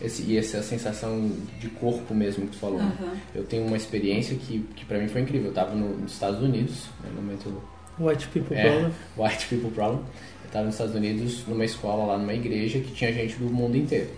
Esse, 0.00 0.22
e 0.22 0.36
essa 0.38 0.62
sensação 0.62 1.30
de 1.58 1.68
corpo 1.68 2.14
mesmo 2.14 2.46
que 2.46 2.52
tu 2.52 2.58
falou. 2.58 2.80
Aham. 2.80 3.12
Eu 3.34 3.44
tenho 3.44 3.66
uma 3.66 3.76
experiência 3.76 4.34
que, 4.36 4.60
que 4.76 4.84
pra 4.84 4.98
mim 4.98 5.08
foi 5.08 5.20
incrível. 5.22 5.48
Eu 5.48 5.54
tava 5.54 5.74
no- 5.74 5.96
nos 5.96 6.12
Estados 6.12 6.40
Unidos, 6.42 6.84
né, 7.02 7.10
no 7.14 7.22
momento 7.22 7.62
White 7.98 8.28
People 8.28 8.56
É, 8.56 8.62
Problem. 8.70 8.92
White 9.18 9.46
People 9.46 9.70
Problem. 9.70 10.00
Eu 10.42 10.46
estava 10.46 10.64
nos 10.66 10.74
Estados 10.74 10.94
Unidos, 10.94 11.44
numa 11.46 11.64
escola 11.64 12.04
lá, 12.06 12.18
numa 12.18 12.32
igreja 12.34 12.78
que 12.80 12.92
tinha 12.92 13.12
gente 13.12 13.36
do 13.36 13.44
mundo 13.46 13.76
inteiro. 13.76 14.08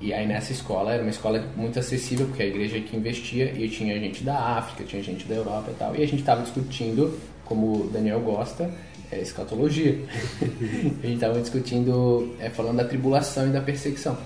E 0.00 0.12
aí 0.12 0.26
nessa 0.26 0.52
escola, 0.52 0.92
era 0.92 1.02
uma 1.02 1.10
escola 1.10 1.42
muito 1.56 1.78
acessível, 1.78 2.26
porque 2.26 2.42
a 2.42 2.46
igreja 2.46 2.78
que 2.80 2.96
investia, 2.96 3.52
e 3.56 3.68
tinha 3.68 3.98
gente 3.98 4.22
da 4.22 4.36
África, 4.38 4.84
tinha 4.84 5.02
gente 5.02 5.24
da 5.26 5.34
Europa 5.34 5.70
e 5.70 5.74
tal. 5.74 5.96
E 5.96 6.02
a 6.02 6.06
gente 6.06 6.20
estava 6.20 6.42
discutindo, 6.42 7.18
como 7.44 7.84
o 7.84 7.90
Daniel 7.90 8.20
gosta, 8.20 8.70
é, 9.10 9.20
escatologia. 9.20 9.98
a 11.02 11.06
gente 11.06 11.14
estava 11.14 11.40
discutindo, 11.40 12.34
é, 12.38 12.50
falando 12.50 12.76
da 12.76 12.84
tribulação 12.84 13.48
e 13.48 13.50
da 13.50 13.60
perseguição. 13.60 14.16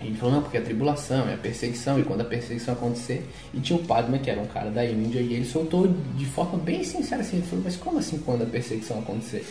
Ele 0.00 0.14
falou, 0.16 0.34
não, 0.34 0.42
porque 0.42 0.58
a 0.58 0.62
tribulação 0.62 1.28
é 1.28 1.34
a 1.34 1.38
perseguição, 1.38 1.98
e 1.98 2.02
quando 2.04 2.20
a 2.20 2.24
perseguição 2.24 2.74
acontecer. 2.74 3.26
E 3.54 3.60
tinha 3.60 3.78
o 3.78 3.82
Padma, 3.84 4.18
que 4.18 4.30
era 4.30 4.40
um 4.40 4.46
cara 4.46 4.70
da 4.70 4.84
Índia, 4.84 5.20
e 5.20 5.32
ele 5.34 5.44
soltou 5.46 5.88
de 6.16 6.26
forma 6.26 6.58
bem 6.58 6.84
sincera 6.84 7.22
assim: 7.22 7.38
ele 7.38 7.46
falou, 7.46 7.64
mas 7.64 7.76
como 7.76 7.98
assim 7.98 8.18
quando 8.18 8.42
a 8.42 8.46
perseguição 8.46 8.98
acontecer? 8.98 9.44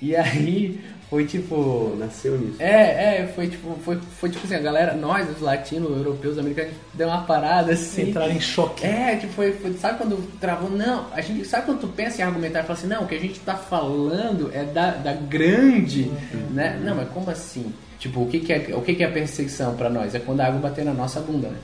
e 0.00 0.14
aí 0.14 0.80
foi 1.10 1.24
tipo. 1.26 1.96
Nasceu 1.98 2.38
nisso. 2.38 2.56
É, 2.62 3.22
é, 3.22 3.26
foi 3.34 3.48
tipo, 3.48 3.76
foi, 3.84 3.98
foi 4.20 4.30
tipo 4.30 4.44
assim, 4.46 4.54
a 4.54 4.60
galera, 4.60 4.94
nós, 4.94 5.28
os 5.28 5.40
latinos, 5.40 5.90
europeus, 5.90 6.38
americanos, 6.38 6.72
deu 6.94 7.08
uma 7.08 7.22
parada 7.24 7.72
assim. 7.72 8.10
Entrar 8.10 8.30
em 8.30 8.40
choque. 8.40 8.86
É, 8.86 9.16
tipo, 9.16 9.32
foi, 9.32 9.52
foi- 9.52 9.72
sabe 9.74 9.98
quando 9.98 10.16
travou? 10.38 10.70
Não, 10.70 11.06
a 11.12 11.20
gente, 11.20 11.44
sabe 11.44 11.66
quando 11.66 11.80
tu 11.80 11.88
pensa 11.88 12.20
em 12.22 12.24
argumentar 12.24 12.60
e 12.60 12.62
fala 12.62 12.78
assim, 12.78 12.86
não, 12.88 13.02
o 13.02 13.06
que 13.08 13.14
a 13.14 13.20
gente 13.20 13.40
tá 13.40 13.56
falando 13.56 14.50
é 14.54 14.62
da, 14.64 14.92
da 14.92 15.12
grande, 15.12 16.10
né? 16.52 16.80
Não, 16.82 16.94
mas 16.96 17.08
como 17.10 17.30
assim? 17.30 17.72
Tipo, 18.04 18.20
o 18.20 18.26
que 18.26 18.38
que 18.38 18.52
é, 18.52 18.76
o 18.76 18.82
que 18.82 18.94
que 18.94 19.02
é 19.02 19.08
perseguição 19.08 19.74
pra 19.76 19.88
nós? 19.88 20.14
É 20.14 20.18
quando 20.18 20.38
a 20.42 20.46
água 20.46 20.60
bater 20.60 20.84
na 20.84 20.92
nossa 20.92 21.20
bunda, 21.20 21.48
né? 21.48 21.56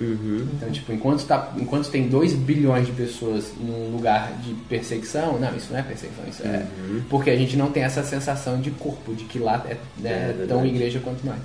Então, 0.54 0.70
tipo, 0.70 0.90
enquanto, 0.90 1.22
tá, 1.26 1.52
enquanto 1.58 1.90
tem 1.90 2.08
2 2.08 2.32
bilhões 2.32 2.86
de 2.86 2.92
pessoas 2.92 3.52
num 3.60 3.90
lugar 3.94 4.32
de 4.42 4.54
perseguição, 4.66 5.38
não, 5.38 5.54
isso 5.54 5.70
não 5.70 5.78
é 5.78 5.82
perseguição, 5.82 6.24
isso 6.26 6.42
é... 6.42 6.64
Porque 7.10 7.28
a 7.28 7.36
gente 7.36 7.58
não 7.58 7.70
tem 7.70 7.82
essa 7.82 8.02
sensação 8.02 8.58
de 8.58 8.70
corpo, 8.70 9.14
de 9.14 9.24
que 9.24 9.38
lá 9.38 9.62
é, 9.68 9.76
né, 9.98 10.34
É 10.42 10.46
tão 10.46 10.64
igreja 10.64 10.98
quanto 11.04 11.26
nós. 11.26 11.36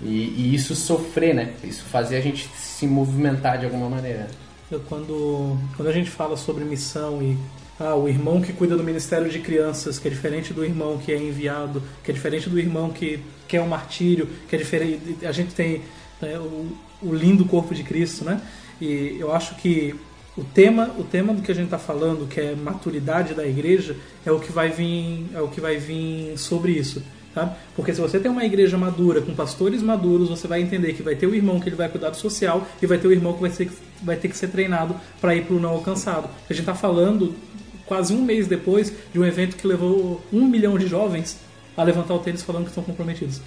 E, 0.00 0.06
e 0.06 0.54
isso 0.54 0.74
sofrer, 0.74 1.34
né? 1.34 1.52
Isso 1.62 1.84
fazer 1.84 2.16
a 2.16 2.20
gente 2.22 2.48
se 2.56 2.86
movimentar 2.86 3.58
de 3.58 3.66
alguma 3.66 3.90
maneira. 3.90 4.26
Eu, 4.70 4.80
quando, 4.80 5.58
quando 5.76 5.88
a 5.88 5.92
gente 5.92 6.08
fala 6.08 6.34
sobre 6.34 6.64
missão 6.64 7.22
e 7.22 7.36
ah, 7.78 7.94
o 7.94 8.08
irmão 8.08 8.40
que 8.40 8.54
cuida 8.54 8.74
do 8.74 8.82
ministério 8.82 9.28
de 9.28 9.38
crianças, 9.40 9.98
que 9.98 10.08
é 10.08 10.10
diferente 10.10 10.54
do 10.54 10.64
irmão 10.64 10.96
que 10.96 11.12
é 11.12 11.18
enviado, 11.18 11.82
que 12.02 12.10
é 12.10 12.14
diferente 12.14 12.48
do 12.48 12.58
irmão 12.58 12.88
que 12.88 13.20
quer 13.50 13.60
um 13.60 13.66
martírio, 13.66 14.28
que 14.48 14.54
é 14.54 14.58
diferente. 14.58 15.26
A 15.26 15.32
gente 15.32 15.54
tem 15.54 15.82
né, 16.22 16.38
o, 16.38 16.66
o 17.02 17.12
lindo 17.12 17.44
corpo 17.44 17.74
de 17.74 17.82
Cristo, 17.82 18.24
né? 18.24 18.40
E 18.80 19.16
eu 19.18 19.32
acho 19.32 19.56
que 19.56 19.94
o 20.36 20.44
tema, 20.44 20.94
o 20.96 21.02
tema 21.02 21.34
do 21.34 21.42
que 21.42 21.50
a 21.50 21.54
gente 21.54 21.64
está 21.64 21.78
falando, 21.78 22.28
que 22.28 22.40
é 22.40 22.54
maturidade 22.54 23.34
da 23.34 23.46
igreja, 23.46 23.96
é 24.24 24.30
o 24.30 24.38
que 24.38 24.52
vai 24.52 24.70
vir, 24.70 25.26
é 25.34 25.40
o 25.40 25.48
que 25.48 25.60
vai 25.60 25.76
vir 25.76 26.38
sobre 26.38 26.72
isso. 26.72 27.02
Sabe? 27.34 27.54
Porque 27.76 27.92
se 27.92 28.00
você 28.00 28.18
tem 28.18 28.30
uma 28.30 28.44
igreja 28.44 28.76
madura, 28.78 29.20
com 29.20 29.34
pastores 29.34 29.82
maduros, 29.82 30.28
você 30.28 30.48
vai 30.48 30.62
entender 30.62 30.94
que 30.94 31.02
vai 31.02 31.14
ter 31.14 31.26
o 31.26 31.34
irmão 31.34 31.60
que 31.60 31.68
ele 31.68 31.76
vai 31.76 31.88
cuidar 31.88 32.10
do 32.10 32.16
social 32.16 32.66
e 32.80 32.86
vai 32.86 32.98
ter 32.98 33.06
o 33.06 33.12
irmão 33.12 33.32
que 33.34 33.40
vai, 33.40 33.50
ser, 33.50 33.70
vai 34.02 34.16
ter 34.16 34.28
que 34.28 34.36
ser 34.36 34.48
treinado 34.48 34.96
para 35.20 35.34
ir 35.34 35.44
para 35.44 35.54
o 35.54 35.60
não 35.60 35.70
alcançado. 35.70 36.28
A 36.48 36.52
gente 36.52 36.62
está 36.62 36.74
falando 36.74 37.34
quase 37.86 38.14
um 38.14 38.22
mês 38.22 38.46
depois 38.46 38.92
de 39.12 39.18
um 39.18 39.24
evento 39.24 39.56
que 39.56 39.66
levou 39.66 40.20
um 40.32 40.46
milhão 40.46 40.78
de 40.78 40.86
jovens 40.86 41.38
a 41.80 41.84
levantar 41.84 42.14
o 42.14 42.18
tênis 42.18 42.42
falando 42.42 42.64
que 42.64 42.70
estão 42.70 42.84
comprometidos. 42.84 43.40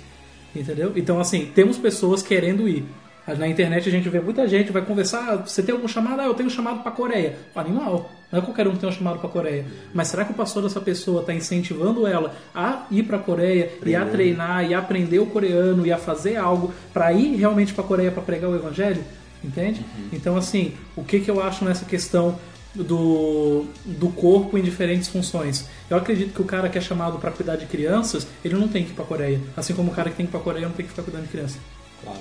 Entendeu? 0.55 0.93
Então, 0.95 1.19
assim, 1.19 1.51
temos 1.53 1.77
pessoas 1.77 2.21
querendo 2.21 2.67
ir. 2.67 2.85
Na 3.25 3.47
internet 3.47 3.87
a 3.87 3.91
gente 3.91 4.09
vê 4.09 4.19
muita 4.19 4.45
gente, 4.47 4.71
vai 4.71 4.81
conversar, 4.81 5.25
"Ah, 5.29 5.35
você 5.37 5.63
tem 5.63 5.73
algum 5.73 5.87
chamado? 5.87 6.19
Ah, 6.19 6.25
eu 6.25 6.33
tenho 6.33 6.47
um 6.47 6.51
chamado 6.51 6.83
para 6.83 6.91
Coreia. 6.91 7.37
Animal. 7.55 8.11
Não 8.29 8.39
é 8.39 8.41
qualquer 8.41 8.67
um 8.67 8.73
que 8.73 8.79
tem 8.79 8.89
um 8.89 8.91
chamado 8.91 9.19
para 9.19 9.29
Coreia. 9.29 9.65
Mas 9.93 10.09
será 10.09 10.25
que 10.25 10.31
o 10.31 10.35
pastor 10.35 10.63
dessa 10.63 10.81
pessoa 10.81 11.21
está 11.21 11.33
incentivando 11.33 12.05
ela 12.05 12.35
a 12.53 12.85
ir 12.91 13.03
para 13.03 13.17
Coreia 13.17 13.71
e 13.85 13.95
a 13.95 14.05
treinar 14.05 14.69
e 14.69 14.73
a 14.73 14.79
aprender 14.79 15.19
o 15.19 15.25
coreano 15.27 15.85
e 15.85 15.91
a 15.91 15.97
fazer 15.97 16.35
algo 16.35 16.73
para 16.91 17.13
ir 17.13 17.35
realmente 17.37 17.73
para 17.73 17.83
Coreia 17.83 18.11
para 18.11 18.21
pregar 18.21 18.49
o 18.49 18.55
evangelho? 18.55 19.01
Entende? 19.41 19.85
Então 20.11 20.35
assim, 20.35 20.73
o 20.95 21.03
que 21.03 21.21
que 21.21 21.31
eu 21.31 21.41
acho 21.41 21.63
nessa 21.63 21.85
questão 21.85 22.37
do, 22.75 23.65
do 23.85 24.09
corpo 24.09 24.57
em 24.57 24.61
diferentes 24.61 25.07
funções. 25.07 25.67
Eu 25.89 25.97
acredito 25.97 26.33
que 26.33 26.41
o 26.41 26.45
cara 26.45 26.69
que 26.69 26.77
é 26.77 26.81
chamado 26.81 27.17
para 27.19 27.31
cuidar 27.31 27.55
de 27.55 27.65
crianças, 27.65 28.25
ele 28.43 28.55
não 28.55 28.67
tem 28.67 28.83
que 28.83 28.91
ir 28.91 28.93
para 28.95 29.05
Coreia. 29.05 29.39
Assim 29.55 29.73
como 29.73 29.91
o 29.91 29.93
cara 29.95 30.09
que 30.09 30.15
tem 30.17 30.25
que 30.25 30.31
ir 30.31 30.33
para 30.33 30.39
Coreia 30.41 30.67
não 30.67 30.73
tem 30.73 30.85
que 30.85 30.91
ficar 30.91 31.03
cuidando 31.03 31.23
de 31.23 31.29
criança. 31.29 31.57
Claro. 32.03 32.19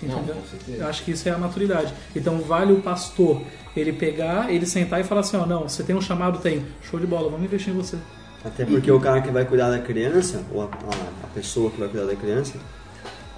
Não, 0.00 0.14
Entendeu? 0.18 0.34
com 0.36 0.46
certeza. 0.48 0.78
Eu 0.78 0.86
acho 0.88 1.02
que 1.04 1.10
isso 1.10 1.28
é 1.28 1.32
a 1.32 1.38
maturidade. 1.38 1.92
Então 2.14 2.38
vale 2.40 2.72
o 2.72 2.80
pastor 2.80 3.42
ele 3.76 3.92
pegar, 3.92 4.52
ele 4.52 4.64
sentar 4.66 5.00
e 5.00 5.04
falar 5.04 5.22
assim, 5.22 5.36
ó, 5.36 5.44
não, 5.44 5.68
você 5.68 5.82
tem 5.82 5.96
um 5.96 6.00
chamado, 6.00 6.38
tem. 6.38 6.64
Show 6.88 7.00
de 7.00 7.06
bola, 7.06 7.28
vamos 7.28 7.44
investir 7.44 7.72
em 7.74 7.76
você. 7.76 7.96
Até 8.44 8.64
porque 8.64 8.90
o 8.92 9.00
cara 9.00 9.20
que 9.20 9.30
vai 9.30 9.44
cuidar 9.44 9.68
da 9.70 9.80
criança, 9.80 10.44
ou 10.52 10.62
a, 10.62 10.66
a- 10.66 11.24
a 11.24 11.26
pessoa 11.34 11.70
que 11.72 11.80
vai 11.80 11.88
cuidar 11.88 12.06
da 12.06 12.14
criança, 12.14 12.54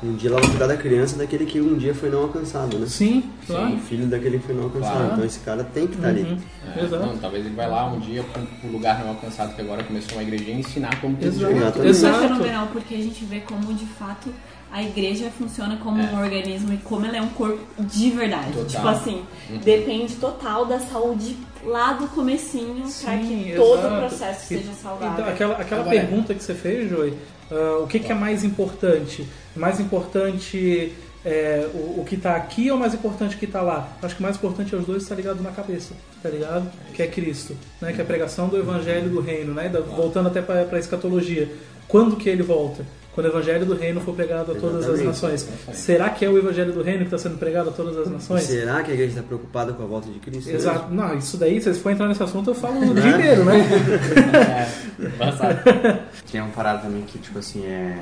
um 0.02 0.14
dia 0.14 0.30
ela 0.30 0.40
vai 0.40 0.48
cuidar 0.50 0.66
da 0.66 0.76
criança 0.76 1.16
daquele 1.16 1.44
que 1.46 1.60
um 1.60 1.76
dia 1.76 1.94
foi 1.94 2.08
não 2.10 2.22
alcançado, 2.22 2.78
né? 2.78 2.86
Sim, 2.86 3.22
claro. 3.46 3.74
O 3.74 3.78
filho 3.78 4.06
daquele 4.06 4.38
que 4.38 4.46
foi 4.46 4.54
não 4.54 4.64
alcançado. 4.64 4.94
Claro. 4.96 5.12
Então 5.12 5.24
esse 5.24 5.40
cara 5.40 5.62
tem 5.64 5.86
que 5.86 5.94
estar 5.96 6.08
ali. 6.08 6.22
Uhum. 6.22 6.38
É, 6.76 6.84
Exato. 6.84 7.06
não, 7.06 7.18
talvez 7.18 7.44
ele 7.46 7.54
vai 7.54 7.68
lá 7.68 7.86
um 7.92 7.98
dia 8.00 8.22
para 8.22 8.42
um 8.66 8.72
lugar 8.72 9.00
não 9.00 9.10
alcançado 9.10 9.54
que 9.54 9.60
agora 9.60 9.84
começou 9.84 10.14
uma 10.14 10.22
igrejinha 10.22 10.56
e 10.56 10.60
ensinar 10.60 11.00
como 11.00 11.16
que 11.16 11.26
Exato. 11.26 11.40
jogar. 11.52 11.56
Exatamente. 11.66 11.90
Isso 11.90 12.06
é 12.06 12.08
Exato. 12.08 12.22
fenomenal 12.28 12.68
porque 12.72 12.94
a 12.94 12.98
gente 12.98 13.24
vê 13.24 13.40
como 13.40 13.74
de 13.74 13.84
fato 13.86 14.30
a 14.72 14.82
igreja 14.84 15.30
funciona 15.36 15.76
como 15.78 16.00
um 16.00 16.20
organismo 16.22 16.72
e 16.72 16.76
como 16.76 17.04
ela 17.04 17.16
é 17.16 17.20
um 17.22 17.28
corpo 17.30 17.58
de 17.82 18.10
verdade. 18.10 18.52
Total. 18.52 18.66
Tipo 18.66 18.88
assim, 18.88 19.22
depende 19.64 20.14
total 20.14 20.64
da 20.64 20.78
saúde 20.78 21.36
lá 21.64 21.92
do 21.94 22.06
comecinho 22.06 22.84
para 23.02 23.18
que 23.18 23.26
Sim, 23.26 23.52
todo 23.56 23.80
exato. 23.80 23.94
o 23.94 23.98
processo 23.98 24.46
seja 24.46 24.62
Então, 24.62 24.74
saudável. 24.76 25.24
aquela 25.26 25.54
aquela 25.56 25.80
Agora- 25.82 25.96
pergunta 26.00 26.32
que 26.34 26.42
você 26.42 26.54
fez, 26.54 26.88
Joey, 26.88 27.12
ah, 27.50 27.80
o 27.82 27.86
que, 27.88 27.98
que 27.98 28.12
é 28.12 28.14
mais 28.14 28.44
importante? 28.44 29.26
Mais 29.56 29.80
importante 29.80 30.92
é, 31.24 31.68
o, 31.74 32.00
o 32.00 32.04
que 32.06 32.14
está 32.14 32.36
aqui 32.36 32.70
ou 32.70 32.78
mais 32.78 32.94
importante 32.94 33.36
o 33.36 33.38
que 33.38 33.44
está 33.44 33.60
lá? 33.62 33.88
Acho 34.02 34.14
que 34.14 34.20
o 34.20 34.22
mais 34.22 34.36
importante 34.36 34.74
é 34.74 34.78
os 34.78 34.86
dois 34.86 35.02
estar 35.02 35.14
ligado 35.14 35.42
na 35.42 35.50
cabeça, 35.50 35.92
tá 36.22 36.28
ligado? 36.28 36.70
Que 36.94 37.02
é 37.02 37.06
Cristo, 37.06 37.56
né? 37.80 37.92
Que 37.92 38.00
é 38.00 38.04
a 38.04 38.06
pregação 38.06 38.48
do 38.48 38.56
Evangelho 38.56 39.08
do 39.10 39.20
Reino, 39.20 39.52
né? 39.52 39.68
Da- 39.68 39.80
Voltando 39.80 40.28
até 40.28 40.40
para 40.40 40.66
a 40.70 40.78
escatologia. 40.78 41.48
Quando 41.88 42.16
que 42.16 42.28
ele 42.28 42.42
volta? 42.42 42.84
Quando 43.12 43.26
o 43.26 43.28
Evangelho 43.30 43.66
do 43.66 43.74
Reino 43.74 44.00
for 44.00 44.14
pregado 44.14 44.52
a 44.52 44.54
todas 44.54 44.84
as 44.88 45.00
Exatamente. 45.00 45.06
nações. 45.08 45.48
Será 45.72 46.10
que 46.10 46.24
é 46.24 46.28
o 46.30 46.38
Evangelho 46.38 46.72
do 46.72 46.80
Reino 46.80 47.00
que 47.00 47.06
está 47.12 47.18
sendo 47.18 47.36
pregado 47.38 47.68
a 47.70 47.72
todas 47.72 47.96
as 47.98 48.08
nações? 48.08 48.44
Será 48.44 48.84
que 48.84 48.92
a 48.92 48.94
igreja 48.94 49.14
está 49.14 49.22
preocupada 49.24 49.72
com 49.72 49.82
a 49.82 49.86
volta 49.86 50.08
de 50.08 50.20
Cristo? 50.20 50.48
Exato. 50.48 50.94
Não, 50.94 51.18
isso 51.18 51.36
daí, 51.36 51.58
se 51.58 51.64
vocês 51.64 51.78
for 51.78 51.90
entrar 51.90 52.06
nesse 52.06 52.22
assunto, 52.22 52.50
eu 52.50 52.54
falo 52.54 52.78
o 52.80 52.94
dia 52.94 53.10
inteiro, 53.10 53.44
né? 53.44 53.66
É. 55.00 55.98
Tem 56.30 56.40
uma 56.40 56.50
parada 56.50 56.82
também 56.82 57.02
que, 57.02 57.18
tipo 57.18 57.38
assim, 57.38 57.66
é. 57.66 57.96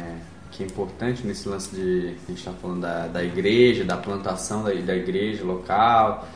Que 0.59 0.65
é 0.65 0.67
importante 0.67 1.25
nesse 1.25 1.49
lance 1.49 1.73
de. 1.73 2.17
A 2.27 2.31
gente 2.33 2.45
tá 2.45 2.51
falando 2.51 2.81
da, 2.81 3.07
da 3.07 3.23
igreja, 3.23 3.85
da 3.85 3.97
plantação 3.97 4.65
da, 4.65 4.73
da 4.73 4.97
igreja 4.97 5.45
local. 5.45 6.27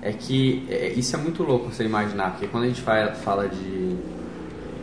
É 0.00 0.10
que 0.10 0.66
é, 0.70 0.88
isso 0.94 1.14
é 1.14 1.18
muito 1.18 1.42
louco 1.42 1.70
você 1.70 1.84
imaginar, 1.84 2.30
porque 2.30 2.46
quando 2.46 2.64
a 2.64 2.66
gente 2.68 2.80
fala, 2.80 3.12
fala 3.12 3.46
de 3.46 3.94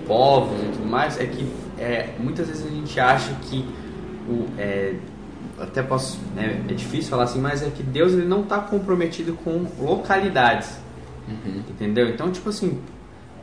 povos 0.06 0.62
e 0.62 0.68
tudo 0.74 0.86
mais, 0.86 1.20
é 1.20 1.26
que 1.26 1.52
é, 1.80 2.14
muitas 2.20 2.48
vezes 2.48 2.64
a 2.64 2.70
gente 2.70 3.00
acha 3.00 3.34
que 3.42 3.66
o. 4.30 4.46
É, 4.56 4.94
até 5.60 5.82
posso. 5.82 6.20
É, 6.38 6.72
é 6.72 6.74
difícil 6.76 7.10
falar 7.10 7.24
assim, 7.24 7.42
mas 7.42 7.64
é 7.64 7.72
que 7.72 7.82
Deus 7.82 8.14
ele 8.14 8.26
não 8.26 8.42
está 8.42 8.60
comprometido 8.60 9.34
com 9.34 9.66
localidades. 9.80 10.78
Entendeu? 11.28 12.08
Então, 12.08 12.32
tipo 12.32 12.50
assim, 12.50 12.80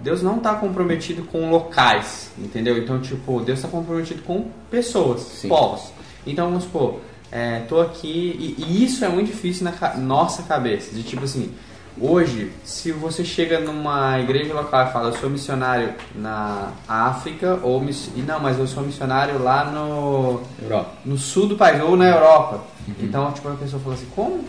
Deus 0.02 0.22
não 0.22 0.36
está 0.38 0.54
comprometido 0.56 1.22
com 1.24 1.50
locais, 1.50 2.30
entendeu? 2.38 2.76
Então, 2.78 3.00
tipo, 3.00 3.40
Deus 3.40 3.58
está 3.58 3.68
comprometido 3.68 4.22
com 4.22 4.48
pessoas, 4.70 5.20
Sim. 5.20 5.48
povos. 5.48 5.92
Então, 6.26 6.46
vamos 6.48 6.64
supor, 6.64 7.00
é, 7.30 7.60
tô 7.68 7.80
aqui 7.80 8.56
e, 8.58 8.62
e 8.62 8.84
isso 8.84 9.04
é 9.04 9.08
muito 9.08 9.28
difícil 9.28 9.64
na 9.64 9.72
ca- 9.72 9.94
nossa 9.94 10.42
cabeça, 10.42 10.94
de 10.94 11.02
tipo 11.02 11.24
assim, 11.24 11.52
hoje, 12.00 12.52
se 12.64 12.90
você 12.92 13.24
chega 13.24 13.60
numa 13.60 14.18
igreja 14.20 14.52
local 14.54 14.86
e 14.88 14.92
fala, 14.92 15.08
eu 15.10 15.14
sou 15.18 15.30
missionário 15.30 15.94
na 16.14 16.68
África, 16.88 17.58
ou 17.62 17.82
e 18.16 18.22
não, 18.22 18.40
mas 18.40 18.58
eu 18.58 18.66
sou 18.66 18.82
missionário 18.82 19.40
lá 19.42 19.64
no 19.64 20.40
Europa. 20.60 20.90
no 21.04 21.16
sul 21.16 21.46
do 21.46 21.56
país 21.56 21.80
ou 21.82 21.96
na 21.96 22.08
Europa. 22.08 22.60
Então, 22.98 23.30
tipo, 23.32 23.48
a 23.48 23.52
pessoa 23.54 23.80
fala 23.82 23.94
assim, 23.94 24.06
como? 24.14 24.44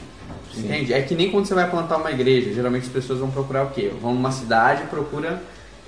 Entende? 0.56 0.94
É 0.94 1.02
que 1.02 1.16
nem 1.16 1.32
quando 1.32 1.46
você 1.46 1.54
vai 1.54 1.70
plantar 1.70 1.98
uma 1.98 2.12
igreja, 2.12 2.54
geralmente 2.54 2.84
as 2.88 2.92
pessoas 2.92 3.20
vão 3.20 3.32
procurar 3.32 3.64
o 3.64 3.70
quê? 3.72 3.92
Vão 4.02 4.14
numa 4.14 4.32
cidade, 4.32 4.84
procura 4.84 5.42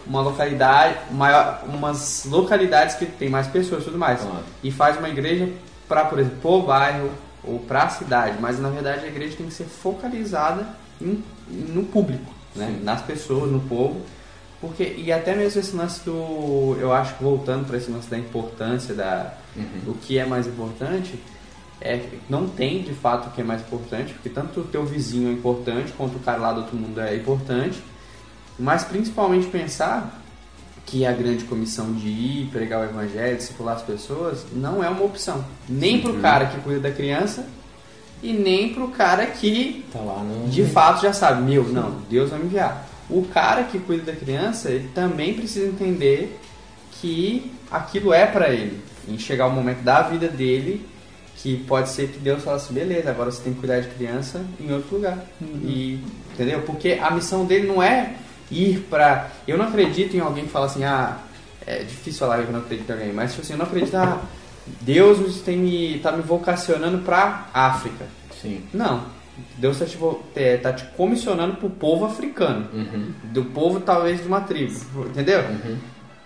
uma 0.08 0.21
localidade, 0.21 0.97
maior, 1.12 1.63
umas 1.67 2.25
localidades 2.25 2.95
que 2.95 3.06
tem 3.06 3.30
mais 3.30 3.47
pessoas 3.47 3.82
e 3.82 3.86
tudo 3.86 3.97
mais. 3.97 4.21
Claro. 4.21 4.43
E 4.63 4.71
faz 4.71 4.97
uma 4.97 5.10
igreja 5.10 5.49
para, 5.88 6.06
por 6.06 6.19
exemplo, 6.19 6.38
pro 6.41 6.62
bairro 6.63 7.10
ou 7.43 7.60
para 7.60 7.84
a 7.84 7.89
cidade, 7.89 8.38
mas 8.39 8.60
na 8.60 8.69
verdade 8.69 9.06
a 9.06 9.08
igreja 9.08 9.36
tem 9.38 9.45
que 9.47 9.54
ser 9.54 9.65
focalizada 9.65 10.67
em- 11.01 11.23
no 11.49 11.84
público, 11.84 12.32
né? 12.56 12.80
nas 12.84 13.01
pessoas, 13.01 13.51
no 13.51 13.60
povo. 13.62 14.01
Porque, 14.62 14.95
e 14.97 15.12
até 15.12 15.36
mesmo 15.36 15.60
esse 15.60 15.75
lance 15.75 16.04
do. 16.06 16.75
Eu 16.80 16.91
acho 16.91 17.15
que 17.15 17.23
voltando 17.23 17.67
para 17.67 17.78
esse 17.78 17.91
lance 17.91 18.10
da 18.10 18.17
importância 18.17 18.95
da. 18.95 19.34
O 19.86 19.93
que 19.93 20.17
é 20.17 20.25
mais 20.25 20.47
importante, 20.47 21.19
é, 21.81 22.01
não 22.29 22.47
tem 22.47 22.81
de 22.81 22.93
fato 22.93 23.27
o 23.27 23.31
que 23.31 23.41
é 23.41 23.43
mais 23.43 23.61
importante, 23.61 24.13
porque 24.13 24.29
tanto 24.29 24.61
o 24.61 24.63
teu 24.63 24.85
vizinho 24.85 25.29
é 25.29 25.33
importante, 25.33 25.93
quanto 25.97 26.15
o 26.17 26.19
cara 26.19 26.39
lá 26.39 26.53
do 26.53 26.61
outro 26.61 26.75
mundo 26.75 26.99
é 26.99 27.15
importante, 27.15 27.81
mas 28.57 28.83
principalmente 28.83 29.47
pensar 29.47 30.21
que 30.85 31.05
a 31.05 31.11
grande 31.11 31.43
comissão 31.45 31.93
de 31.93 32.07
ir 32.07 32.49
pregar 32.51 32.81
o 32.81 32.83
evangelho, 32.83 33.38
discipular 33.38 33.75
as 33.75 33.81
pessoas, 33.81 34.45
não 34.53 34.83
é 34.83 34.89
uma 34.89 35.03
opção. 35.03 35.43
Nem 35.67 35.99
pro 35.99 36.13
cara 36.19 36.45
que 36.45 36.59
cuida 36.61 36.79
da 36.79 36.91
criança 36.91 37.45
e 38.21 38.31
nem 38.31 38.73
pro 38.73 38.89
cara 38.89 39.25
que 39.25 39.83
Tá 39.91 39.99
lá 39.99 40.23
no. 40.23 40.47
de 40.47 40.63
fato 40.63 41.01
já 41.01 41.11
sabe, 41.11 41.41
meu, 41.41 41.63
não, 41.65 42.01
Deus 42.09 42.29
vai 42.29 42.39
me 42.39 42.45
enviar. 42.45 42.88
O 43.09 43.23
cara 43.23 43.63
que 43.63 43.79
cuida 43.79 44.11
da 44.11 44.17
criança, 44.17 44.69
ele 44.69 44.89
também 44.93 45.33
precisa 45.33 45.67
entender 45.67 46.39
que 46.93 47.51
aquilo 47.69 48.13
é 48.13 48.25
pra 48.25 48.49
ele. 48.49 48.79
Em 49.07 49.17
chegar 49.17 49.47
o 49.47 49.51
momento 49.51 49.81
da 49.81 50.03
vida 50.03 50.27
dele, 50.27 50.85
que 51.37 51.57
pode 51.57 51.89
ser 51.89 52.07
que 52.09 52.19
Deus 52.19 52.43
fale 52.43 52.57
assim, 52.57 52.73
beleza, 52.73 53.09
agora 53.09 53.31
você 53.31 53.43
tem 53.43 53.53
que 53.53 53.59
cuidar 53.59 53.79
de 53.79 53.87
criança 53.89 54.43
em 54.59 54.71
outro 54.71 54.95
lugar. 54.95 55.19
E, 55.41 55.99
entendeu? 56.33 56.61
Porque 56.61 56.99
a 57.01 57.11
missão 57.11 57.45
dele 57.45 57.67
não 57.67 57.83
é 57.83 58.13
ir 58.49 58.85
pra. 58.89 59.29
Eu 59.47 59.57
não 59.57 59.67
acredito 59.67 60.15
em 60.15 60.19
alguém 60.19 60.45
que 60.45 60.51
fala 60.51 60.65
assim, 60.67 60.83
ah, 60.83 61.17
é 61.65 61.79
difícil 61.83 62.19
falar 62.19 62.41
que 62.41 62.47
eu 62.47 62.53
não 62.53 62.61
acredito 62.61 62.89
em 62.89 62.93
alguém, 62.93 63.13
mas 63.13 63.31
tipo 63.31 63.43
assim, 63.43 63.53
eu 63.53 63.59
não 63.59 63.65
acredito, 63.65 63.95
ah, 63.95 64.21
Deus 64.81 65.41
tem 65.41 65.57
me, 65.57 65.99
tá 65.99 66.11
me 66.11 66.21
vocacionando 66.21 66.99
pra 66.99 67.47
África. 67.53 68.05
Sim. 68.41 68.63
Não. 68.73 69.03
Deus 69.57 69.81
está 69.81 69.85
te, 69.85 70.57
tá 70.59 70.73
te 70.73 70.85
comissionando 70.95 71.57
pro 71.57 71.69
povo 71.69 72.05
africano. 72.05 72.67
Uhum. 72.73 73.11
Do 73.25 73.45
povo, 73.45 73.81
talvez, 73.81 74.21
de 74.21 74.27
uma 74.27 74.41
tribo. 74.41 74.79
Entendeu? 75.07 75.41
Uhum. 75.41 75.77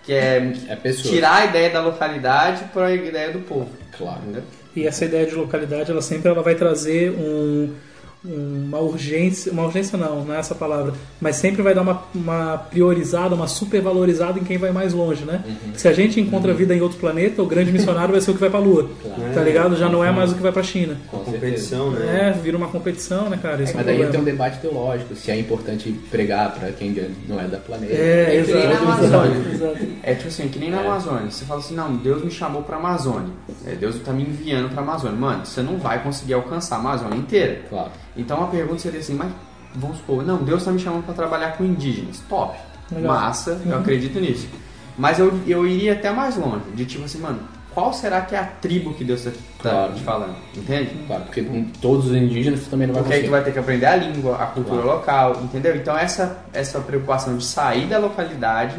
Que 0.04 0.12
é 0.12 0.52
É 0.68 0.92
tirar 0.92 1.34
a 1.34 1.44
ideia 1.46 1.70
da 1.70 1.82
localidade 1.82 2.64
para 2.72 2.86
a 2.86 2.94
ideia 2.94 3.32
do 3.32 3.40
povo. 3.40 3.70
Claro. 3.96 4.20
Entendeu? 4.22 4.44
E 4.74 4.86
essa 4.86 5.04
ideia 5.04 5.26
de 5.26 5.34
localidade, 5.34 5.90
ela 5.90 6.02
sempre 6.02 6.28
ela 6.28 6.42
vai 6.42 6.54
trazer 6.54 7.10
um, 7.10 7.74
uma 8.22 8.78
urgência, 8.78 9.50
uma 9.50 9.64
urgência 9.64 9.96
não, 9.96 10.24
não 10.24 10.34
é 10.34 10.38
essa 10.38 10.54
palavra, 10.54 10.92
mas 11.20 11.36
sempre 11.36 11.62
vai 11.62 11.74
dar 11.74 11.80
uma, 11.82 12.02
uma 12.14 12.58
priorizada, 12.58 13.34
uma 13.34 13.48
supervalorizada 13.48 14.38
em 14.38 14.44
quem 14.44 14.58
vai 14.58 14.70
mais 14.72 14.92
longe, 14.92 15.24
né? 15.24 15.42
Se 15.74 15.88
a 15.88 15.92
gente 15.92 16.20
encontra 16.20 16.52
vida 16.52 16.74
em 16.74 16.80
outro 16.82 16.98
planeta, 16.98 17.42
o 17.42 17.46
grande 17.46 17.72
missionário 17.72 18.12
vai 18.12 18.20
ser 18.20 18.30
o 18.32 18.34
que 18.34 18.40
vai 18.40 18.50
pra 18.50 18.58
Lua, 18.58 18.90
Claro. 19.02 19.34
tá 19.34 19.40
ligado? 19.42 19.76
Já 19.76 19.88
não 19.88 20.04
é 20.04 20.10
mais 20.10 20.32
o 20.32 20.34
que 20.34 20.42
vai 20.42 20.52
pra 20.52 20.62
China. 20.62 20.96
Com 21.10 21.16
Uma 21.16 21.24
competição, 21.26 21.90
né? 21.92 22.28
É, 22.28 22.32
vira 22.32 22.56
uma 22.56 22.68
competição, 22.68 23.30
né, 23.30 23.38
cara? 23.40 23.62
Isso 23.62 23.72
é, 23.72 23.76
Mas 23.76 23.84
um 23.84 23.86
daí 23.86 24.06
tem 24.10 24.20
um 24.20 24.24
debate 24.24 24.58
teológico, 24.60 25.14
se 25.16 25.30
é 25.30 25.38
importante 25.38 25.90
pregar 26.10 26.52
pra 26.54 26.70
quem 26.72 26.94
não 27.26 27.40
é 27.40 27.44
da 27.48 27.56
planeta. 27.58 27.92
É, 27.94 28.42
que 28.44 28.52
nem 28.52 28.66
na 28.66 28.72
exato, 28.72 28.84
Amazônia. 28.84 29.36
exato, 29.38 29.54
exato. 29.54 29.86
É 30.02 30.14
tipo 30.14 30.28
assim, 30.28 30.48
que 30.48 30.58
nem 30.58 30.70
na 30.70 30.80
Amazônia. 30.80 31.30
Você 31.30 31.44
fala 31.46 31.60
assim, 31.60 31.74
não, 31.74 31.96
Deus 31.96 32.22
me 32.22 32.30
chamou 32.30 32.62
pra 32.62 32.76
Amazônia. 32.76 33.30
É, 33.66 33.74
Deus 33.74 33.96
tá 34.00 34.12
me 34.12 34.22
enviando 34.24 34.68
pra 34.70 34.82
Amazônia. 34.82 35.16
Mano, 35.16 35.46
você 35.46 35.62
não 35.62 35.78
vai 35.78 36.02
conseguir 36.02 36.34
alcançar 36.34 36.76
a 36.76 36.78
Amazônia 36.80 37.16
inteira. 37.16 37.62
Claro. 37.68 37.90
Então 38.16 38.42
a 38.42 38.46
pergunta 38.46 38.78
seria 38.80 39.00
assim, 39.00 39.14
mas 39.14 39.30
vamos 39.74 39.98
supor, 39.98 40.24
não, 40.24 40.38
Deus 40.38 40.60
está 40.60 40.72
me 40.72 40.78
chamando 40.78 41.04
para 41.04 41.14
trabalhar 41.14 41.56
com 41.56 41.64
indígenas. 41.64 42.20
Top. 42.28 42.56
Legal. 42.92 43.14
Massa, 43.14 43.60
eu 43.64 43.78
acredito 43.78 44.18
nisso. 44.18 44.48
Mas 44.98 45.18
eu, 45.18 45.32
eu 45.46 45.66
iria 45.66 45.92
até 45.92 46.10
mais 46.10 46.36
longe, 46.36 46.64
de 46.74 46.84
tipo 46.84 47.04
assim, 47.04 47.18
mano, 47.20 47.38
qual 47.72 47.92
será 47.92 48.20
que 48.22 48.34
é 48.34 48.38
a 48.40 48.44
tribo 48.44 48.92
que 48.94 49.04
Deus 49.04 49.24
está 49.24 49.38
Claro. 49.60 49.92
te 49.94 50.00
falando? 50.02 50.34
Entende? 50.56 50.90
Claro, 51.06 51.22
porque 51.22 51.42
com 51.42 51.64
todos 51.80 52.06
os 52.06 52.16
indígenas 52.16 52.66
também 52.66 52.88
não 52.88 52.94
vai 52.94 53.02
Porque 53.04 53.14
aí 53.14 53.20
conseguir. 53.20 53.28
tu 53.28 53.30
vai 53.30 53.44
ter 53.44 53.52
que 53.52 53.58
aprender 53.60 53.86
a 53.86 53.96
língua, 53.96 54.36
a 54.42 54.46
cultura 54.46 54.82
Claro. 54.82 54.96
local, 54.98 55.36
entendeu? 55.44 55.76
Então 55.76 55.96
essa, 55.96 56.38
essa 56.52 56.80
preocupação 56.80 57.36
de 57.36 57.44
sair 57.44 57.86
da 57.86 57.98
localidade 57.98 58.76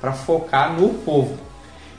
para 0.00 0.12
focar 0.12 0.72
no 0.72 0.88
povo. 0.90 1.38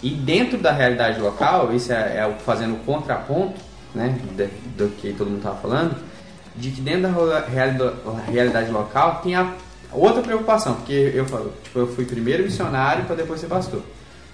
E 0.04 0.10
dentro 0.10 0.58
da 0.58 0.74
realidade 0.74 1.20
local, 1.22 1.74
isso 1.74 1.92
é, 1.94 2.18
é 2.18 2.28
o 2.28 2.34
fazendo 2.44 2.74
o 2.76 2.80
contraponto, 2.80 3.60
né, 3.96 4.14
de- 4.36 4.48
do 4.78 4.90
que 4.98 5.14
todo 5.14 5.30
mundo 5.32 5.42
tava 5.42 5.56
falando, 5.56 5.96
de 6.58 6.72
que 6.72 6.82
dentro 6.82 7.02
da 7.28 7.40
realidade 8.28 8.72
local 8.72 9.22
tem 9.24 9.36
a 9.36 9.54
outra 9.92 10.22
preocupação, 10.22 10.76
porque 10.76 11.12
eu 11.14 11.26
falo, 11.26 11.54
tipo, 11.64 11.80
eu 11.80 11.88
fui 11.88 12.06
primeiro 12.06 12.44
missionário 12.44 13.06
para 13.06 13.16
depois 13.16 13.40
ser 13.40 13.48
pastor. 13.48 13.82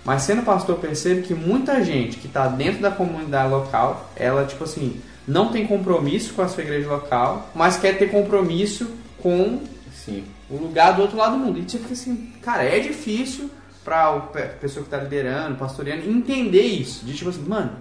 Mas 0.03 0.24
sendo 0.24 0.41
pastor, 0.43 0.76
eu 0.76 0.80
percebo 0.82 1.22
que 1.22 1.34
muita 1.34 1.84
gente 1.84 2.17
que 2.17 2.28
está 2.28 2.47
dentro 2.47 2.82
da 2.82 2.89
comunidade 2.91 3.49
local, 3.51 4.09
ela, 4.15 4.45
tipo 4.45 4.63
assim, 4.63 4.99
não 5.28 5.51
tem 5.51 5.67
compromisso 5.67 6.34
com 6.34 6.41
a 6.41 6.47
sua 6.47 6.63
igreja 6.63 6.89
local, 6.89 7.49
mas 7.53 7.78
quer 7.78 7.97
ter 7.99 8.09
compromisso 8.09 8.89
com 9.22 9.61
Sim. 9.93 10.24
o 10.49 10.57
lugar 10.57 10.93
do 10.95 11.03
outro 11.03 11.17
lado 11.17 11.34
do 11.34 11.38
mundo. 11.38 11.59
E 11.59 11.63
tipo 11.63 11.91
assim, 11.93 12.34
cara, 12.41 12.63
é 12.63 12.80
difícil 12.80 13.49
o 13.86 14.22
pe- 14.22 14.41
pessoa 14.59 14.84
que 14.84 14.89
tá 14.89 14.97
liderando, 14.97 15.57
pastoreando, 15.57 16.09
entender 16.09 16.63
isso. 16.63 17.05
De 17.05 17.13
tipo 17.13 17.30
assim, 17.30 17.43
mano, 17.47 17.72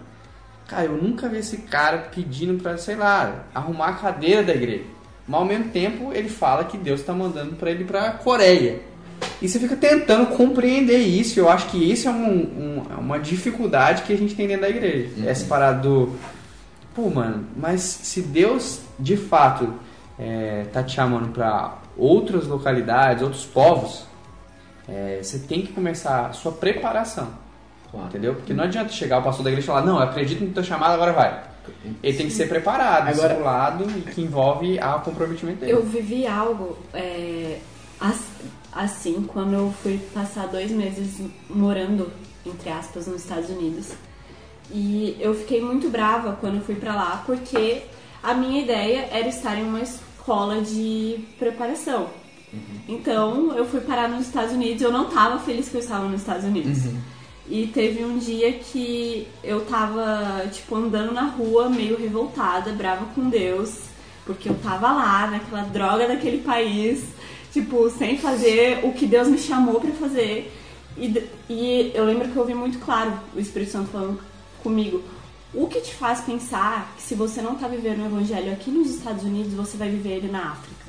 cara, 0.70 0.84
eu 0.84 0.96
nunca 0.96 1.28
vi 1.28 1.38
esse 1.38 1.58
cara 1.58 1.98
pedindo 2.14 2.62
pra, 2.62 2.78
sei 2.78 2.94
lá, 2.96 3.44
arrumar 3.54 3.88
a 3.88 3.92
cadeira 3.94 4.42
da 4.42 4.54
igreja. 4.54 4.84
Mas 5.26 5.40
ao 5.40 5.44
mesmo 5.46 5.64
tempo 5.70 6.12
ele 6.12 6.28
fala 6.28 6.64
que 6.64 6.78
Deus 6.78 7.02
tá 7.02 7.12
mandando 7.12 7.56
pra 7.56 7.70
ele 7.70 7.82
ir 7.82 7.86
pra 7.86 8.12
Coreia. 8.12 8.80
E 9.42 9.48
você 9.48 9.58
fica 9.58 9.76
tentando 9.76 10.26
compreender 10.36 10.98
isso. 10.98 11.38
Eu 11.38 11.48
acho 11.50 11.66
que 11.68 11.76
isso 11.90 12.08
é 12.08 12.10
um- 12.10 12.16
um- 12.78 12.86
é 12.90 12.94
uma 12.96 13.18
dificuldade 13.18 14.02
que 14.02 14.12
a 14.12 14.16
gente 14.16 14.34
tem 14.34 14.46
dentro 14.46 14.62
da 14.62 14.68
igreja. 14.70 15.08
Essa 15.28 15.44
parada 15.46 15.80
do. 15.80 16.16
Pô, 16.94 17.08
mano, 17.10 17.46
mas 17.56 17.80
se 17.82 18.22
Deus 18.22 18.80
de 18.98 19.16
fato 19.16 19.74
é, 20.18 20.64
tá 20.72 20.82
te 20.82 20.94
chamando 20.94 21.28
pra 21.32 21.78
outras 21.96 22.46
localidades, 22.46 23.22
outros 23.22 23.44
povos, 23.44 24.04
é, 24.88 25.18
você 25.22 25.38
tem 25.38 25.62
que 25.62 25.72
começar 25.72 26.26
a 26.26 26.32
sua 26.32 26.52
preparação. 26.52 27.28
Claro. 27.91 28.07
Entendeu? 28.09 28.34
Porque 28.34 28.53
não 28.55 28.64
adianta 28.64 28.93
chegar 28.93 29.18
o 29.18 29.22
pastor 29.22 29.45
da 29.45 29.51
igreja 29.51 29.64
e 29.64 29.66
falar, 29.66 29.84
não, 29.84 29.97
eu 29.97 30.03
acredito 30.05 30.45
no 30.45 30.51
teu 30.53 30.62
chamado, 30.62 30.93
agora 30.95 31.12
vai. 31.12 31.43
Ele 32.03 32.16
tem 32.16 32.26
que 32.26 32.32
ser 32.32 32.49
preparado, 32.49 33.09
Agora- 33.09 33.28
discipulado 33.28 33.84
e 33.99 34.01
que 34.03 34.22
envolve 34.22 34.78
a 34.78 34.93
comprometimento 34.95 35.61
dele. 35.61 35.72
Eu 35.72 35.82
vivi 35.84 36.26
algo 36.26 36.76
é, 36.95 37.59
as- 38.01 38.24
assim 38.72 39.22
quando 39.28 39.55
eu 39.55 39.74
fui 39.82 39.99
passar 40.14 40.47
dois 40.47 40.70
meses 40.70 41.20
morando, 41.49 42.11
entre 42.47 42.70
aspas, 42.70 43.07
nos 43.07 43.22
Estados 43.22 43.51
Unidos. 43.51 43.88
E 44.72 45.16
eu 45.20 45.34
fiquei 45.34 45.61
muito 45.61 45.88
brava 45.88 46.36
quando 46.41 46.57
eu 46.57 46.62
fui 46.62 46.76
pra 46.76 46.95
lá, 46.95 47.22
porque 47.26 47.82
a 48.22 48.34
minha 48.34 48.62
ideia 48.62 49.09
era 49.12 49.28
estar 49.28 49.57
em 49.59 49.64
uma 49.64 49.80
escola 49.80 50.61
de 50.61 51.24
preparação. 51.38 52.09
Então 52.88 53.53
eu 53.57 53.64
fui 53.64 53.80
parar 53.80 54.09
nos 54.09 54.26
Estados 54.26 54.53
Unidos, 54.53 54.82
eu 54.82 54.91
não 54.93 55.07
tava 55.07 55.38
feliz 55.41 55.68
que 55.68 55.76
eu 55.76 55.80
estava 55.80 56.07
nos 56.07 56.20
Estados 56.20 56.45
Unidos. 56.45 56.78
E 57.51 57.66
teve 57.66 58.05
um 58.05 58.16
dia 58.16 58.53
que 58.53 59.26
eu 59.42 59.64
tava, 59.64 60.46
tipo, 60.53 60.76
andando 60.76 61.12
na 61.12 61.24
rua, 61.24 61.68
meio 61.68 61.98
revoltada, 61.98 62.70
brava 62.70 63.07
com 63.07 63.28
Deus, 63.28 63.76
porque 64.24 64.48
eu 64.48 64.55
tava 64.62 64.92
lá, 64.92 65.28
naquela 65.28 65.62
droga 65.64 66.07
daquele 66.07 66.38
país, 66.38 67.03
tipo, 67.53 67.90
sem 67.90 68.16
fazer 68.16 68.84
o 68.84 68.92
que 68.92 69.05
Deus 69.05 69.26
me 69.26 69.36
chamou 69.36 69.80
pra 69.80 69.90
fazer. 69.90 70.57
E, 70.96 71.28
e 71.48 71.90
eu 71.92 72.05
lembro 72.05 72.28
que 72.28 72.36
eu 72.36 72.42
ouvi 72.42 72.55
muito 72.55 72.78
claro 72.78 73.18
o 73.34 73.40
Espírito 73.40 73.72
Santo 73.72 73.90
falando 73.90 74.20
comigo. 74.62 75.03
O 75.53 75.66
que 75.66 75.80
te 75.80 75.92
faz 75.92 76.20
pensar 76.20 76.94
que 76.96 77.03
se 77.03 77.16
você 77.16 77.42
não 77.42 77.57
tá 77.57 77.66
vivendo 77.66 78.03
o 78.03 78.07
evangelho 78.07 78.53
aqui 78.53 78.70
nos 78.70 78.90
Estados 78.90 79.24
Unidos, 79.24 79.55
você 79.55 79.76
vai 79.76 79.88
viver 79.88 80.18
ele 80.18 80.28
na 80.30 80.53
África? 80.53 80.84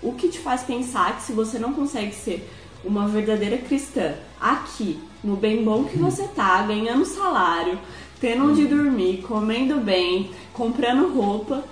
O 0.00 0.12
que 0.12 0.28
te 0.28 0.38
faz 0.38 0.62
pensar 0.62 1.16
que 1.16 1.24
se 1.24 1.32
você 1.32 1.58
não 1.58 1.72
consegue 1.72 2.14
ser 2.14 2.48
uma 2.84 3.08
verdadeira 3.08 3.58
cristã 3.58 4.14
aqui, 4.40 5.00
no 5.22 5.36
bem 5.36 5.64
bom 5.64 5.84
que 5.84 5.98
você 5.98 6.24
tá, 6.28 6.62
ganhando 6.62 7.04
salário, 7.04 7.78
tendo 8.20 8.50
onde 8.50 8.66
dormir, 8.66 9.22
comendo 9.26 9.76
bem, 9.80 10.30
comprando 10.52 11.12
roupa, 11.14 11.62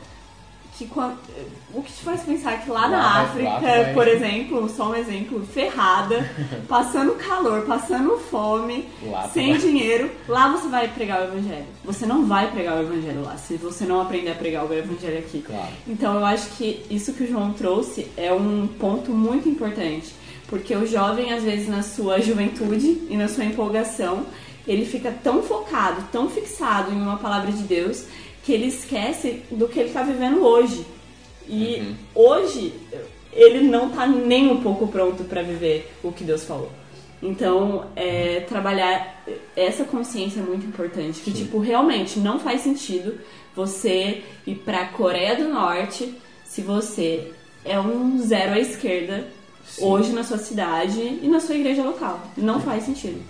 que 0.78 0.88
o 1.74 1.82
que 1.82 1.92
te 1.92 2.02
faz 2.02 2.22
pensar 2.22 2.58
que 2.62 2.70
lá, 2.70 2.88
na 2.88 2.96
Lá 2.96 3.22
vai- 3.24 3.24
África, 3.26 3.88
lá 3.88 3.92
por 3.92 4.08
exemplo, 4.08 4.66
só 4.70 4.90
um 4.90 4.94
exemplo, 4.94 5.44
ferrada, 5.44 6.26
passando 6.66 7.12
calor, 7.16 7.66
passando 7.66 8.16
fome, 8.16 8.88
Lá 9.04 9.24
tu 9.28 9.34
sem 9.34 9.58
dinheiro, 9.58 10.10
lá 10.26 10.48
você 10.48 10.68
vai 10.68 10.88
pregar 10.88 11.20
o 11.20 11.24
evangelho. 11.24 11.66
Você 11.84 12.06
não 12.06 12.24
vai 12.24 12.50
pregar 12.50 12.78
o 12.78 12.80
evangelho 12.80 13.22
lá, 13.22 13.36
se 13.36 13.56
você 13.56 13.84
não 13.84 14.00
aprender 14.00 14.30
a 14.30 14.34
pregar 14.34 14.64
o 14.64 14.72
evangelho 14.72 15.18
aqui. 15.18 15.42
Claro. 15.42 15.68
Então 15.86 16.14
eu 16.14 16.24
acho 16.24 16.48
que 16.56 16.82
isso 16.88 17.12
que 17.12 17.24
o 17.24 17.28
João 17.28 17.52
trouxe 17.52 18.06
é 18.16 18.32
um 18.32 18.66
ponto 18.66 19.12
muito 19.12 19.50
importante, 19.50 20.14
porque 20.50 20.74
o 20.74 20.84
jovem 20.84 21.32
às 21.32 21.44
vezes 21.44 21.68
na 21.68 21.82
sua 21.82 22.20
juventude 22.20 23.02
e 23.08 23.16
na 23.16 23.28
sua 23.28 23.44
empolgação, 23.44 24.26
ele 24.66 24.84
fica 24.84 25.14
tão 25.22 25.42
focado, 25.42 26.02
tão 26.10 26.28
fixado 26.28 26.92
em 26.92 27.00
uma 27.00 27.16
palavra 27.16 27.52
de 27.52 27.62
Deus, 27.62 28.04
que 28.42 28.52
ele 28.52 28.66
esquece 28.66 29.42
do 29.50 29.68
que 29.68 29.78
ele 29.78 29.88
está 29.88 30.02
vivendo 30.02 30.42
hoje. 30.42 30.84
E 31.48 31.94
hoje 32.14 32.74
ele 33.32 33.62
não 33.62 33.88
está 33.88 34.06
nem 34.06 34.50
um 34.50 34.60
pouco 34.60 34.88
pronto 34.88 35.24
para 35.24 35.42
viver 35.42 35.90
o 36.02 36.10
que 36.10 36.24
Deus 36.24 36.44
falou. 36.44 36.70
Então, 37.22 37.86
é, 37.94 38.40
trabalhar 38.40 39.22
essa 39.54 39.84
consciência 39.84 40.40
é 40.40 40.42
muito 40.42 40.66
importante. 40.66 41.20
Que, 41.20 41.30
tipo, 41.32 41.58
realmente 41.58 42.18
não 42.18 42.40
faz 42.40 42.62
sentido 42.62 43.18
você 43.54 44.22
ir 44.46 44.56
pra 44.56 44.86
Coreia 44.86 45.36
do 45.36 45.48
Norte 45.48 46.14
se 46.44 46.62
você 46.62 47.30
é 47.64 47.78
um 47.78 48.18
zero 48.18 48.54
à 48.54 48.58
esquerda 48.58 49.28
hoje 49.80 50.12
na 50.12 50.22
sua 50.24 50.38
cidade 50.38 51.00
e 51.22 51.28
na 51.28 51.40
sua 51.40 51.54
igreja 51.54 51.82
local. 51.82 52.20
Não 52.36 52.60
faz 52.60 52.84
sentido. 52.84 53.20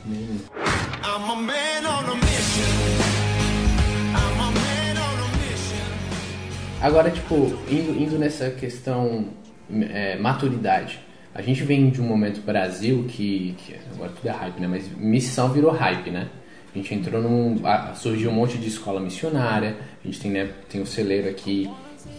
Agora, 6.82 7.10
tipo, 7.10 7.34
indo, 7.70 8.00
indo 8.02 8.18
nessa 8.18 8.50
questão 8.50 9.26
é, 9.70 10.16
maturidade. 10.18 10.98
A 11.34 11.42
gente 11.42 11.62
vem 11.62 11.90
de 11.90 12.00
um 12.00 12.04
momento 12.04 12.40
Brasil 12.40 13.04
que, 13.08 13.54
que 13.58 13.76
agora 13.94 14.10
tudo 14.10 14.26
é 14.28 14.32
hype, 14.32 14.60
né? 14.60 14.66
Mas 14.66 14.88
missão 14.96 15.50
virou 15.50 15.70
hype, 15.70 16.10
né? 16.10 16.28
A 16.74 16.78
gente 16.78 16.94
entrou 16.94 17.22
num. 17.22 17.60
a- 17.66 17.94
surgiu 17.94 18.30
um 18.30 18.34
monte 18.34 18.56
de 18.58 18.68
escola 18.68 18.98
missionária. 19.00 19.76
A 20.02 20.06
gente 20.06 20.20
tem, 20.20 20.30
né, 20.30 20.50
tem 20.68 20.80
o 20.80 20.86
celeiro 20.86 21.28
aqui 21.28 21.70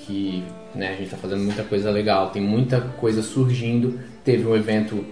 que 0.05 0.43
né, 0.75 0.89
a 0.89 0.95
gente 0.95 1.09
tá 1.09 1.17
fazendo 1.17 1.41
muita 1.43 1.63
coisa 1.63 1.89
legal. 1.89 2.29
Tem 2.29 2.41
muita 2.41 2.79
coisa 2.82 3.21
surgindo. 3.23 3.99
Teve 4.24 4.47
um 4.47 4.55
evento 4.55 5.03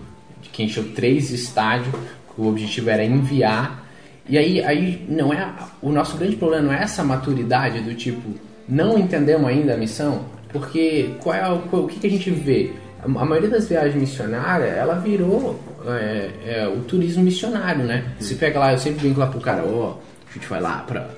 que 0.52 0.64
encheu 0.64 0.94
três 0.94 1.32
estádios. 1.32 1.94
que 1.94 2.42
O 2.42 2.48
objetivo 2.48 2.90
era 2.90 3.04
enviar. 3.04 3.88
E 4.28 4.38
aí, 4.38 4.64
aí 4.64 5.06
não 5.10 5.34
é 5.34 5.54
o 5.82 5.92
nosso 5.92 6.18
grande 6.18 6.36
problema 6.36 6.68
não 6.68 6.74
é 6.74 6.84
essa 6.84 7.04
maturidade 7.04 7.82
do 7.82 7.96
tipo 7.96 8.30
não 8.70 9.00
entendemos 9.00 9.48
ainda 9.48 9.74
a 9.74 9.78
missão, 9.78 10.26
porque 10.50 11.16
qual 11.22 11.36
é 11.36 11.50
o, 11.50 11.56
o 11.56 11.88
que, 11.88 12.00
que 12.00 12.08
a 12.08 12.10
gente 12.10 12.30
vê? 12.30 12.72
A 13.04 13.08
maioria 13.08 13.50
das 13.50 13.68
viagens 13.68 13.96
missionárias, 13.96 14.78
ela 14.78 14.96
virou 14.96 15.60
é, 15.88 16.30
é, 16.46 16.68
o 16.68 16.82
turismo 16.82 17.24
missionário, 17.24 17.84
né? 17.84 18.04
Você 18.20 18.36
pega 18.36 18.60
lá, 18.60 18.74
eu 18.74 18.78
sempre 18.78 19.00
brinco 19.00 19.20
lá 19.20 19.28
pro 19.28 19.40
cara, 19.40 19.64
ó, 19.66 19.98
a 20.30 20.34
gente 20.34 20.48
vai 20.48 20.62
lá 20.62 20.84
pra, 20.86 21.10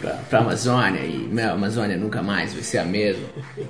pra, 0.00 0.10
pra 0.30 0.38
Amazônia 0.38 1.00
e, 1.00 1.16
meu, 1.16 1.50
a 1.50 1.52
Amazônia 1.52 1.96
nunca 1.96 2.22
mais 2.22 2.54
vai 2.54 2.62
ser 2.62 2.78
a 2.78 2.84
mesma. 2.84 3.24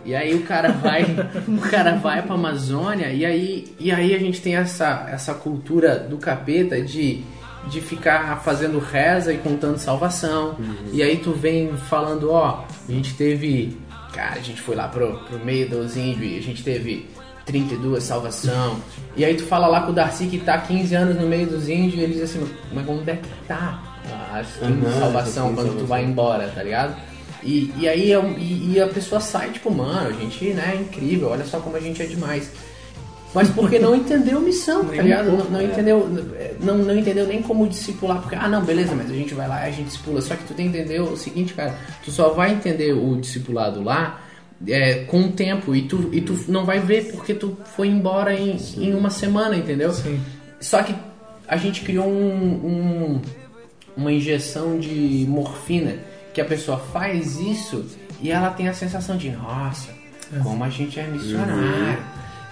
E 0.04 0.14
aí 0.14 0.34
o 0.34 0.42
cara 0.42 0.70
vai, 0.72 1.04
o 1.48 1.60
cara 1.60 1.96
vai 1.96 2.22
pra 2.22 2.34
Amazônia 2.34 3.08
e 3.08 3.24
aí, 3.24 3.74
e 3.78 3.90
aí 3.90 4.14
a 4.14 4.18
gente 4.18 4.40
tem 4.40 4.56
essa, 4.56 5.08
essa 5.10 5.34
cultura 5.34 5.98
do 5.98 6.18
capeta 6.18 6.80
de 6.80 7.24
de 7.68 7.80
ficar 7.80 8.40
fazendo 8.42 8.78
reza 8.78 9.32
e 9.32 9.38
contando 9.38 9.78
salvação. 9.78 10.56
E 10.92 11.02
aí 11.02 11.18
tu 11.18 11.32
vem 11.32 11.76
falando, 11.76 12.30
ó, 12.30 12.64
a 12.88 12.92
gente 12.92 13.14
teve. 13.14 13.76
Cara, 14.12 14.36
a 14.36 14.40
gente 14.40 14.60
foi 14.60 14.74
lá 14.74 14.88
pro, 14.88 15.18
pro 15.24 15.38
meio 15.44 15.68
dos 15.68 15.96
índios 15.96 16.32
e 16.32 16.38
a 16.38 16.42
gente 16.42 16.62
teve 16.62 17.06
32 17.44 18.02
salvação. 18.02 18.80
E 19.16 19.24
aí 19.24 19.34
tu 19.34 19.44
fala 19.44 19.66
lá 19.66 19.82
com 19.82 19.90
o 19.90 19.94
Darcy 19.94 20.26
que 20.26 20.38
tá 20.38 20.58
15 20.58 20.94
anos 20.94 21.16
no 21.16 21.26
meio 21.26 21.46
dos 21.46 21.68
índios 21.68 21.94
e 21.94 22.00
ele 22.00 22.14
diz 22.14 22.22
assim, 22.22 22.48
mas 22.72 22.88
onde 22.88 23.10
é 23.10 23.16
que 23.16 23.28
tá 23.46 23.87
15 24.08 24.64
Aham, 24.86 25.00
salvação 25.00 25.54
quando 25.54 25.68
tu 25.68 25.74
15 25.74 25.86
vai 25.86 26.04
embora, 26.04 26.48
tá 26.54 26.62
ligado? 26.62 26.96
E, 27.42 27.72
e 27.78 27.88
aí 27.88 28.10
é 28.12 28.18
um- 28.18 28.36
e, 28.36 28.72
e 28.74 28.80
a 28.80 28.88
pessoa 28.88 29.20
sai 29.20 29.50
tipo, 29.50 29.70
mano, 29.70 30.08
a 30.08 30.12
gente 30.12 30.44
né, 30.46 30.72
é 30.74 30.80
incrível, 30.80 31.28
olha 31.28 31.44
só 31.44 31.60
como 31.60 31.76
a 31.76 31.80
gente 31.80 32.02
é 32.02 32.06
demais. 32.06 32.50
Mas 33.34 33.50
porque 33.50 33.78
não 33.78 33.94
entendeu 33.94 34.40
missão, 34.40 34.84
tá 34.86 35.02
ligado? 35.02 35.30
Não, 35.30 35.44
não 35.50 35.60
é. 35.60 35.64
entendeu, 35.64 36.08
não, 36.62 36.78
não 36.78 36.96
entendeu 36.98 37.26
nem 37.26 37.42
como 37.42 37.68
discipular, 37.68 38.22
porque, 38.22 38.34
ah 38.34 38.48
não, 38.48 38.64
beleza, 38.64 38.94
mas 38.94 39.10
a 39.10 39.14
gente 39.14 39.34
vai 39.34 39.46
lá 39.46 39.66
e 39.66 39.68
a 39.68 39.70
gente 39.70 39.88
discipula. 39.88 40.22
Só 40.22 40.34
que 40.34 40.44
tu 40.44 40.54
tem 40.54 40.70
que 40.72 40.78
entender 40.78 41.00
o 41.00 41.14
seguinte, 41.14 41.52
cara, 41.52 41.74
tu 42.02 42.10
só 42.10 42.30
vai 42.30 42.52
entender 42.54 42.92
o 42.94 43.16
discipulado 43.16 43.82
lá 43.84 44.20
é, 44.66 45.04
com 45.04 45.20
o 45.24 45.28
tempo 45.32 45.74
e 45.76 45.82
tu, 45.82 46.08
e 46.10 46.22
tu 46.22 46.36
não 46.48 46.64
vai 46.64 46.80
ver 46.80 47.12
porque 47.12 47.34
tu 47.34 47.54
foi 47.76 47.88
embora 47.88 48.32
em, 48.34 48.56
em 48.78 48.94
uma 48.94 49.10
semana, 49.10 49.54
entendeu? 49.56 49.92
Sim. 49.92 50.18
Só 50.58 50.82
que 50.82 50.94
a 51.46 51.56
gente 51.58 51.82
criou 51.82 52.06
um, 52.08 52.14
um- 53.14 53.20
uma 53.98 54.12
injeção 54.12 54.78
de 54.78 55.26
morfina 55.28 55.96
que 56.32 56.40
a 56.40 56.44
pessoa 56.44 56.78
faz 56.78 57.36
isso 57.36 57.84
e 58.22 58.30
ela 58.30 58.50
tem 58.50 58.68
a 58.68 58.72
sensação 58.72 59.16
de 59.16 59.28
nossa, 59.30 59.90
como 60.42 60.62
a 60.62 60.68
gente 60.68 61.00
é 61.00 61.06
missionário, 61.06 62.02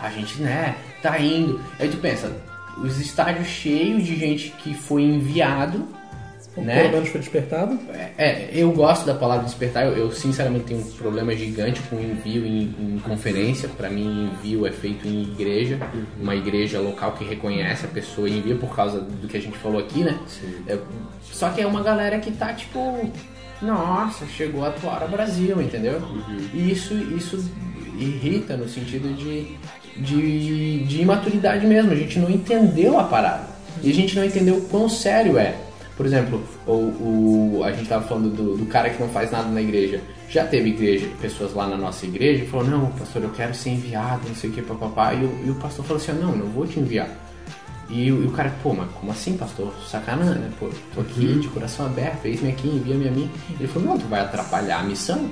a 0.01 0.11
gente 0.11 0.43
né 0.43 0.75
tá 1.01 1.19
indo. 1.21 1.61
Aí 1.79 1.89
tu 1.89 1.99
pensa, 1.99 2.33
os 2.79 2.99
estádios 2.99 3.47
cheios 3.47 4.05
de 4.05 4.17
gente 4.17 4.51
que 4.59 4.75
foi 4.75 5.03
enviado 5.03 5.87
Ou 6.57 6.65
Né? 6.65 6.83
Pelo 6.83 6.93
menos 6.95 7.09
foi 7.11 7.21
despertado. 7.21 7.79
É, 8.17 8.49
eu 8.53 8.73
gosto 8.73 9.05
da 9.05 9.15
palavra 9.15 9.45
despertar. 9.45 9.85
Eu, 9.85 9.97
eu, 9.97 10.11
sinceramente 10.11 10.65
tenho 10.65 10.81
um 10.81 10.91
problema 10.93 11.35
gigante 11.35 11.81
com 11.83 11.97
envio 11.97 12.47
em, 12.47 12.75
em 12.79 12.99
conferência. 13.05 13.69
Pra 13.69 13.91
mim, 13.91 14.31
envio 14.33 14.67
é 14.67 14.73
feito 14.73 15.07
em 15.07 15.23
igreja, 15.23 15.79
uma 16.21 16.35
igreja 16.35 16.81
local 16.81 17.13
que 17.13 17.25
reconhece 17.25 17.85
a 17.85 17.89
pessoa 17.89 18.29
e 18.29 18.39
envia 18.39 18.57
por 18.57 18.75
causa 18.75 19.01
do 19.01 19.29
que 19.29 19.37
a 19.37 19.41
gente 19.41 19.59
falou 19.59 19.79
aqui, 19.79 20.03
né? 20.03 20.19
É, 20.67 20.79
só 21.23 21.51
que 21.51 21.61
é 21.61 21.67
uma 21.67 21.83
galera 21.83 22.19
que 22.19 22.31
tá 22.31 22.53
tipo, 22.55 23.11
nossa, 23.61 24.27
chegou 24.27 24.65
a 24.65 24.71
tua 24.71 24.93
hora 24.93 25.07
Brasil, 25.07 25.61
entendeu? 25.61 26.01
E 26.55 26.71
isso, 26.71 26.95
isso 26.95 27.51
irrita 27.99 28.57
no 28.57 28.69
sentido 28.69 29.15
de, 29.15 29.57
de, 29.97 30.85
de 30.85 31.03
imaturidade 31.03 31.67
mesmo. 31.67 31.93
A 31.93 31.97
gente 31.97 32.19
não 32.19 32.31
entendeu 32.31 32.99
a 32.99 33.05
parada. 33.05 33.57
E 33.83 33.91
a 33.91 33.95
gente 33.95 34.17
não 34.17 34.25
entendeu 34.25 34.57
o 34.57 34.63
quão 34.63 34.89
sério 34.89 35.39
é. 35.39 35.55
Por 35.97 36.05
exemplo, 36.05 36.43
o, 36.67 36.73
o- 36.73 37.63
a 37.65 37.73
gente 37.73 37.89
tava 37.89 38.07
falando 38.07 38.29
do, 38.31 38.57
do 38.57 38.67
cara 38.67 38.91
que 38.91 39.01
não 39.01 39.09
faz 39.09 39.31
nada 39.31 39.49
na 39.49 39.63
igreja. 39.63 40.01
Já 40.29 40.45
teve 40.45 40.69
igreja, 40.71 41.09
pessoas 41.21 41.55
lá 41.55 41.67
na 41.67 41.77
nossa 41.77 42.05
igreja 42.05 42.45
que 42.45 42.51
falou, 42.51 42.67
não, 42.67 42.87
pastor, 42.91 43.23
eu 43.23 43.31
quero 43.31 43.55
ser 43.55 43.71
enviado, 43.71 44.29
não 44.29 44.35
sei 44.35 44.51
o 44.51 44.53
que, 44.53 44.61
papapá. 44.63 45.15
E, 45.15 45.25
o- 45.25 45.41
e 45.47 45.51
o 45.51 45.55
pastor 45.55 45.85
falou 45.87 46.03
assim, 46.03 46.13
não, 46.13 46.37
não 46.37 46.47
vou 46.47 46.67
te 46.67 46.79
enviar. 46.81 47.09
E, 47.89 48.11
o 48.11 48.25
e 48.25 48.27
o 48.27 48.33
cara, 48.33 48.53
pô, 48.65 48.75
mas 48.75 48.91
como 48.91 49.13
assim, 49.13 49.37
pastor? 49.37 49.73
Sacanagem, 49.89 50.35
né? 50.43 50.51
Pô, 50.59 50.69
tô 50.93 51.01
aqui 51.03 51.39
de 51.39 51.47
coração 51.49 51.87
aberto, 51.87 52.27
eis-me 52.27 52.49
aqui, 52.51 52.67
envia-me 52.67 53.07
a 53.09 53.11
mim. 53.13 53.31
Ele 53.59 53.69
falou, 53.69 53.91
não, 53.91 53.99
tu 53.99 54.07
vai 54.09 54.21
atrapalhar 54.21 54.81
a 54.81 54.83
missão? 54.83 55.31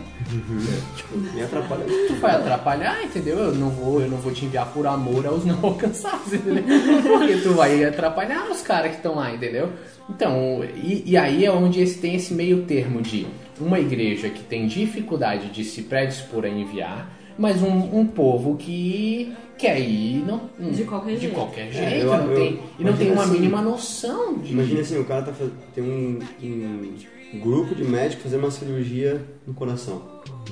Tipo, 0.97 1.19
Me 1.19 1.43
atrapalha. 1.43 1.85
tu 2.07 2.15
vai 2.21 2.37
atrapalhar, 2.37 3.03
entendeu? 3.05 3.39
Eu 3.39 3.55
não 3.57 3.71
vou, 3.71 4.01
eu 4.01 4.09
não 4.09 4.19
vou 4.19 4.33
te 4.33 4.45
enviar 4.45 4.67
por 4.69 4.87
amor 4.87 5.27
aos 5.27 5.45
não 5.45 5.59
alcançados, 5.67 6.33
entendeu? 6.33 6.62
Porque 7.03 7.37
tu 7.39 7.55
vai 7.55 7.85
atrapalhar 7.85 8.49
os 8.51 8.62
caras 8.62 8.93
que 8.93 8.97
estão 8.99 9.17
lá, 9.17 9.35
entendeu? 9.35 9.71
Então, 10.09 10.62
e, 10.82 11.02
e 11.07 11.16
aí 11.16 11.44
é 11.44 11.50
onde 11.50 11.80
esse, 11.80 11.98
tem 11.98 12.14
esse 12.14 12.34
meio 12.34 12.62
termo 12.64 13.00
de 13.00 13.26
uma 13.61 13.78
igreja 13.80 14.28
que 14.28 14.42
tem 14.42 14.66
dificuldade 14.66 15.48
de 15.50 15.64
se 15.64 15.82
predispor 15.82 16.44
a 16.44 16.48
enviar, 16.48 17.11
mas 17.38 17.62
um, 17.62 17.98
um 18.00 18.07
povo 18.07 18.57
que 18.57 19.32
quer 19.57 19.80
ir 19.80 20.24
não, 20.26 20.50
De 20.70 20.84
qualquer 20.84 21.14
de 21.14 21.20
jeito. 21.22 21.34
qualquer 21.34 21.68
É, 21.68 21.72
jeito, 21.72 22.07
eu- 22.07 22.16
não 22.18 22.26
eu- 22.30 22.34
tem, 22.34 22.61
e 22.78 22.84
não 22.84 22.92
tem 22.96 23.11
uma 23.12 23.22
assim, 23.22 23.32
mínima 23.32 23.62
noção 23.62 24.34
de. 24.38 24.52
Imagina 24.52 24.80
assim, 24.80 24.98
o 24.98 25.05
cara 25.05 25.22
tá 25.22 25.32
faz... 25.32 25.50
tem 25.74 25.82
um, 25.82 26.18
um 26.42 27.38
grupo 27.40 27.74
de 27.74 27.82
médicos 27.84 28.24
fazendo 28.24 28.40
uma 28.40 28.50
cirurgia 28.50 29.24
no 29.46 29.55
coração 29.55 30.02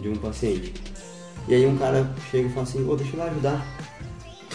de 0.00 0.08
um 0.08 0.16
paciente. 0.16 0.72
E 1.48 1.54
aí 1.54 1.66
um 1.66 1.76
cara 1.76 2.10
chega 2.30 2.46
e 2.48 2.50
fala 2.50 2.62
assim, 2.62 2.88
ô, 2.88 2.94
deixa 2.96 3.14
eu 3.16 3.18
lá 3.20 3.26
ajudar. 3.26 3.66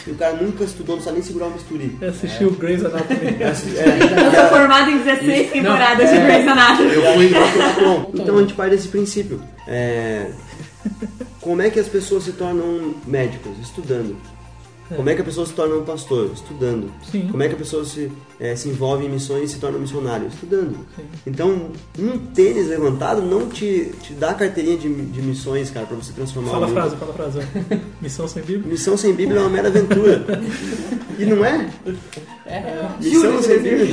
E 0.07 0.11
o 0.11 0.15
cara 0.15 0.33
nunca 0.33 0.63
estudou, 0.63 0.95
não 0.95 1.03
sabe 1.03 1.17
nem 1.17 1.25
segurar 1.25 1.47
um 1.47 1.51
bisturi. 1.51 1.97
Assistiu 2.01 2.51
Grey's 2.51 2.83
Anatomy. 2.85 3.19
É, 3.39 3.49
Eu 4.25 4.31
sou 4.31 4.49
formada 4.49 4.89
em 4.89 4.99
16 4.99 5.51
temporadas 5.51 6.09
de 6.09 6.17
Grey's 6.17 6.47
Anatomy. 6.47 6.93
Eu 6.93 7.13
fui 7.13 7.29
bom, 7.29 8.11
Então 8.21 8.37
a 8.37 8.41
gente 8.41 8.53
parte 8.53 8.71
desse 8.71 8.87
princípio. 8.87 9.41
É, 9.67 10.27
como 11.41 11.61
é 11.61 11.69
que 11.69 11.79
as 11.79 11.87
pessoas 11.87 12.23
se 12.23 12.31
tornam 12.31 12.95
médicos? 13.05 13.51
Estudando. 13.61 14.15
Como 14.95 15.09
é 15.09 15.15
que 15.15 15.21
a 15.21 15.23
pessoa 15.25 15.45
se 15.45 15.53
torna 15.53 15.75
um 15.75 15.83
pastor? 15.83 16.31
Estudando. 16.33 16.89
Sim. 17.11 17.27
Como 17.29 17.43
é 17.43 17.47
que 17.49 17.55
a 17.55 17.57
pessoa 17.57 17.83
se, 17.83 18.09
eh, 18.39 18.55
se 18.55 18.69
envolve 18.69 19.05
em 19.05 19.09
missões 19.09 19.49
e 19.49 19.53
se 19.53 19.59
torna 19.59 19.77
missionário? 19.77 20.27
Estudando. 20.27 20.77
Então, 21.25 21.69
um 21.99 22.17
tênis 22.33 22.67
levantado 22.67 23.21
não 23.21 23.47
te, 23.49 23.91
te 24.01 24.13
dá 24.13 24.29
a 24.29 24.33
carteirinha 24.33 24.77
de, 24.77 24.87
de 24.93 25.21
missões, 25.21 25.69
cara, 25.69 25.85
pra 25.85 25.97
você 25.97 26.13
transformar 26.13 26.51
Fala 26.51 26.61
o 26.61 26.63
a 26.63 26.67
mundo. 26.67 26.77
frase, 26.77 26.95
fala 26.95 27.11
a 27.11 27.13
frase. 27.15 27.39
Missão 28.01 28.27
sem 28.27 28.43
Bíblia. 28.43 28.71
Missão 28.71 28.95
sem 28.97 29.13
Bíblia 29.13 29.39
é 29.39 29.41
uma 29.41 29.49
mera 29.49 29.67
aventura. 29.67 30.25
e 31.19 31.25
não 31.25 31.43
é? 31.43 31.69
É, 32.45 32.87
Missão 33.01 33.41
sem 33.43 33.59
Bíblia. 33.59 33.83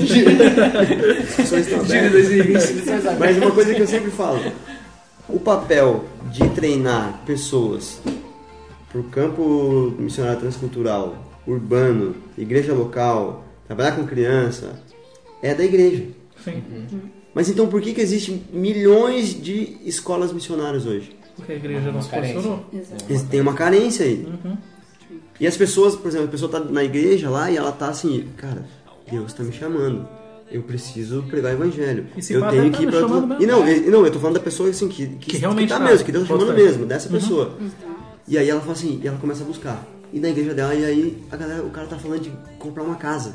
As 1.28 1.34
pessoas 1.34 1.66
estão 1.66 1.84
Giro 1.84 1.98
abertas. 2.06 2.12
2020, 2.12 2.52
lições 2.72 2.88
abertas. 3.06 3.18
Mas 3.18 3.36
uma 3.38 3.50
coisa 3.50 3.74
que 3.74 3.80
eu 3.82 3.86
sempre 3.88 4.10
falo: 4.12 4.40
o 5.28 5.40
papel 5.40 6.04
de 6.30 6.48
treinar 6.50 7.20
pessoas 7.26 8.00
para 8.94 9.00
o 9.00 9.04
campo 9.04 9.92
missionário 9.98 10.38
transcultural, 10.38 11.16
urbano, 11.44 12.14
igreja 12.38 12.72
local, 12.72 13.44
trabalhar 13.66 13.96
com 13.96 14.06
criança, 14.06 14.80
é 15.42 15.52
da 15.52 15.64
igreja. 15.64 16.04
Sim. 16.44 16.62
Mas 17.34 17.48
então 17.48 17.66
por 17.66 17.80
que, 17.80 17.92
que 17.92 18.00
existem 18.00 18.44
milhões 18.52 19.34
de 19.42 19.78
escolas 19.84 20.32
missionárias 20.32 20.86
hoje? 20.86 21.16
Porque 21.34 21.50
a 21.50 21.56
igreja 21.56 21.86
não 21.86 21.94
Uma 21.94 22.02
se 22.02 22.08
posicionou. 22.08 22.64
Exato. 22.72 23.04
Eles 23.08 23.22
têm 23.24 23.40
uma 23.40 23.54
carência 23.54 24.06
aí. 24.06 24.28
Uhum. 24.44 24.56
E 25.40 25.46
as 25.48 25.56
pessoas, 25.56 25.96
por 25.96 26.06
exemplo, 26.06 26.28
a 26.28 26.30
pessoa 26.30 26.48
tá 26.48 26.60
na 26.60 26.84
igreja 26.84 27.28
lá 27.28 27.50
e 27.50 27.56
ela 27.56 27.72
tá 27.72 27.88
assim, 27.88 28.28
cara, 28.36 28.64
Deus 29.10 29.32
tá 29.32 29.42
me 29.42 29.52
chamando. 29.52 30.08
Eu 30.48 30.62
preciso 30.62 31.24
pregar 31.24 31.50
o 31.50 31.56
evangelho. 31.56 32.06
E 32.16 32.22
se 32.22 32.34
eu 32.34 32.48
tenho 32.48 32.70
tá 32.70 32.78
que 32.78 32.84
ir 32.84 32.86
me 32.86 32.92
pra 32.92 33.04
outro... 33.04 33.42
E 33.42 33.46
não, 33.46 33.68
e- 33.68 33.90
não, 33.90 34.06
eu 34.06 34.12
tô 34.12 34.20
falando 34.20 34.36
da 34.36 34.40
pessoa 34.42 34.70
assim 34.70 34.86
que, 34.86 35.08
que, 35.08 35.30
Que 35.32 35.36
realmente 35.38 35.70
tá 35.70 35.78
tá. 35.80 35.84
mesmo, 35.84 36.04
que 36.04 36.12
Deus 36.12 36.28
tá 36.28 36.38
chamando 36.38 36.54
mesmo, 36.54 36.86
dessa 36.86 37.08
pessoa. 37.08 37.56
Uhum. 37.60 37.93
E 38.26 38.38
aí 38.38 38.48
ela 38.48 38.60
fala 38.60 38.72
assim, 38.72 39.00
e 39.02 39.06
ela 39.08 39.18
começa 39.18 39.42
a 39.42 39.46
buscar. 39.46 39.84
E 40.12 40.20
na 40.20 40.28
igreja 40.28 40.54
dela, 40.54 40.74
e 40.74 40.84
aí 40.84 41.22
a 41.30 41.36
galera, 41.36 41.62
o 41.62 41.70
cara 41.70 41.86
tá 41.86 41.98
falando 41.98 42.20
de 42.20 42.32
comprar 42.58 42.82
uma 42.82 42.94
casa. 42.96 43.34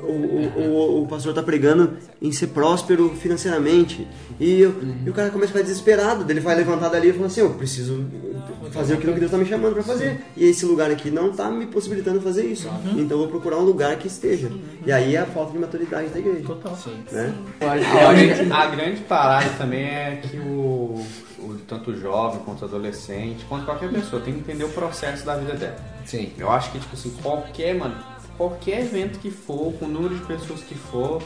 O, 0.00 0.12
o, 0.12 0.60
o, 0.60 1.02
o 1.02 1.06
pastor 1.06 1.34
tá 1.34 1.42
pregando 1.42 1.92
em 2.20 2.32
ser 2.32 2.46
próspero 2.48 3.10
financeiramente. 3.10 4.08
E, 4.40 4.60
eu- 4.62 4.74
e 5.04 5.10
o 5.10 5.12
cara 5.12 5.28
começa 5.30 5.50
a 5.50 5.52
ficar 5.52 5.62
desesperado. 5.62 6.30
Ele 6.30 6.40
vai 6.40 6.56
levantar 6.56 6.88
dali 6.88 7.10
e 7.10 7.12
fala 7.12 7.26
assim: 7.26 7.40
Eu 7.42 7.50
preciso 7.50 8.06
fazer 8.72 8.94
aquilo 8.94 9.12
que 9.12 9.20
Deus 9.20 9.30
tá 9.30 9.36
me 9.36 9.44
chamando 9.44 9.74
pra 9.74 9.82
fazer. 9.82 10.18
E 10.34 10.44
esse 10.46 10.64
lugar 10.64 10.90
aqui 10.90 11.10
não 11.10 11.30
tá 11.32 11.50
me 11.50 11.66
possibilitando 11.66 12.22
fazer 12.22 12.46
isso. 12.46 12.68
Então 12.96 13.18
eu 13.18 13.18
vou 13.18 13.28
procurar 13.28 13.58
um 13.58 13.64
lugar 13.64 13.96
que 13.96 14.06
esteja. 14.08 14.50
E 14.86 14.90
aí 14.90 15.14
é 15.14 15.18
a 15.20 15.26
falta 15.26 15.52
de 15.52 15.58
maturidade 15.58 16.08
da 16.08 16.18
igreja. 16.18 16.42
Total. 16.46 16.78
Né? 17.12 17.34
A 17.60 18.12
grande, 18.14 18.52
a 18.52 18.66
grande 18.66 19.00
parada 19.02 19.50
também 19.58 19.84
é 19.84 20.20
que 20.22 20.38
o 20.38 21.04
tanto 21.66 21.96
jovem 21.96 22.40
quanto 22.40 22.64
adolescente, 22.64 23.44
quanto 23.48 23.64
qualquer 23.64 23.90
pessoa, 23.90 24.22
tem 24.22 24.34
que 24.34 24.40
entender 24.40 24.64
o 24.64 24.70
processo 24.70 25.24
da 25.24 25.36
vida 25.36 25.54
dela. 25.54 25.76
Sim. 26.04 26.32
Eu 26.38 26.50
acho 26.50 26.70
que, 26.72 26.78
tipo 26.78 26.94
assim, 26.94 27.10
qualquer, 27.22 27.74
mano, 27.74 27.96
qualquer 28.36 28.80
evento 28.80 29.18
que 29.18 29.30
for, 29.30 29.72
com 29.74 29.86
o 29.86 29.88
número 29.88 30.14
de 30.14 30.24
pessoas 30.24 30.62
que 30.62 30.74
for, 30.74 31.22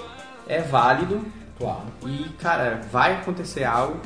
é 0.47 0.61
válido. 0.61 1.21
Claro. 1.59 1.85
E, 2.07 2.29
cara, 2.39 2.81
vai 2.91 3.15
acontecer 3.15 3.65
algo, 3.65 4.01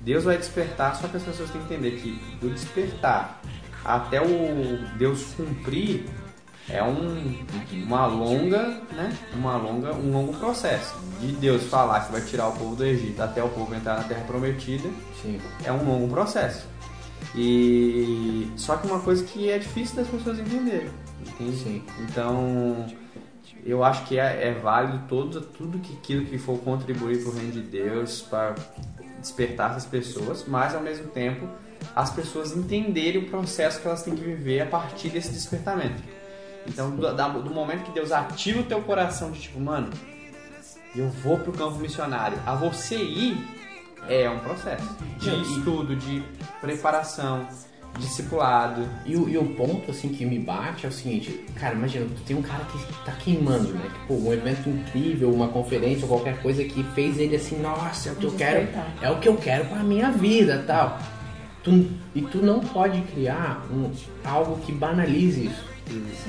Deus 0.00 0.24
vai 0.24 0.38
despertar, 0.38 0.96
só 0.96 1.06
que 1.06 1.16
as 1.16 1.22
pessoas 1.22 1.50
têm 1.50 1.60
que 1.62 1.74
entender 1.74 2.00
que 2.00 2.12
do 2.40 2.48
despertar 2.50 3.40
até 3.84 4.20
o 4.20 4.78
Deus 4.96 5.34
cumprir 5.34 6.06
é 6.70 6.82
um, 6.82 7.34
uma 7.84 8.06
longa, 8.06 8.80
né? 8.92 9.16
Uma 9.34 9.56
longa, 9.56 9.94
um 9.94 10.12
longo 10.12 10.36
processo. 10.36 10.94
De 11.20 11.32
Deus 11.32 11.64
falar 11.64 12.06
que 12.06 12.12
vai 12.12 12.20
tirar 12.20 12.48
o 12.48 12.52
povo 12.52 12.76
do 12.76 12.84
Egito 12.84 13.20
até 13.22 13.42
o 13.42 13.48
povo 13.48 13.74
entrar 13.74 13.96
na 13.96 14.04
terra 14.04 14.24
prometida, 14.24 14.88
Sim. 15.22 15.40
é 15.64 15.72
um 15.72 15.84
longo 15.84 16.08
processo. 16.08 16.66
E 17.34 18.50
só 18.56 18.76
que 18.76 18.86
uma 18.86 19.00
coisa 19.00 19.24
que 19.24 19.50
é 19.50 19.58
difícil 19.58 19.96
das 19.96 20.08
pessoas 20.08 20.38
entenderem. 20.38 20.90
Entende? 21.26 21.56
Sim. 21.56 21.82
Então, 22.00 22.86
eu 23.64 23.82
acho 23.82 24.04
que 24.06 24.18
é, 24.18 24.48
é 24.48 24.52
válido 24.52 25.02
todo, 25.08 25.40
tudo 25.40 25.78
que, 25.78 25.94
aquilo 25.94 26.26
que 26.26 26.38
for 26.38 26.58
contribuir 26.58 27.22
para 27.22 27.30
o 27.30 27.34
reino 27.34 27.52
de 27.52 27.62
Deus, 27.62 28.22
para 28.22 28.54
despertar 29.18 29.70
essas 29.70 29.86
pessoas, 29.86 30.44
mas 30.46 30.74
ao 30.74 30.82
mesmo 30.82 31.08
tempo 31.08 31.48
as 31.94 32.10
pessoas 32.10 32.56
entenderem 32.56 33.22
o 33.22 33.28
processo 33.28 33.80
que 33.80 33.86
elas 33.86 34.02
têm 34.02 34.14
que 34.14 34.22
viver 34.22 34.60
a 34.60 34.66
partir 34.66 35.08
desse 35.10 35.30
despertamento. 35.30 36.02
Então, 36.68 36.90
do, 36.90 37.42
do 37.42 37.50
momento 37.50 37.84
que 37.84 37.92
Deus 37.92 38.12
ativa 38.12 38.60
o 38.60 38.64
teu 38.64 38.80
coração 38.82 39.30
de 39.30 39.40
tipo, 39.40 39.58
mano, 39.58 39.88
eu 40.94 41.08
vou 41.08 41.38
pro 41.38 41.52
campo 41.52 41.78
missionário, 41.78 42.38
a 42.46 42.54
você 42.54 42.96
ir 42.96 43.36
é 44.08 44.28
um 44.28 44.38
processo 44.38 44.88
de 45.18 45.28
e- 45.30 45.42
estudo, 45.42 45.96
de 45.96 46.22
preparação, 46.60 47.46
discipulado. 47.98 48.88
E 49.04 49.16
o, 49.16 49.28
e 49.28 49.36
o 49.36 49.44
ponto, 49.54 49.90
assim, 49.90 50.08
que 50.10 50.24
me 50.24 50.38
bate 50.38 50.86
é 50.86 50.88
o 50.88 50.92
seguinte, 50.92 51.44
cara, 51.56 51.74
imagina, 51.74 52.06
tu 52.16 52.22
tem 52.22 52.36
um 52.36 52.42
cara 52.42 52.64
que 52.64 52.78
tá 53.04 53.12
queimando, 53.12 53.72
né? 53.72 53.90
Que, 53.92 54.06
pô, 54.06 54.14
um 54.14 54.32
evento 54.32 54.68
incrível, 54.68 55.32
uma 55.32 55.48
conferência 55.48 56.02
ou 56.04 56.08
qualquer 56.08 56.40
coisa 56.42 56.62
que 56.64 56.82
fez 56.94 57.18
ele 57.18 57.36
assim, 57.36 57.60
nossa, 57.60 58.10
é 58.10 58.12
o 58.12 58.16
que 58.16 58.24
eu 58.26 58.32
quero, 58.32 58.68
é 59.02 59.10
o 59.10 59.18
que 59.18 59.28
eu 59.28 59.36
quero 59.36 59.64
pra 59.66 59.78
minha 59.82 60.10
vida 60.12 60.64
tal. 60.66 60.98
Tu, 61.64 61.90
e 62.14 62.22
tu 62.22 62.38
não 62.38 62.60
pode 62.60 63.00
criar 63.02 63.66
um, 63.70 63.90
algo 64.24 64.58
que 64.60 64.70
banalize 64.72 65.46
isso. 65.46 65.67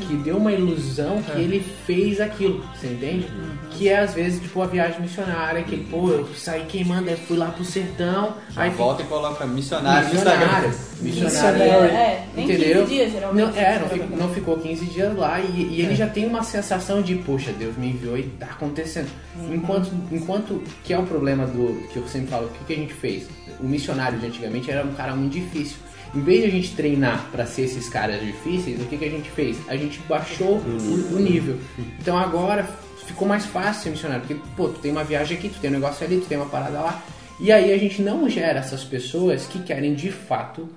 Que 0.08 0.16
dê 0.18 0.32
uma 0.32 0.52
ilusão 0.52 1.22
que 1.22 1.40
ele 1.40 1.60
fez 1.86 2.20
aquilo, 2.22 2.64
você 2.76 2.88
entende? 2.88 3.28
Que 3.72 3.90
é 3.90 4.00
às 4.00 4.14
vezes 4.14 4.42
tipo 4.42 4.62
a 4.62 4.66
viagem 4.68 5.02
missionária, 5.02 5.64
que 5.64 5.78
pô, 5.78 6.10
eu 6.10 6.28
saí 6.36 6.66
queimando, 6.66 7.10
aí 7.10 7.18
fui 7.18 7.38
lá 7.38 7.48
pro 7.48 7.64
sertão, 7.66 8.36
Aí 8.56 8.70
aí 8.70 8.76
volta 8.76 9.02
e 9.04 9.06
coloca 9.06 9.46
missionário 9.46 10.10
missionário, 10.10 10.72
missionário. 11.02 11.62
É, 11.62 12.26
15 12.36 12.54
Entendeu? 12.54 12.86
dias, 12.86 13.12
geralmente. 13.12 13.46
Não, 13.46 13.56
é, 13.56 13.80
não, 13.80 13.90
fico- 13.90 14.16
não 14.18 14.34
ficou 14.34 14.58
15 14.58 14.86
dias 14.86 15.16
lá 15.18 15.40
e, 15.40 15.68
e 15.76 15.82
ele 15.82 15.96
já 15.96 16.08
tem 16.08 16.26
uma 16.26 16.44
sensação 16.44 17.02
de, 17.02 17.16
poxa, 17.16 17.52
Deus 17.52 17.76
me 17.78 17.90
enviou 17.90 18.18
e 18.18 18.24
tá 18.24 18.48
acontecendo. 18.48 19.10
Enquanto, 19.52 19.92
enquanto 20.12 20.62
que 20.84 20.94
é 20.94 20.98
o 21.00 21.04
problema 21.04 21.46
do 21.46 21.88
que 21.92 21.98
eu 21.98 22.08
sempre 22.08 22.28
falo, 22.30 22.48
o 22.48 22.50
que, 22.50 22.64
que 22.66 22.74
a 22.74 22.76
gente 22.76 22.94
fez? 22.94 23.28
O 23.60 23.66
missionário 23.68 24.18
de 24.20 24.26
antigamente 24.26 24.70
era 24.72 24.86
um 24.86 24.94
cara 24.94 25.16
muito 25.16 25.34
difícil. 25.34 25.78
Em 26.14 26.22
vez 26.22 26.42
de 26.42 26.48
a 26.48 26.52
gente 26.52 26.76
treinar 26.76 27.28
para 27.32 27.46
ser 27.46 27.64
esses 27.64 27.88
caras 27.88 28.20
difíceis, 28.22 28.82
o 28.82 28.86
que, 28.86 28.98
que 28.98 29.06
a 29.06 29.10
gente 29.10 29.30
fez? 29.30 29.58
A 29.68 29.76
gente 29.76 30.00
baixou 30.08 30.58
o, 30.58 31.16
o 31.16 31.20
nível. 31.20 31.58
Então 32.00 32.18
agora 32.18 32.68
ficou 33.06 33.28
mais 33.28 33.46
fácil 33.46 33.84
ser 33.84 33.90
missionário, 33.92 34.26
porque, 34.26 34.42
pô, 34.56 34.70
tu 34.70 34.80
tem 34.80 34.92
uma 34.92 35.04
viagem 35.04 35.38
aqui, 35.38 35.50
tu 35.50 35.60
tem 35.60 35.70
um 35.70 35.74
negócio 35.74 36.06
ali, 36.06 36.20
tu 36.20 36.28
tem 36.28 36.38
uma 36.38 36.48
parada 36.48 36.80
lá. 36.80 37.04
E 37.40 37.52
aí 37.52 37.72
a 37.72 37.78
gente 37.78 38.02
não 38.02 38.30
gera 38.30 38.60
essas 38.60 38.84
pessoas 38.84 39.46
que 39.46 39.60
querem 39.64 39.94
de 39.94 40.12
fato 40.12 40.70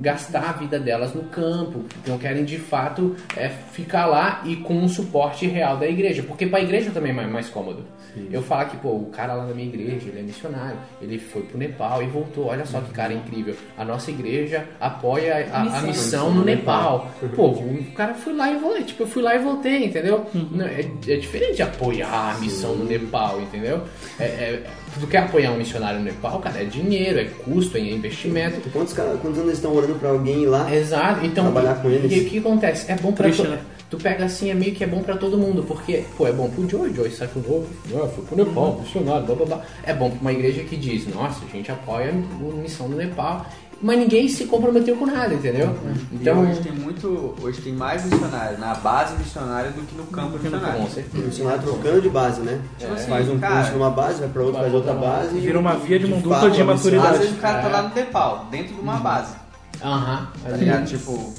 gastar 0.00 0.50
a 0.50 0.52
vida 0.52 0.78
delas 0.78 1.14
no 1.14 1.24
campo, 1.24 1.84
não 2.06 2.18
querem 2.18 2.44
de 2.44 2.58
fato 2.58 3.14
é, 3.36 3.48
ficar 3.48 4.06
lá 4.06 4.42
e 4.44 4.56
com 4.56 4.74
um 4.74 4.88
suporte 4.88 5.46
real 5.46 5.76
da 5.76 5.86
igreja, 5.86 6.22
porque 6.22 6.46
para 6.46 6.58
a 6.58 6.62
igreja 6.62 6.90
também 6.90 7.12
é 7.12 7.14
mais, 7.14 7.30
mais 7.30 7.48
cômodo. 7.48 7.84
Eu 8.30 8.42
falar 8.42 8.64
que, 8.64 8.76
pô, 8.76 8.88
o 8.88 9.06
cara 9.06 9.34
lá 9.34 9.44
da 9.44 9.54
minha 9.54 9.68
igreja, 9.68 10.08
ele 10.08 10.18
é 10.18 10.22
missionário, 10.22 10.76
ele 11.00 11.18
foi 11.18 11.42
pro 11.42 11.56
Nepal 11.56 12.02
e 12.02 12.06
voltou, 12.06 12.46
olha 12.46 12.66
só 12.66 12.80
que 12.80 12.90
cara 12.90 13.12
incrível. 13.12 13.54
A 13.76 13.84
nossa 13.84 14.10
igreja 14.10 14.66
apoia 14.80 15.48
a, 15.52 15.60
a 15.60 15.64
Missão. 15.64 15.86
missão 15.86 16.34
no 16.34 16.44
Nepal. 16.44 17.10
Pô, 17.36 17.48
o 17.50 17.92
cara 17.94 18.14
foi 18.14 18.34
lá 18.34 18.50
e 18.50 18.58
voltei, 18.58 18.84
tipo, 18.84 19.02
eu 19.04 19.06
fui 19.06 19.22
lá 19.22 19.36
e 19.36 19.38
voltei, 19.38 19.84
entendeu? 19.84 20.26
Não, 20.34 20.66
é, 20.66 20.80
é 20.80 21.16
diferente 21.16 21.56
de 21.56 21.62
apoiar 21.62 22.34
a 22.36 22.40
missão 22.40 22.74
no 22.74 22.84
Nepal, 22.84 23.40
entendeu? 23.40 23.82
É, 24.18 24.24
é, 24.24 24.62
tu 24.98 25.06
quer 25.06 25.18
apoiar 25.18 25.52
um 25.52 25.56
missionário 25.58 25.98
no 26.00 26.04
Nepal, 26.04 26.38
cara, 26.40 26.62
é 26.62 26.64
dinheiro, 26.64 27.18
é 27.20 27.24
custo, 27.24 27.76
é 27.76 27.80
investimento. 27.80 28.68
Quantos, 28.70 28.92
cara, 28.92 29.10
quantos 29.10 29.36
anos 29.38 29.48
eles 29.50 29.58
estão 29.58 29.74
orando 29.74 29.94
pra 29.94 30.08
alguém 30.10 30.42
ir 30.42 30.46
lá? 30.46 30.74
Exato. 30.74 31.24
Então, 31.24 31.44
Trabalhar 31.44 31.76
com 31.82 31.90
eles. 31.90 32.10
E 32.10 32.20
o 32.20 32.24
que 32.30 32.38
acontece? 32.38 32.90
É 32.90 32.96
bom 32.96 33.12
pra 33.12 33.24
Triste, 33.24 33.42
to- 33.42 33.48
né? 33.48 33.58
Tu 33.90 33.96
pega 33.96 34.24
assim, 34.24 34.50
é 34.50 34.54
meio 34.54 34.72
que 34.72 34.84
é 34.84 34.86
bom 34.86 35.02
pra 35.02 35.16
todo 35.16 35.36
mundo, 35.36 35.64
porque, 35.66 36.04
pô, 36.16 36.24
é 36.26 36.32
bom 36.32 36.48
pro 36.48 36.68
Joey, 36.68 36.94
Joey 36.94 37.10
sai 37.10 37.26
pro 37.26 37.40
novo, 37.40 37.66
ah, 37.96 38.06
foi 38.06 38.24
pro 38.24 38.36
Nepal, 38.36 38.78
missionário, 38.80 39.26
blá 39.26 39.34
blá 39.34 39.46
blá. 39.46 39.62
É 39.82 39.92
bom 39.92 40.08
pra 40.10 40.20
uma 40.20 40.32
igreja 40.32 40.62
que 40.62 40.76
diz, 40.76 41.12
nossa, 41.12 41.40
a 41.44 41.56
gente 41.56 41.72
apoia 41.72 42.10
a 42.10 42.54
missão 42.56 42.88
do 42.88 42.94
Nepal, 42.96 43.44
mas 43.82 43.98
ninguém 43.98 44.28
se 44.28 44.44
comprometeu 44.46 44.96
com 44.96 45.06
nada, 45.06 45.32
entendeu? 45.34 45.74
Então, 46.12 46.34
Então, 46.42 46.50
hoje 46.50 46.60
tem 46.60 46.72
muito. 46.72 47.34
Hoje 47.40 47.60
tem 47.62 47.72
mais 47.72 48.04
missionário 48.04 48.58
na 48.58 48.74
base 48.74 49.16
missionária 49.16 49.70
do 49.70 49.82
que 49.82 49.94
no 49.94 50.04
campo 50.06 50.38
missionário. 50.38 50.78
com 50.80 50.84
O 50.86 50.90
certeza. 50.90 51.26
missionário 51.26 51.62
trocando 51.62 52.02
de 52.02 52.08
base, 52.10 52.40
né? 52.42 52.60
Tipo 52.78 52.92
assim, 52.92 53.08
faz 53.08 53.28
um 53.28 53.38
cara, 53.38 53.54
curso 53.56 53.72
numa 53.72 53.90
base, 53.90 54.20
vai 54.20 54.28
pra 54.28 54.42
outra, 54.42 54.60
faz 54.60 54.74
outra 54.74 54.92
base. 54.94 55.36
e 55.36 55.40
Vira 55.40 55.58
uma 55.58 55.74
via 55.76 55.98
de 55.98 56.06
mão 56.06 56.20
dupla 56.20 56.50
de 56.50 56.62
maturidade. 56.62 57.14
Às 57.14 57.18
vezes 57.20 57.34
o 57.36 57.40
cara 57.40 57.62
tá 57.62 57.68
lá 57.68 57.82
no 57.82 57.94
Nepal, 57.94 58.46
dentro 58.50 58.74
de 58.74 58.80
uma 58.80 58.96
base. 58.96 59.34
Aham. 59.82 60.28
Tá 60.42 60.56
ligado? 60.56 60.86
Tipo, 60.86 61.32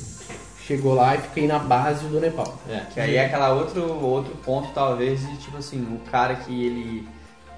Chegou 0.63 0.93
lá 0.93 1.15
e 1.15 1.17
fiquei 1.17 1.47
na 1.47 1.59
base 1.59 2.05
do 2.05 2.19
Nepal. 2.19 2.57
É. 2.69 2.81
que 2.93 2.99
aí 2.99 3.15
é 3.15 3.25
aquela 3.25 3.49
outro, 3.53 3.81
outro 4.01 4.33
ponto, 4.37 4.69
talvez, 4.73 5.19
de 5.19 5.35
tipo 5.37 5.57
assim, 5.57 5.81
o 5.93 5.99
cara 6.09 6.35
que 6.35 6.65
ele 6.65 7.07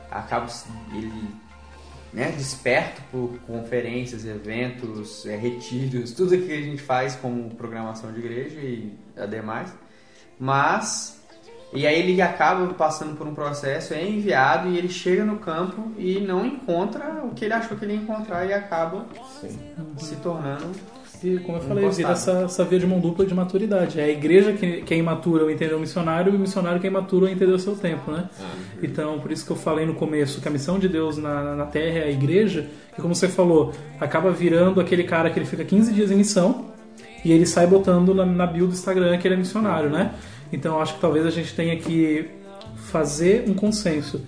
acaba. 0.10 0.48
Ele 0.94 1.12
né, 2.14 2.32
desperto 2.32 3.01
por 3.11 3.39
conferências, 3.47 4.26
eventos, 4.26 5.26
é, 5.26 5.36
retiros, 5.36 6.14
tudo 6.14 6.38
que 6.38 6.51
a 6.51 6.61
gente 6.61 6.82
faz 6.82 7.16
como 7.16 7.49
programação 7.55 8.11
de 8.11 8.20
igreja 8.20 8.59
e 8.59 8.93
ademais. 9.18 9.74
Mas. 10.39 11.22
E 11.76 11.88
aí 11.88 11.99
ele 11.99 12.22
acaba 12.22 12.72
passando 12.76 13.18
por 13.18 13.26
um 13.26 13.34
processo, 13.34 13.95
é 13.95 14.07
enviado 14.07 14.70
e 14.70 14.78
ele 14.78 14.89
chega 14.89 15.26
no 15.26 15.39
campo 15.39 15.91
e 15.97 16.20
não 16.20 16.45
encontra 16.45 17.24
o 17.24 17.34
que 17.34 17.45
ele 17.45 17.53
achou 17.55 17.76
que 17.76 17.84
ele 17.84 17.93
ia 17.93 17.99
encontrar 17.99 18.45
e 18.45 18.53
acaba 18.53 19.07
Sim. 19.41 19.57
se 19.97 20.16
tornando 20.18 20.70
E, 21.24 21.40
como 21.40 21.58
eu 21.58 21.62
falei, 21.62 21.90
vira 21.90 22.10
essa, 22.10 22.32
essa 22.44 22.66
via 22.66 22.80
de 22.80 22.86
mão 22.86 23.00
dupla 23.00 23.26
de 23.26 23.34
maturidade. 23.34 24.00
É 24.00 24.04
a 24.04 24.10
igreja 24.10 24.52
que, 24.52 24.82
que 24.82 24.94
é 24.94 24.98
imatura 24.98 25.44
ao 25.44 25.50
entender 25.50 25.74
o 25.74 25.80
missionário 25.80 26.34
e 26.34 26.36
o 26.36 26.40
missionário 26.40 26.82
que 26.82 26.88
é 26.88 26.90
imaturo 26.90 27.26
ao 27.26 27.32
entender 27.32 27.54
o 27.54 27.60
seu 27.60 27.76
tempo, 27.76 28.12
né? 28.12 28.30
Então, 28.82 29.20
por 29.20 29.32
isso 29.32 29.46
que 29.46 29.52
eu 29.52 29.56
falei 29.56 29.86
no 29.86 29.94
começo 29.94 30.42
que 30.42 30.48
a 30.48 30.52
missão 30.52 30.78
de 30.78 30.90
Deus 30.90 31.18
na, 31.18 31.56
na 31.56 31.66
Terra 31.66 32.00
é 32.00 32.04
a 32.04 32.12
igreja, 32.12 32.68
que 32.94 33.02
como 33.02 33.16
você 33.16 33.30
falou, 33.30 33.72
acaba 34.00 34.32
virando 34.32 34.82
aquele 34.82 35.04
cara 35.04 35.30
que 35.30 35.40
ele 35.40 35.46
fica 35.46 35.64
15 35.64 35.94
dias 35.94 36.12
em 36.12 36.16
missão 36.16 36.66
e 37.24 37.32
ele 37.32 37.46
sai 37.46 37.68
botando 37.68 38.14
na, 38.14 38.26
na 38.26 38.46
bio 38.46 38.68
do 38.68 38.74
Instagram 38.74 39.18
que 39.18 39.26
ele 39.26 39.36
é 39.36 39.38
missionário, 39.38 39.90
né? 39.90 40.14
Então, 40.52 40.80
acho 40.82 40.96
que 40.96 41.00
talvez 41.00 41.26
a 41.26 41.32
gente 41.32 41.56
tenha 41.56 41.78
que 41.78 42.30
fazer 42.76 43.46
um 43.48 43.54
consenso 43.54 44.22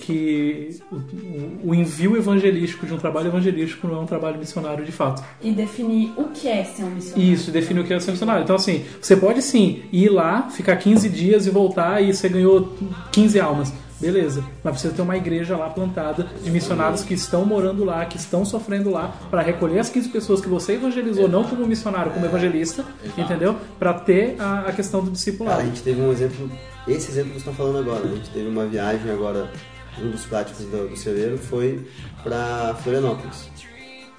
que 0.00 0.78
o, 0.90 1.70
o- 1.70 1.74
envio 1.74 2.16
evangelístico 2.16 2.86
de 2.86 2.94
um 2.94 2.98
trabalho 2.98 3.28
evangelístico 3.28 3.86
não 3.86 3.96
é 3.96 4.00
um 4.00 4.06
trabalho 4.06 4.38
missionário 4.38 4.84
de 4.84 4.92
fato. 4.92 5.22
E 5.42 5.52
definir 5.52 6.12
o 6.16 6.24
que 6.28 6.48
é 6.48 6.64
ser 6.64 6.84
um 6.84 6.90
missionário. 6.90 7.32
Isso, 7.32 7.50
define 7.50 7.80
o 7.80 7.84
que 7.84 7.92
é 7.92 8.00
ser 8.00 8.10
missionário. 8.12 8.42
Então, 8.42 8.56
assim, 8.56 8.84
você 9.00 9.16
pode 9.16 9.42
sim 9.42 9.82
ir 9.92 10.08
lá, 10.08 10.48
ficar 10.50 10.76
15 10.76 11.08
dias 11.08 11.46
e 11.46 11.50
voltar 11.50 12.02
e 12.02 12.12
você 12.14 12.28
ganhou 12.28 12.76
15 13.12 13.38
almas. 13.40 13.72
Beleza, 14.00 14.42
mas 14.64 14.72
precisa 14.72 14.94
ter 14.94 15.02
uma 15.02 15.14
igreja 15.14 15.58
lá 15.58 15.68
plantada 15.68 16.26
de 16.42 16.50
missionários 16.50 17.02
que 17.04 17.12
estão 17.12 17.44
morando 17.44 17.84
lá, 17.84 18.06
que 18.06 18.16
estão 18.16 18.46
sofrendo 18.46 18.88
lá, 18.88 19.14
para 19.30 19.42
recolher 19.42 19.78
as 19.78 19.90
15 19.90 20.08
pessoas 20.08 20.40
que 20.40 20.48
você 20.48 20.72
evangelizou, 20.72 21.28
não 21.28 21.44
como 21.44 21.66
missionário, 21.66 22.10
como 22.10 22.24
evangelista, 22.24 22.82
entendeu? 23.18 23.56
Para 23.78 23.92
ter 23.92 24.36
a, 24.38 24.60
a 24.60 24.72
questão 24.72 25.00
do 25.00 25.08
Cara, 25.08 25.12
discipulado. 25.16 25.60
a 25.60 25.64
gente 25.66 25.82
teve 25.82 26.00
um 26.00 26.10
exemplo, 26.10 26.50
esse 26.88 27.10
exemplo 27.10 27.32
que 27.32 27.40
você 27.42 27.50
está 27.50 27.52
falando 27.52 27.78
agora. 27.80 28.06
né? 28.06 28.12
A 28.12 28.16
gente 28.16 28.30
teve 28.30 28.48
uma 28.48 28.64
viagem 28.64 29.10
agora, 29.12 29.50
um 29.98 30.10
dos 30.10 30.24
práticos 30.24 30.64
do, 30.66 30.88
do 30.88 30.96
celeiro 30.96 31.38
foi 31.38 31.86
para 32.22 32.74
Florianópolis. 32.82 33.48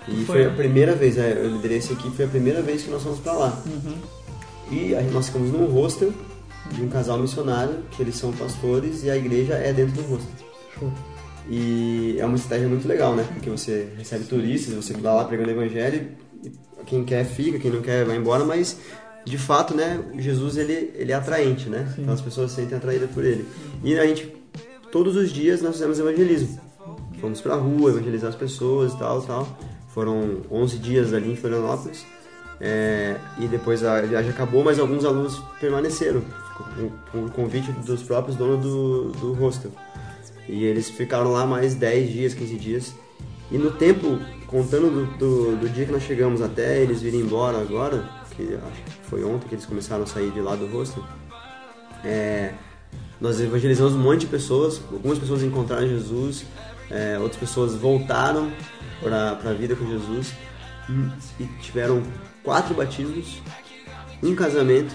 E 0.07 0.25
foi. 0.25 0.25
Foi. 0.25 0.45
a 0.45 0.49
primeira 0.51 0.95
vez, 0.95 1.17
é, 1.17 1.33
eu 1.33 1.49
liderei 1.49 1.77
esse 1.77 1.93
aqui, 1.93 2.09
foi 2.11 2.25
a 2.25 2.27
primeira 2.27 2.61
vez 2.61 2.83
que 2.83 2.89
nós 2.89 3.03
fomos 3.03 3.19
para 3.19 3.33
lá. 3.33 3.63
E 4.71 4.95
aí 4.95 5.09
nós 5.11 5.27
ficamos 5.27 5.51
num 5.51 5.65
hostel 5.65 6.11
de 6.71 6.81
um 6.81 6.89
casal 6.89 7.17
missionário, 7.17 7.83
que 7.91 8.01
eles 8.01 8.15
são 8.15 8.31
pastores 8.31 9.03
e 9.03 9.09
a 9.09 9.15
igreja 9.15 9.53
é 9.55 9.73
dentro 9.73 10.01
do 10.01 10.09
hostel. 10.09 10.47
Show. 10.79 10.91
E 11.49 12.15
é 12.19 12.25
uma 12.25 12.35
estratégia 12.35 12.69
muito 12.69 12.87
legal, 12.87 13.15
né? 13.15 13.25
Porque 13.33 13.49
você 13.49 13.89
recebe 13.97 14.25
turistas, 14.25 14.73
você 14.73 14.93
vai 14.93 15.13
lá 15.13 15.25
pregando 15.25 15.49
o 15.49 15.51
evangelho, 15.51 16.09
quem 16.85 17.03
quer 17.03 17.25
fica, 17.25 17.59
quem 17.59 17.71
não 17.71 17.81
quer 17.81 18.05
vai 18.05 18.15
embora, 18.15 18.45
mas 18.45 18.77
de 19.25 19.37
fato, 19.37 19.75
né, 19.75 20.03
Jesus 20.17 20.57
ele, 20.57 20.91
ele 20.95 21.11
é 21.11 21.15
atraente, 21.15 21.69
né? 21.69 21.93
Então 21.97 22.13
as 22.13 22.21
pessoas 22.21 22.51
se 22.51 22.57
sentem 22.57 22.77
atraídas 22.77 23.09
por 23.11 23.23
ele. 23.23 23.45
E 23.83 23.97
a 23.97 24.05
gente, 24.05 24.33
todos 24.91 25.15
os 25.15 25.31
dias 25.31 25.61
nós 25.61 25.73
fizemos 25.73 25.99
evangelismo. 25.99 26.59
Fomos 27.19 27.39
pra 27.41 27.55
rua 27.55 27.91
evangelizar 27.91 28.29
as 28.29 28.35
pessoas 28.35 28.93
e 28.93 28.97
tal, 28.97 29.21
tal. 29.21 29.47
Foram 29.93 30.41
11 30.49 30.77
dias 30.79 31.13
ali 31.13 31.31
em 31.31 31.35
Florianópolis. 31.35 32.05
É, 32.59 33.17
e 33.39 33.47
depois 33.47 33.83
a 33.83 34.01
viagem 34.01 34.29
acabou, 34.29 34.63
mas 34.63 34.77
alguns 34.77 35.03
alunos 35.03 35.41
permaneceram 35.59 36.21
por, 37.11 37.31
convite 37.31 37.71
dos 37.71 38.03
próprios 38.03 38.37
donos 38.37 38.63
do, 38.63 39.11
do 39.13 39.33
hostel. 39.33 39.71
E 40.47 40.63
eles 40.63 40.89
ficaram 40.89 41.31
lá 41.31 41.45
mais 41.45 41.73
10 41.75 42.11
dias, 42.11 42.33
15 42.33 42.55
dias. 42.57 42.95
E 43.49 43.57
no 43.57 43.71
tempo, 43.71 44.19
contando 44.47 44.89
do, 44.89 45.17
do, 45.17 45.55
do 45.57 45.69
dia 45.69 45.85
que 45.85 45.91
nós 45.91 46.03
chegamos 46.03 46.41
até 46.41 46.81
eles 46.81 47.01
virem 47.01 47.21
embora 47.21 47.59
agora, 47.59 48.07
que 48.35 48.55
acho 48.55 48.83
que 48.83 48.91
foi 49.09 49.23
ontem 49.23 49.47
que 49.47 49.55
eles 49.55 49.65
começaram 49.65 50.03
a 50.03 50.07
sair 50.07 50.31
de 50.31 50.39
lá 50.39 50.55
do 50.55 50.67
hostel, 50.67 51.03
é, 52.03 52.53
nós 53.21 53.39
evangelizamos 53.39 53.93
um 53.93 53.99
monte 53.99 54.21
de 54.21 54.27
pessoas, 54.27 54.81
algumas 54.91 55.19
pessoas 55.19 55.43
encontraram 55.43 55.87
Jesus, 55.87 56.43
é, 56.89 57.17
outras 57.19 57.37
pessoas 57.39 57.75
voltaram 57.75 58.51
para 59.01 59.37
a 59.49 59.53
vida 59.53 59.75
com 59.75 59.85
Jesus 59.87 60.33
e 61.39 61.43
tiveram 61.61 62.01
quatro 62.43 62.73
batismos, 62.73 63.41
um 64.23 64.35
casamento, 64.35 64.93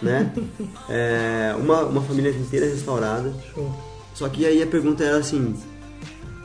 né? 0.00 0.32
É, 0.88 1.54
uma, 1.58 1.82
uma 1.84 2.00
família 2.02 2.30
inteira 2.30 2.66
restaurada. 2.66 3.34
Show. 3.52 3.74
Só 4.14 4.28
que 4.28 4.46
aí 4.46 4.62
a 4.62 4.66
pergunta 4.66 5.02
era 5.04 5.18
assim: 5.18 5.56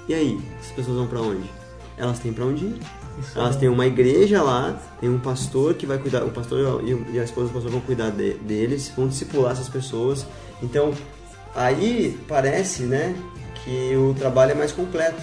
e 0.07 0.13
aí, 0.13 0.39
essas 0.59 0.71
pessoas 0.71 0.97
vão 0.97 1.07
pra 1.07 1.21
onde? 1.21 1.47
Elas 1.97 2.17
têm 2.19 2.33
pra 2.33 2.45
onde 2.45 2.65
ir? 2.65 2.79
Isso 3.19 3.37
Elas 3.37 3.55
é- 3.55 3.59
têm 3.59 3.69
uma 3.69 3.85
igreja 3.85 4.41
lá, 4.41 4.79
tem 4.99 5.09
um 5.09 5.19
pastor 5.19 5.73
que 5.75 5.85
vai 5.85 5.97
cuidar, 5.99 6.23
o 6.23 6.31
pastor 6.31 6.81
e 6.83 7.15
e 7.15 7.19
a 7.19 7.23
esposa 7.23 7.47
do 7.49 7.53
pastor 7.53 7.71
vão 7.71 7.81
cuidar 7.81 8.09
de- 8.09 8.33
deles, 8.35 8.91
vão 8.95 9.07
discipular 9.07 9.51
essas 9.51 9.69
pessoas. 9.69 10.25
Então, 10.61 10.93
aí 11.55 12.19
parece, 12.27 12.83
né, 12.83 13.15
que 13.63 13.95
o 13.95 14.13
trabalho 14.13 14.51
é 14.51 14.55
mais 14.55 14.71
completo, 14.71 15.21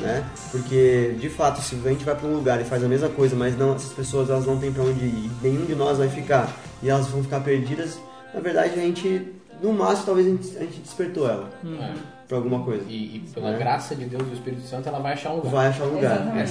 né? 0.00 0.24
Porque 0.50 1.14
de 1.20 1.28
fato, 1.28 1.60
se 1.60 1.76
a 1.84 1.88
gente 1.90 2.04
vai 2.04 2.14
para 2.14 2.26
um 2.26 2.34
lugar 2.34 2.60
e 2.60 2.64
faz 2.64 2.82
a 2.82 2.88
mesma 2.88 3.08
coisa, 3.08 3.36
mas 3.36 3.56
não 3.56 3.74
essas 3.74 3.92
pessoas 3.92 4.30
elas 4.30 4.46
não 4.46 4.58
têm 4.58 4.72
para 4.72 4.82
onde 4.82 5.04
ir, 5.04 5.30
nenhum 5.42 5.64
de 5.64 5.74
nós 5.74 5.98
vai 5.98 6.08
ficar 6.08 6.50
e 6.82 6.88
elas 6.88 7.06
vão 7.08 7.22
ficar 7.22 7.40
perdidas, 7.40 7.98
na 8.34 8.40
verdade 8.40 8.74
a 8.78 8.82
gente 8.82 9.32
no 9.62 9.72
máximo 9.72 10.06
talvez 10.06 10.26
a 10.26 10.30
gente, 10.30 10.56
a 10.56 10.60
gente 10.60 10.80
despertou 10.80 11.28
ela 11.28 11.50
É. 11.64 11.92
para 12.28 12.36
alguma 12.36 12.64
coisa. 12.64 12.84
E, 12.88 13.16
e 13.16 13.20
pela 13.34 13.50
É. 13.54 13.58
graça 13.58 13.94
de 13.96 14.04
Deus 14.04 14.22
e 14.22 14.26
do 14.26 14.34
Espírito 14.34 14.62
Santo, 14.62 14.88
ela 14.88 15.00
vai 15.00 15.12
achar 15.14 15.30
um 15.32 15.36
lugar. 15.36 15.50
Vai 15.50 15.66
achar 15.68 15.84
um 15.84 15.94
lugar, 15.94 16.20
né? 16.26 16.44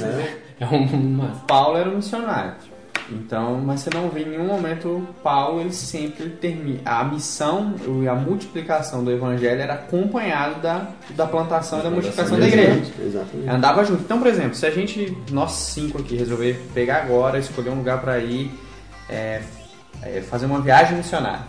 É 0.60 0.66
uma. 0.66 1.28
Paulo 1.48 1.78
era 1.78 1.90
um 1.90 1.96
missionário. 1.96 2.56
Então, 3.10 3.60
mas 3.60 3.82
você 3.82 3.90
não 3.94 4.10
vê 4.10 4.22
em 4.22 4.30
nenhum 4.30 4.48
momento 4.48 5.08
Paulo, 5.24 5.62
ele 5.62 5.72
sempre 5.72 6.30
termina. 6.30 6.80
A 6.84 7.04
missão 7.04 7.76
e 8.04 8.08
a 8.08 8.16
multiplicação 8.16 9.04
do 9.04 9.12
evangelho 9.12 9.62
era 9.62 9.76
acompanhado 9.76 10.62
da, 10.62 10.90
da 11.12 11.26
plantação 11.26 11.80
e 11.80 11.84
da 11.84 11.90
multiplicação 11.90 12.40
da 12.40 12.48
igreja. 12.48 12.92
Exatamente. 13.00 13.50
Andava 13.50 13.84
junto. 13.86 14.02
Então, 14.02 14.20
por 14.20 14.28
exemplo, 14.28 14.56
se 14.56 14.66
a 14.66 14.72
gente, 14.72 15.18
nós 15.32 15.52
cinco 15.52 16.00
aqui, 16.00 16.18
resolver 16.18 16.62
pegar 16.74 16.98
agora, 17.04 17.40
escolher 17.40 17.70
um 17.70 17.76
lugar 17.76 18.02
para 18.02 18.20
ir, 18.20 18.52
é, 19.10 19.42
é, 20.02 20.22
fazer 20.22 20.46
uma 20.46 20.60
viagem 20.60 20.98
missionária. 20.98 21.46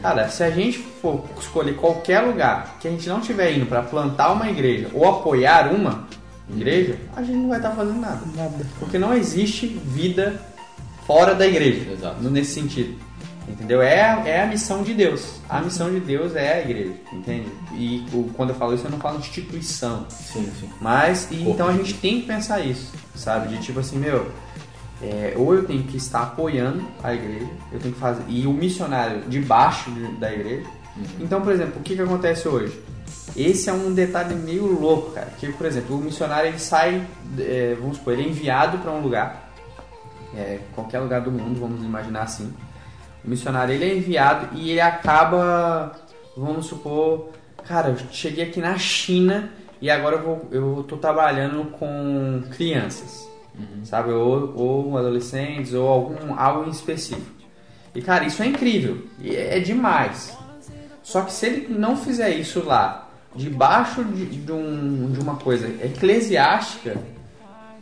Cara, 0.00 0.28
se 0.28 0.42
a 0.42 0.50
gente 0.50 0.78
for 0.78 1.24
escolher 1.38 1.74
qualquer 1.76 2.20
lugar 2.20 2.76
que 2.80 2.88
a 2.88 2.90
gente 2.90 3.08
não 3.08 3.20
estiver 3.20 3.52
indo 3.52 3.66
para 3.66 3.82
plantar 3.82 4.32
uma 4.32 4.48
igreja 4.48 4.88
ou 4.92 5.08
apoiar 5.08 5.72
uma 5.72 6.06
igreja, 6.50 6.98
a 7.16 7.22
gente 7.22 7.36
não 7.36 7.48
vai 7.48 7.58
estar 7.58 7.70
fazendo 7.70 8.00
nada. 8.00 8.20
Nada. 8.34 8.66
Porque 8.78 8.98
não 8.98 9.14
existe 9.14 9.66
vida 9.66 10.40
fora 11.06 11.34
da 11.34 11.46
igreja. 11.46 11.90
Exato. 11.92 12.22
Nesse 12.22 12.52
sentido. 12.60 12.94
Entendeu? 13.46 13.82
É, 13.82 14.00
a- 14.02 14.22
é 14.26 14.42
a 14.42 14.46
missão 14.46 14.82
de 14.82 14.94
Deus. 14.94 15.34
A 15.50 15.60
missão 15.60 15.90
de 15.92 16.00
Deus 16.00 16.34
é 16.34 16.54
a 16.54 16.60
igreja, 16.62 16.94
entende? 17.12 17.46
E 17.74 18.02
quando 18.34 18.50
eu 18.50 18.56
falo 18.56 18.74
isso, 18.74 18.86
eu 18.86 18.90
não 18.90 18.98
falo 18.98 19.18
instituição. 19.18 20.06
Sim, 20.08 20.50
sim. 20.58 20.70
Mas, 20.80 21.28
e 21.30 21.42
então 21.48 21.68
a 21.68 21.72
gente 21.74 21.92
tem 21.94 22.22
que 22.22 22.26
pensar 22.26 22.60
isso, 22.60 22.90
sabe? 23.14 23.48
De 23.54 23.62
tipo 23.62 23.80
assim, 23.80 23.98
meu, 23.98 24.30
é, 25.02 25.34
ou 25.36 25.54
eu 25.54 25.64
tenho 25.64 25.82
que 25.82 25.98
estar 25.98 26.22
apoiando 26.22 26.82
a 27.02 27.12
igreja, 27.12 27.46
eu 27.70 27.78
tenho 27.78 27.92
que 27.92 28.00
fazer. 28.00 28.22
E 28.28 28.46
o 28.46 28.52
missionário 28.52 29.22
debaixo 29.28 29.90
de- 29.90 30.12
da 30.16 30.32
igreja. 30.32 30.66
Então, 31.20 31.42
por 31.42 31.52
exemplo, 31.52 31.74
o 31.80 31.82
que, 31.82 31.94
que 31.96 32.00
acontece 32.00 32.48
hoje? 32.48 32.80
Esse 33.36 33.68
é 33.68 33.72
um 33.74 33.92
detalhe 33.92 34.34
meio 34.34 34.64
louco, 34.66 35.10
cara. 35.10 35.30
Que, 35.38 35.52
por 35.52 35.66
exemplo, 35.66 35.96
o 35.96 36.00
missionário 36.00 36.48
ele 36.48 36.58
sai, 36.58 37.04
é, 37.38 37.76
vamos 37.78 37.98
supor, 37.98 38.14
ele 38.14 38.22
é 38.22 38.28
enviado 38.28 38.78
para 38.78 38.90
um 38.92 39.00
lugar, 39.02 39.43
é, 40.36 40.60
qualquer 40.74 41.00
lugar 41.00 41.20
do 41.20 41.30
mundo, 41.30 41.60
vamos 41.60 41.82
imaginar 41.84 42.22
assim. 42.22 42.52
O 43.24 43.28
missionário 43.28 43.74
ele 43.74 43.84
é 43.84 43.96
enviado 43.96 44.48
e 44.56 44.70
ele 44.70 44.80
acaba, 44.80 45.92
vamos 46.36 46.66
supor, 46.66 47.30
cara, 47.66 47.90
eu 47.90 47.96
cheguei 48.10 48.44
aqui 48.44 48.60
na 48.60 48.76
China 48.76 49.50
e 49.80 49.90
agora 49.90 50.16
eu, 50.16 50.22
vou, 50.22 50.48
eu 50.50 50.84
tô 50.86 50.96
trabalhando 50.96 51.70
com 51.72 52.42
crianças, 52.50 53.28
sabe? 53.84 54.12
Ou, 54.12 54.54
ou 54.56 54.98
adolescentes 54.98 55.72
ou 55.74 55.88
algum 55.88 56.38
algo 56.38 56.66
em 56.66 56.70
específico. 56.70 57.34
E 57.94 58.02
cara, 58.02 58.24
isso 58.24 58.42
é 58.42 58.46
incrível, 58.46 59.06
e 59.20 59.34
é, 59.34 59.58
é 59.58 59.60
demais. 59.60 60.36
Só 61.02 61.22
que 61.22 61.32
se 61.32 61.46
ele 61.46 61.66
não 61.68 61.96
fizer 61.96 62.30
isso 62.30 62.64
lá, 62.64 63.08
debaixo 63.36 64.04
de, 64.04 64.26
de, 64.26 64.52
um, 64.52 65.12
de 65.12 65.20
uma 65.20 65.36
coisa 65.36 65.68
eclesiástica, 65.84 66.96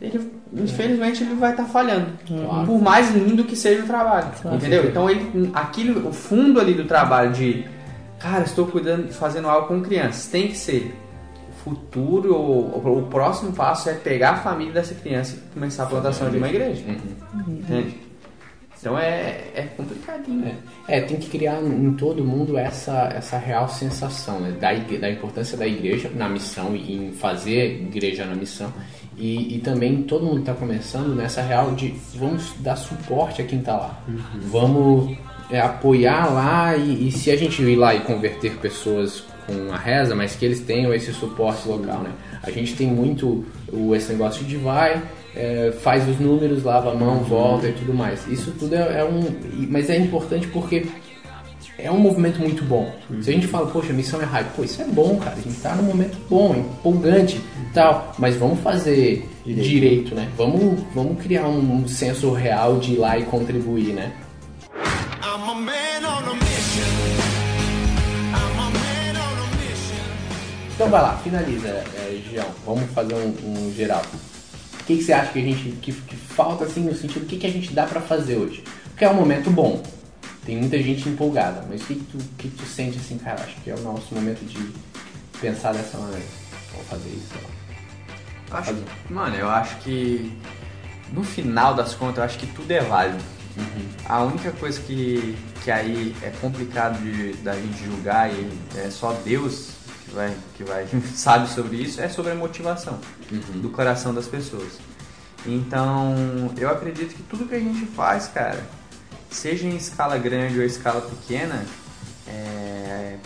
ele, 0.03 0.31
infelizmente 0.53 1.23
ele 1.23 1.35
vai 1.35 1.51
estar 1.51 1.63
falhando. 1.63 2.07
Claro. 2.27 2.65
Por 2.65 2.81
mais 2.81 3.09
lindo 3.15 3.45
que 3.45 3.55
seja 3.55 3.83
o 3.83 3.87
trabalho. 3.87 4.27
entendeu? 4.53 4.85
Então 4.85 5.09
ele, 5.09 5.49
aquilo, 5.53 6.09
o 6.09 6.11
fundo 6.11 6.59
ali 6.59 6.73
do 6.73 6.83
trabalho 6.83 7.31
de 7.31 7.65
cara, 8.19 8.43
estou 8.43 8.67
cuidando, 8.67 9.11
fazendo 9.13 9.47
algo 9.47 9.67
com 9.67 9.81
crianças, 9.81 10.27
tem 10.27 10.49
que 10.49 10.57
ser 10.57 10.93
futuro, 11.63 12.35
ou, 12.35 12.99
o 12.99 13.07
próximo 13.09 13.53
passo 13.53 13.89
é 13.89 13.93
pegar 13.93 14.31
a 14.31 14.37
família 14.37 14.73
dessa 14.73 14.93
criança 14.93 15.37
e 15.37 15.53
começar 15.53 15.83
a 15.83 15.85
plantação 15.85 16.29
de 16.29 16.37
uma 16.37 16.49
igreja. 16.49 16.83
Entende? 17.47 17.97
Então 18.77 18.99
é, 18.99 19.39
é 19.55 19.69
complicadinho. 19.77 20.53
É, 20.89 20.99
tem 20.99 21.17
que 21.17 21.29
criar 21.29 21.61
em 21.61 21.93
todo 21.93 22.21
mundo 22.21 22.57
essa, 22.57 23.09
essa 23.15 23.37
real 23.37 23.69
sensação 23.69 24.41
né, 24.41 24.51
da, 24.51 24.73
da 24.73 25.09
importância 25.09 25.57
da 25.57 25.65
igreja 25.65 26.11
na 26.13 26.27
missão 26.27 26.75
e 26.75 26.93
em 26.93 27.11
fazer 27.13 27.81
igreja 27.81 28.25
na 28.25 28.35
missão. 28.35 28.73
E, 29.17 29.55
e 29.55 29.59
também 29.59 30.03
todo 30.03 30.25
mundo 30.25 30.39
está 30.39 30.53
começando 30.53 31.15
nessa 31.15 31.41
real 31.41 31.71
de 31.71 31.93
vamos 32.15 32.53
dar 32.59 32.75
suporte 32.75 33.41
a 33.41 33.45
quem 33.45 33.59
está 33.59 33.75
lá. 33.75 34.03
Vamos 34.41 35.15
é, 35.49 35.59
apoiar 35.59 36.33
lá 36.33 36.75
e, 36.75 37.07
e 37.07 37.11
se 37.11 37.29
a 37.31 37.35
gente 37.35 37.61
ir 37.61 37.75
lá 37.75 37.93
e 37.93 38.01
converter 38.01 38.57
pessoas 38.57 39.23
com 39.45 39.73
a 39.73 39.77
reza, 39.77 40.15
mas 40.15 40.35
que 40.35 40.45
eles 40.45 40.61
tenham 40.61 40.93
esse 40.93 41.13
suporte 41.13 41.67
local, 41.67 42.01
né? 42.01 42.11
A 42.41 42.49
gente 42.49 42.75
tem 42.75 42.87
muito 42.87 43.45
o, 43.71 43.95
esse 43.95 44.11
negócio 44.11 44.43
de 44.45 44.57
vai, 44.57 45.01
é, 45.35 45.73
faz 45.81 46.07
os 46.07 46.19
números, 46.19 46.63
lava 46.63 46.91
a 46.91 46.95
mão, 46.95 47.19
volta 47.19 47.67
e 47.67 47.73
tudo 47.73 47.93
mais. 47.93 48.25
Isso 48.27 48.51
tudo 48.57 48.75
é, 48.75 48.99
é 48.99 49.03
um. 49.03 49.23
Mas 49.69 49.89
é 49.89 49.97
importante 49.97 50.47
porque 50.47 50.85
é 51.77 51.91
um 51.91 51.97
movimento 51.97 52.39
muito 52.39 52.63
bom. 52.63 52.93
Se 53.21 53.29
a 53.29 53.33
gente 53.33 53.47
fala, 53.47 53.67
poxa, 53.67 53.91
a 53.91 53.95
missão 53.95 54.21
é 54.21 54.25
hype, 54.25 54.47
pô, 54.55 54.63
isso 54.63 54.81
é 54.81 54.85
bom, 54.85 55.17
cara. 55.17 55.35
A 55.35 55.41
gente 55.41 55.59
tá 55.59 55.75
num 55.75 55.83
momento 55.83 56.17
bom, 56.29 56.55
empolgante 56.55 57.37
e 57.37 57.73
tal. 57.73 58.13
Mas 58.17 58.35
vamos 58.35 58.59
fazer 58.59 59.27
direito, 59.45 60.13
né? 60.13 60.29
Vamos, 60.37 60.83
vamos 60.93 61.21
criar 61.21 61.47
um, 61.47 61.83
um 61.83 61.87
senso 61.87 62.31
real 62.31 62.77
de 62.77 62.93
ir 62.93 62.97
lá 62.97 63.17
e 63.17 63.23
contribuir, 63.23 63.93
né? 63.93 64.13
Então 70.75 70.89
vai 70.89 71.01
lá, 71.01 71.17
finaliza, 71.17 71.67
é, 71.67 72.21
Gião. 72.29 72.45
Vamos 72.65 72.89
fazer 72.91 73.15
um, 73.15 73.33
um 73.45 73.73
geral. 73.73 74.01
O 74.79 74.85
que, 74.85 74.97
que 74.97 75.03
você 75.03 75.13
acha 75.13 75.31
que 75.31 75.39
a 75.39 75.41
gente 75.41 75.71
que, 75.81 75.91
que 75.91 76.15
falta 76.15 76.65
assim 76.65 76.81
no 76.81 76.93
sentido 76.93 77.21
do 77.21 77.25
que, 77.25 77.37
que 77.37 77.47
a 77.47 77.51
gente 77.51 77.73
dá 77.73 77.85
pra 77.85 78.01
fazer 78.01 78.37
hoje? 78.37 78.63
Porque 78.89 79.05
é 79.05 79.09
um 79.09 79.13
momento 79.13 79.49
bom. 79.49 79.81
Tem 80.45 80.57
muita 80.57 80.77
gente 80.81 81.07
empolgada, 81.07 81.65
mas 81.69 81.81
o 81.81 81.85
que, 81.85 81.95
que, 81.95 82.05
tu, 82.05 82.17
que, 82.37 82.49
que 82.49 82.57
tu 82.57 82.65
sente 82.65 82.97
assim, 82.97 83.17
cara? 83.17 83.41
Acho 83.41 83.55
que 83.61 83.69
é 83.69 83.75
o 83.75 83.81
nosso 83.81 84.13
momento 84.13 84.43
de 84.45 84.73
pensar 85.39 85.73
dessa 85.73 85.97
maneira. 85.97 86.25
Vamos 86.71 86.87
fazer 86.87 87.09
isso. 87.09 87.33
Acho, 88.51 88.75
mano, 89.09 89.35
eu 89.35 89.49
acho 89.49 89.77
que 89.77 90.37
no 91.11 91.23
final 91.23 91.73
das 91.73 91.93
contas, 91.93 92.17
eu 92.17 92.23
acho 92.23 92.37
que 92.37 92.47
tudo 92.47 92.69
é 92.71 92.81
válido. 92.81 93.23
A 94.05 94.23
única 94.23 94.51
coisa 94.51 94.81
que, 94.81 95.37
que 95.63 95.71
aí 95.71 96.15
é 96.21 96.31
complicado 96.41 96.99
de, 97.01 97.33
da 97.37 97.53
gente 97.53 97.85
julgar 97.85 98.31
e 98.31 98.51
é 98.75 98.89
só 98.89 99.13
Deus 99.23 99.69
que 100.05 100.11
vai, 100.13 100.35
que 100.55 100.63
vai 100.63 100.87
sabe 101.13 101.47
sobre 101.49 101.77
isso, 101.77 102.01
é 102.01 102.09
sobre 102.09 102.31
a 102.31 102.35
motivação 102.35 102.99
do 103.55 103.69
coração 103.69 104.13
das 104.13 104.27
pessoas. 104.27 104.79
Então, 105.45 106.51
eu 106.57 106.69
acredito 106.69 107.13
que 107.15 107.23
tudo 107.23 107.47
que 107.47 107.55
a 107.55 107.59
gente 107.59 107.85
faz, 107.85 108.27
cara, 108.27 108.63
seja 109.35 109.65
em 109.67 109.75
escala 109.75 110.17
grande 110.17 110.57
ou 110.59 110.65
escala 110.65 111.01
pequena, 111.01 111.65
é, 112.27 113.17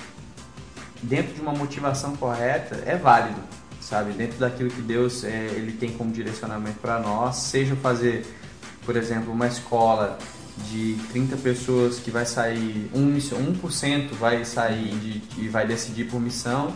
dentro 1.04 1.34
de 1.34 1.42
uma 1.42 1.52
motivação 1.54 2.16
correta 2.16 2.82
é 2.86 2.96
válido, 2.96 3.40
sabe? 3.82 4.12
Dentro 4.14 4.38
daquilo 4.38 4.70
que 4.70 4.82
Deus 4.82 5.24
é, 5.24 5.46
ele 5.56 5.72
tem 5.74 5.90
como 5.92 6.12
direcionamento 6.12 6.80
para 6.80 7.00
nós, 7.00 7.36
seja 7.38 7.76
fazer, 7.76 8.26
por 8.86 8.96
exemplo, 8.96 9.32
uma 9.32 9.48
escola 9.48 10.18
de 10.72 10.98
30 11.12 11.38
pessoas 11.38 12.00
que 12.00 12.10
vai 12.10 12.26
sair, 12.26 12.90
1%, 12.94 12.98
miss- 13.00 13.32
1% 13.32 14.10
vai 14.14 14.44
sair 14.44 14.90
de, 14.98 15.22
e 15.38 15.48
vai 15.48 15.68
decidir 15.68 16.06
por 16.06 16.20
missão, 16.20 16.74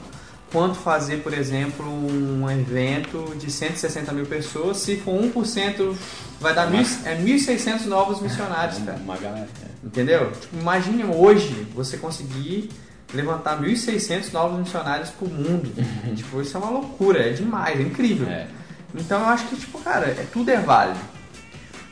quanto 0.51 0.75
fazer, 0.75 1.23
por 1.23 1.33
exemplo, 1.33 1.85
um 1.89 2.49
evento 2.51 3.33
de 3.39 3.49
160 3.49 4.11
mil 4.11 4.25
pessoas, 4.27 4.77
se 4.77 4.97
for 4.97 5.19
1%, 5.19 5.95
vai 6.41 6.55
dar 6.55 6.69
mil, 6.69 6.81
é 7.05 7.15
1.600 7.15 7.85
novos 7.85 8.19
missionários, 8.19 8.79
cara. 8.79 8.97
Uma 8.97 9.15
galera. 9.15 9.47
Entendeu? 9.83 10.31
Tipo, 10.31 10.57
imagine 10.59 11.03
hoje 11.05 11.67
você 11.73 11.97
conseguir 11.97 12.69
levantar 13.13 13.61
1.600 13.61 14.31
novos 14.33 14.59
missionários 14.59 15.09
pro 15.11 15.27
mundo. 15.27 15.71
tipo, 16.15 16.41
isso 16.41 16.57
é 16.57 16.59
uma 16.59 16.71
loucura, 16.71 17.29
é 17.29 17.31
demais, 17.31 17.79
é 17.79 17.83
incrível. 17.83 18.27
É. 18.27 18.47
Então 18.95 19.21
eu 19.21 19.27
acho 19.27 19.47
que, 19.47 19.55
tipo, 19.55 19.79
cara, 19.79 20.07
é, 20.07 20.25
tudo 20.33 20.49
é 20.49 20.57
válido. 20.57 20.99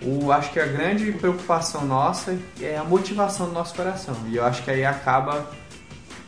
O, 0.01 0.31
acho 0.31 0.51
que 0.51 0.59
a 0.59 0.65
grande 0.65 1.11
preocupação 1.11 1.85
nossa 1.85 2.37
é 2.59 2.77
a 2.77 2.83
motivação 2.83 3.47
do 3.47 3.53
nosso 3.53 3.75
coração. 3.75 4.15
E 4.29 4.37
eu 4.37 4.45
acho 4.45 4.63
que 4.63 4.71
aí 4.71 4.83
acaba 4.83 5.45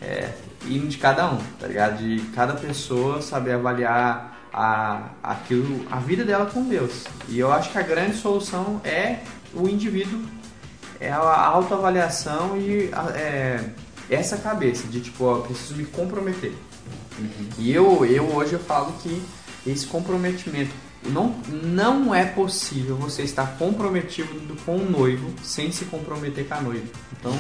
é, 0.02 0.30
indo 0.68 0.88
de 0.88 0.98
cada 0.98 1.32
um, 1.32 1.38
tá 1.60 1.68
ligado? 1.68 1.98
De 1.98 2.22
cada 2.36 2.54
pessoa 2.54 3.22
saber 3.22 3.54
avaliar 3.54 4.31
a, 4.54 5.10
aquilo, 5.24 5.86
a 5.90 5.98
vida 6.00 6.24
dela 6.24 6.46
com 6.46 6.64
Deus. 6.64 7.06
E 7.28 7.40
eu 7.40 7.52
acho 7.52 7.72
que 7.72 7.78
a 7.78 7.82
grande 7.82 8.18
solução 8.18 8.82
é 8.84 9.20
o 9.54 9.68
indivíduo, 9.68 10.22
é 11.00 11.12
a 11.12 11.46
autoavaliação 11.46 12.58
e 12.58 12.90
é, 13.16 13.64
essa 14.10 14.38
cabeça 14.38 14.88
de 14.88 15.02
tipo, 15.02 15.26
ó, 15.26 15.40
preciso 15.40 15.76
me 15.76 15.86
comprometer. 15.86 16.54
E 17.58 17.72
eu, 17.72 18.06
eu 18.06 18.26
hoje 18.36 18.54
eu 18.54 18.60
falo 18.60 18.94
que 19.02 19.22
esse 19.66 19.86
comprometimento 19.86 20.74
não, 21.10 21.36
não 21.50 22.14
é 22.14 22.26
possível 22.26 22.96
você 22.96 23.24
estar 23.24 23.58
comprometido 23.58 24.56
com 24.66 24.78
o 24.78 24.90
noivo 24.90 25.34
sem 25.44 25.72
se 25.72 25.86
comprometer 25.86 26.48
com 26.48 26.54
a 26.56 26.62
noiva. 26.62 26.86
Então, 27.20 27.38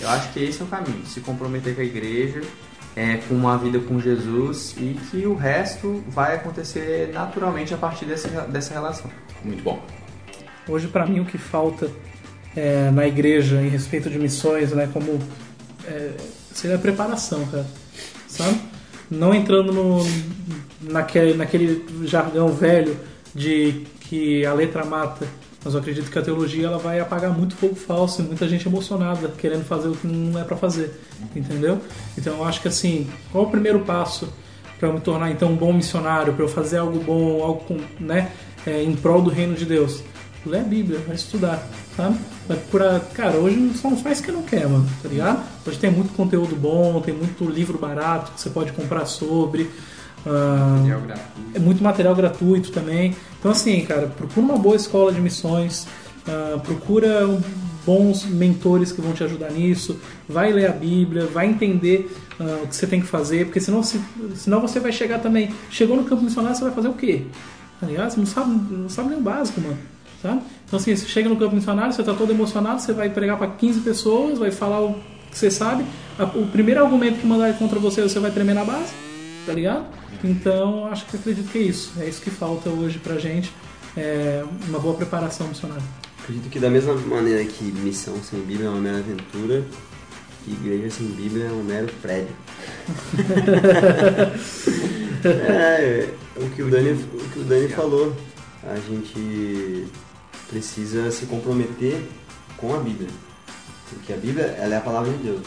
eu 0.00 0.08
acho 0.08 0.32
que 0.32 0.42
esse 0.42 0.60
é 0.60 0.64
o 0.64 0.68
caminho, 0.68 1.04
se 1.06 1.20
comprometer 1.20 1.74
com 1.74 1.80
a 1.80 1.84
igreja, 1.84 2.42
é, 2.96 3.18
com 3.28 3.34
uma 3.34 3.58
vida 3.58 3.78
com 3.78 4.00
Jesus 4.00 4.74
e 4.78 4.94
que 5.10 5.26
o 5.26 5.34
resto 5.34 6.02
vai 6.08 6.34
acontecer 6.34 7.10
naturalmente 7.12 7.74
a 7.74 7.76
partir 7.76 8.06
dessa, 8.06 8.28
dessa 8.42 8.72
relação. 8.72 9.10
Muito 9.44 9.62
bom. 9.62 9.80
Hoje, 10.66 10.88
para 10.88 11.06
mim, 11.06 11.20
o 11.20 11.26
que 11.26 11.36
falta 11.36 11.90
é, 12.56 12.90
na 12.90 13.06
igreja 13.06 13.60
em 13.60 13.68
respeito 13.68 14.08
de 14.08 14.18
missões, 14.18 14.72
né, 14.72 14.88
como 14.92 15.20
é, 15.86 16.12
seria 16.52 16.76
a 16.76 16.78
preparação, 16.78 17.46
cara, 17.46 17.66
sabe? 18.26 18.58
Não 19.10 19.34
entrando 19.34 19.72
no, 19.72 19.98
naquele, 20.80 21.34
naquele 21.34 21.84
jargão 22.04 22.48
velho 22.48 22.98
de 23.34 23.84
que 24.00 24.44
a 24.46 24.54
letra 24.54 24.84
mata, 24.84 25.26
mas 25.66 25.74
eu 25.74 25.80
acredito 25.80 26.08
que 26.12 26.16
a 26.16 26.22
teologia 26.22 26.68
ela 26.68 26.78
vai 26.78 27.00
apagar 27.00 27.36
muito 27.36 27.56
fogo 27.56 27.74
falso 27.74 28.22
e 28.22 28.24
muita 28.24 28.48
gente 28.48 28.68
emocionada 28.68 29.26
querendo 29.36 29.64
fazer 29.64 29.88
o 29.88 29.96
que 29.96 30.06
não 30.06 30.38
é 30.38 30.44
para 30.44 30.56
fazer, 30.56 30.94
entendeu? 31.34 31.80
Então 32.16 32.36
eu 32.36 32.44
acho 32.44 32.62
que 32.62 32.68
assim, 32.68 33.10
qual 33.32 33.42
é 33.42 33.46
o 33.48 33.50
primeiro 33.50 33.80
passo 33.80 34.32
para 34.78 34.92
me 34.92 35.00
tornar 35.00 35.32
então 35.32 35.50
um 35.50 35.56
bom 35.56 35.72
missionário, 35.72 36.34
para 36.34 36.44
eu 36.44 36.48
fazer 36.48 36.78
algo 36.78 37.00
bom, 37.00 37.42
algo 37.42 37.64
com, 37.64 37.80
né, 37.98 38.30
é, 38.64 38.80
em 38.80 38.94
prol 38.94 39.20
do 39.20 39.28
reino 39.28 39.56
de 39.56 39.64
Deus? 39.64 40.04
Lê 40.46 40.60
a 40.60 40.62
Bíblia, 40.62 41.00
vai 41.04 41.16
estudar, 41.16 41.68
sabe? 41.96 42.16
Vai 42.46 42.56
procurar. 42.56 43.00
Cara, 43.12 43.36
hoje 43.36 43.72
só 43.74 43.90
não 43.90 43.96
faz 43.96 44.20
que 44.20 44.30
não 44.30 44.42
quer, 44.42 44.68
mano, 44.68 44.88
tá 45.02 45.08
ligado? 45.08 45.44
Hoje 45.66 45.80
tem 45.80 45.90
muito 45.90 46.12
conteúdo 46.12 46.54
bom, 46.54 47.00
tem 47.00 47.12
muito 47.12 47.44
livro 47.44 47.76
barato 47.76 48.30
que 48.30 48.40
você 48.40 48.50
pode 48.50 48.70
comprar 48.70 49.04
sobre. 49.06 49.68
Ah, 50.26 50.82
é 51.54 51.58
muito 51.58 51.82
material 51.82 52.14
gratuito 52.14 52.72
também. 52.72 53.14
Então, 53.38 53.50
assim, 53.50 53.84
cara, 53.84 54.08
procura 54.08 54.44
uma 54.44 54.58
boa 54.58 54.76
escola 54.76 55.12
de 55.12 55.20
missões, 55.20 55.86
ah, 56.26 56.58
procura 56.58 57.26
bons 57.86 58.24
mentores 58.24 58.90
que 58.90 59.00
vão 59.00 59.12
te 59.12 59.22
ajudar 59.22 59.50
nisso. 59.52 59.98
Vai 60.28 60.52
ler 60.52 60.68
a 60.68 60.72
Bíblia, 60.72 61.26
vai 61.26 61.46
entender 61.46 62.10
ah, 62.40 62.60
o 62.64 62.66
que 62.66 62.74
você 62.74 62.86
tem 62.86 63.00
que 63.00 63.06
fazer, 63.06 63.46
porque 63.46 63.60
senão, 63.60 63.82
se, 63.82 64.00
senão 64.34 64.60
você 64.60 64.80
vai 64.80 64.92
chegar 64.92 65.20
também. 65.20 65.54
Chegou 65.70 65.96
no 65.96 66.04
campo 66.04 66.24
missionário, 66.24 66.56
você 66.56 66.64
vai 66.64 66.72
fazer 66.72 66.88
o 66.88 66.94
quê? 66.94 67.22
Tá 67.80 67.86
ligado? 67.86 68.10
Você 68.10 68.18
não 68.18 68.26
sabe, 68.26 68.74
não 68.74 68.88
sabe 68.88 69.10
nem 69.10 69.18
o 69.18 69.22
básico, 69.22 69.60
mano. 69.60 69.78
Sabe? 70.20 70.40
Então, 70.66 70.78
assim, 70.78 70.96
você 70.96 71.06
chega 71.06 71.28
no 71.28 71.36
campo 71.36 71.54
missionário, 71.54 71.92
você 71.92 72.02
tá 72.02 72.14
todo 72.14 72.32
emocionado, 72.32 72.80
você 72.80 72.92
vai 72.92 73.08
pregar 73.10 73.38
para 73.38 73.48
15 73.48 73.80
pessoas, 73.80 74.38
vai 74.38 74.50
falar 74.50 74.80
o 74.80 74.94
que 75.30 75.38
você 75.38 75.50
sabe. 75.50 75.84
O 76.34 76.46
primeiro 76.46 76.82
argumento 76.82 77.20
que 77.20 77.26
mandar 77.26 77.56
contra 77.58 77.78
você, 77.78 78.02
você 78.02 78.18
vai 78.18 78.30
tremer 78.30 78.54
na 78.54 78.64
base, 78.64 78.92
tá 79.44 79.52
ligado? 79.52 79.86
Então, 80.26 80.88
acho 80.88 81.06
que 81.06 81.16
acredito 81.16 81.50
que 81.50 81.58
é 81.58 81.62
isso. 81.62 81.92
É 82.00 82.08
isso 82.08 82.20
que 82.20 82.30
falta 82.30 82.68
hoje 82.68 82.98
pra 82.98 83.16
gente. 83.16 83.52
É 83.96 84.44
uma 84.68 84.80
boa 84.80 84.96
preparação 84.96 85.46
missionária. 85.46 85.84
Acredito 86.20 86.50
que 86.50 86.58
da 86.58 86.68
mesma 86.68 86.94
maneira 86.94 87.44
que 87.44 87.64
missão 87.64 88.20
sem 88.22 88.40
Bíblia 88.40 88.66
é 88.66 88.70
uma 88.70 88.80
mera 88.80 88.98
aventura, 88.98 89.64
igreja 90.46 90.90
sem 90.90 91.06
Bíblia 91.06 91.46
é 91.46 91.52
um 91.52 91.62
mero 91.62 91.88
prédio. 92.02 92.34
é, 95.24 96.08
o 96.36 96.50
que 96.50 96.62
o 96.62 96.70
Dani, 96.70 96.90
o 96.90 97.30
que 97.30 97.38
o 97.38 97.44
Dani 97.44 97.68
falou. 97.68 98.14
A 98.64 98.74
gente 98.74 99.86
precisa 100.48 101.08
se 101.12 101.26
comprometer 101.26 102.04
com 102.56 102.74
a 102.74 102.78
Bíblia. 102.78 103.08
Porque 103.88 104.12
a 104.12 104.16
Bíblia 104.16 104.46
ela 104.58 104.74
é 104.74 104.78
a 104.78 104.80
palavra 104.80 105.12
de 105.12 105.22
Deus. 105.22 105.46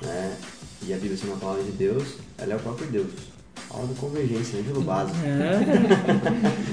Né? 0.00 0.36
E 0.82 0.94
a 0.94 0.96
Bíblia 0.96 1.16
sendo 1.16 1.32
a 1.32 1.36
palavra 1.36 1.64
de 1.64 1.72
Deus, 1.72 2.14
ela 2.38 2.52
é 2.52 2.56
o 2.56 2.60
próprio 2.60 2.86
Deus. 2.86 3.35
Aula 3.70 3.86
da 3.88 3.94
convergência, 4.00 4.58
ângulo 4.60 4.82
básico. 4.82 5.18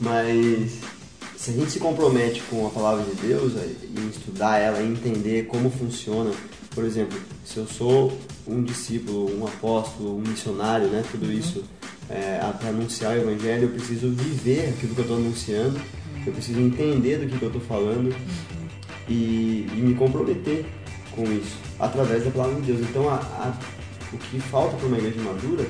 Mas 0.00 0.78
se 1.36 1.50
a 1.50 1.54
gente 1.54 1.70
se 1.70 1.78
compromete 1.78 2.42
com 2.50 2.66
a 2.66 2.70
palavra 2.70 3.04
de 3.04 3.14
Deus 3.26 3.54
eh, 3.56 3.68
em 3.96 4.08
estudar 4.08 4.58
ela, 4.58 4.82
em 4.82 4.92
entender 4.92 5.46
como 5.46 5.70
funciona, 5.70 6.30
por 6.74 6.84
exemplo, 6.84 7.18
se 7.44 7.58
eu 7.58 7.66
sou 7.66 8.16
um 8.46 8.62
discípulo, 8.62 9.38
um 9.38 9.46
apóstolo, 9.46 10.16
um 10.16 10.20
missionário, 10.20 10.88
né, 10.88 11.04
tudo 11.10 11.30
isso 11.32 11.64
é, 12.08 12.38
para 12.58 12.68
anunciar 12.68 13.16
o 13.16 13.20
evangelho, 13.20 13.64
eu 13.64 13.68
preciso 13.70 14.10
viver 14.10 14.70
aquilo 14.76 14.94
que 14.94 15.00
eu 15.00 15.04
estou 15.04 15.16
anunciando, 15.16 15.80
eu 16.26 16.32
preciso 16.32 16.60
entender 16.60 17.18
do 17.18 17.26
que, 17.26 17.38
que 17.38 17.44
eu 17.44 17.48
estou 17.48 17.62
falando 17.62 18.14
e, 19.08 19.66
e 19.72 19.76
me 19.80 19.94
comprometer 19.94 20.66
com 21.12 21.22
isso 21.24 21.56
através 21.78 22.24
da 22.24 22.30
palavra 22.30 22.60
de 22.60 22.72
Deus. 22.72 22.80
Então, 22.88 23.08
a- 23.08 23.14
a- 23.14 23.58
o 24.12 24.18
que 24.18 24.38
falta 24.40 24.76
para 24.76 24.86
uma 24.86 24.98
igreja 24.98 25.20
madura 25.20 25.66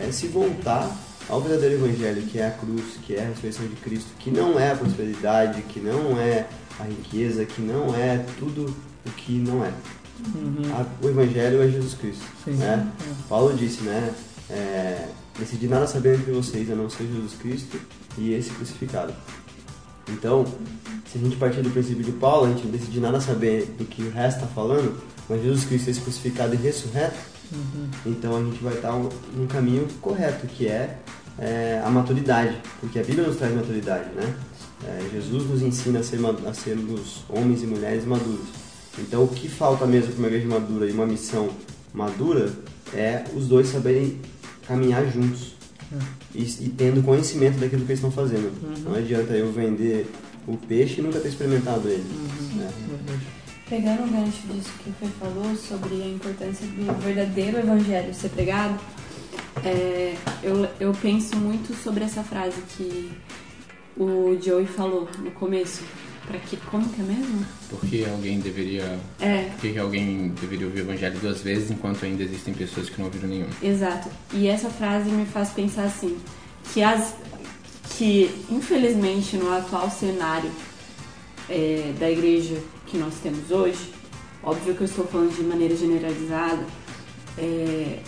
é 0.00 0.10
se 0.12 0.26
voltar 0.28 0.90
ao 1.28 1.40
verdadeiro 1.40 1.74
evangelho, 1.84 2.22
que 2.22 2.38
é 2.38 2.46
a 2.46 2.50
cruz, 2.50 2.84
que 3.04 3.14
é 3.14 3.22
a 3.22 3.28
ressurreição 3.28 3.66
de 3.66 3.76
Cristo, 3.76 4.10
que 4.18 4.30
não 4.30 4.58
é 4.58 4.72
a 4.72 4.76
prosperidade, 4.76 5.62
que 5.62 5.80
não 5.80 6.18
é 6.20 6.46
a 6.80 6.84
riqueza, 6.84 7.44
que 7.44 7.62
não 7.62 7.94
é 7.94 8.24
tudo 8.38 8.74
o 9.06 9.10
que 9.10 9.32
não 9.38 9.64
é. 9.64 9.72
A- 10.72 10.86
o 11.04 11.08
evangelho 11.08 11.62
é 11.62 11.68
Jesus 11.68 11.94
Cristo. 11.94 12.24
Sim. 12.44 12.52
Né? 12.52 12.86
Paulo 13.28 13.54
disse, 13.56 13.82
né? 13.82 14.12
É, 14.50 15.08
decidi 15.38 15.66
nada 15.66 15.86
saber 15.86 16.18
entre 16.18 16.32
vocês 16.32 16.70
a 16.70 16.74
não 16.74 16.90
ser 16.90 17.04
Jesus 17.06 17.32
Cristo 17.40 17.80
e 18.18 18.32
esse 18.34 18.50
crucificado. 18.50 19.14
Então, 20.08 20.44
se 21.10 21.16
a 21.18 21.20
gente 21.20 21.36
partir 21.36 21.62
do 21.62 21.70
princípio 21.70 22.04
de 22.04 22.12
Paulo, 22.12 22.46
a 22.46 22.48
gente 22.50 22.64
não 22.64 22.70
decidir 22.72 23.00
nada 23.00 23.20
saber 23.20 23.66
do 23.78 23.84
que 23.84 24.02
o 24.02 24.10
resto 24.10 24.38
está 24.42 24.48
falando, 24.48 25.00
mas 25.28 25.42
Jesus 25.42 25.64
Cristo 25.64 25.88
esse 25.90 26.00
crucificado 26.00 26.54
e 26.54 26.58
ressurreto, 26.58 27.14
então 28.06 28.36
a 28.36 28.42
gente 28.42 28.62
vai 28.62 28.74
estar 28.74 28.92
num 28.92 29.46
caminho 29.46 29.86
correto, 30.00 30.46
que 30.46 30.66
é, 30.66 30.98
é, 31.38 31.82
a 31.84 31.90
maturidade, 31.90 32.56
porque 32.80 32.98
a 32.98 33.02
Bíblia 33.02 33.26
nos 33.26 33.36
traz 33.36 33.54
maturidade, 33.54 34.10
né? 34.14 34.34
É, 34.84 35.08
Jesus 35.12 35.48
nos 35.48 35.62
ensina 35.62 36.00
a, 36.00 36.02
ser, 36.02 36.18
a 36.46 36.54
sermos 36.54 37.24
homens 37.28 37.62
e 37.62 37.66
mulheres 37.66 38.04
maduros. 38.04 38.46
Então 38.98 39.24
o 39.24 39.28
que 39.28 39.48
falta 39.48 39.86
mesmo 39.86 40.12
para 40.12 40.18
uma 40.18 40.28
igreja 40.28 40.48
madura 40.48 40.86
e 40.88 40.92
uma 40.92 41.06
missão 41.06 41.48
madura 41.94 42.52
é 42.92 43.24
os 43.34 43.46
dois 43.46 43.68
saberem 43.68 44.20
caminhar 44.66 45.06
juntos 45.10 45.52
e, 46.34 46.42
e 46.42 46.68
tendo 46.76 47.02
conhecimento 47.02 47.58
daquilo 47.58 47.84
que 47.84 47.92
eles 47.92 47.98
estão 47.98 48.10
fazendo. 48.10 48.52
Não 48.84 48.94
adianta 48.94 49.32
eu 49.34 49.52
vender 49.52 50.10
o 50.46 50.56
peixe 50.56 51.00
e 51.00 51.02
nunca 51.02 51.20
ter 51.20 51.28
experimentado 51.28 51.88
ele. 51.88 52.04
né? 52.56 52.70
Pegando 53.72 54.04
o 54.04 54.06
gancho 54.06 54.46
disso 54.48 54.70
que 54.84 54.90
o 54.90 54.92
Fê 54.92 55.06
falou 55.18 55.56
sobre 55.56 56.02
a 56.02 56.06
importância 56.06 56.66
do 56.66 56.92
verdadeiro 57.00 57.58
evangelho 57.58 58.12
ser 58.12 58.28
pregado, 58.28 58.78
é, 59.64 60.14
eu, 60.42 60.68
eu 60.78 60.92
penso 61.00 61.34
muito 61.36 61.74
sobre 61.82 62.04
essa 62.04 62.22
frase 62.22 62.60
que 62.76 63.10
o 63.96 64.38
Joey 64.38 64.66
falou 64.66 65.08
no 65.20 65.30
começo. 65.30 65.82
Pra 66.26 66.38
que, 66.38 66.58
como 66.58 66.86
que 66.86 67.00
é 67.00 67.04
mesmo? 67.04 67.46
Porque 67.70 68.04
alguém 68.06 68.40
deveria. 68.40 69.00
É, 69.18 69.44
Por 69.44 69.60
que 69.62 69.72
que 69.72 69.78
alguém 69.78 70.28
deveria 70.38 70.66
ouvir 70.66 70.80
o 70.80 70.84
evangelho 70.84 71.18
duas 71.18 71.40
vezes 71.40 71.70
enquanto 71.70 72.04
ainda 72.04 72.22
existem 72.22 72.52
pessoas 72.52 72.90
que 72.90 72.98
não 72.98 73.06
ouviram 73.06 73.26
nenhum? 73.30 73.48
Exato. 73.62 74.10
E 74.34 74.48
essa 74.48 74.68
frase 74.68 75.08
me 75.08 75.24
faz 75.24 75.48
pensar 75.48 75.84
assim, 75.84 76.18
que 76.74 76.82
as 76.82 77.14
que 77.96 78.30
infelizmente 78.50 79.38
no 79.38 79.50
atual 79.50 79.90
cenário 79.90 80.50
é, 81.48 81.94
da 81.98 82.10
igreja 82.10 82.58
que 82.92 82.98
nós 82.98 83.14
temos 83.22 83.50
hoje, 83.50 83.90
óbvio 84.42 84.74
que 84.74 84.82
eu 84.82 84.84
estou 84.84 85.06
falando 85.06 85.34
de 85.34 85.42
maneira 85.42 85.74
generalizada, 85.74 86.62
é, 87.38 88.00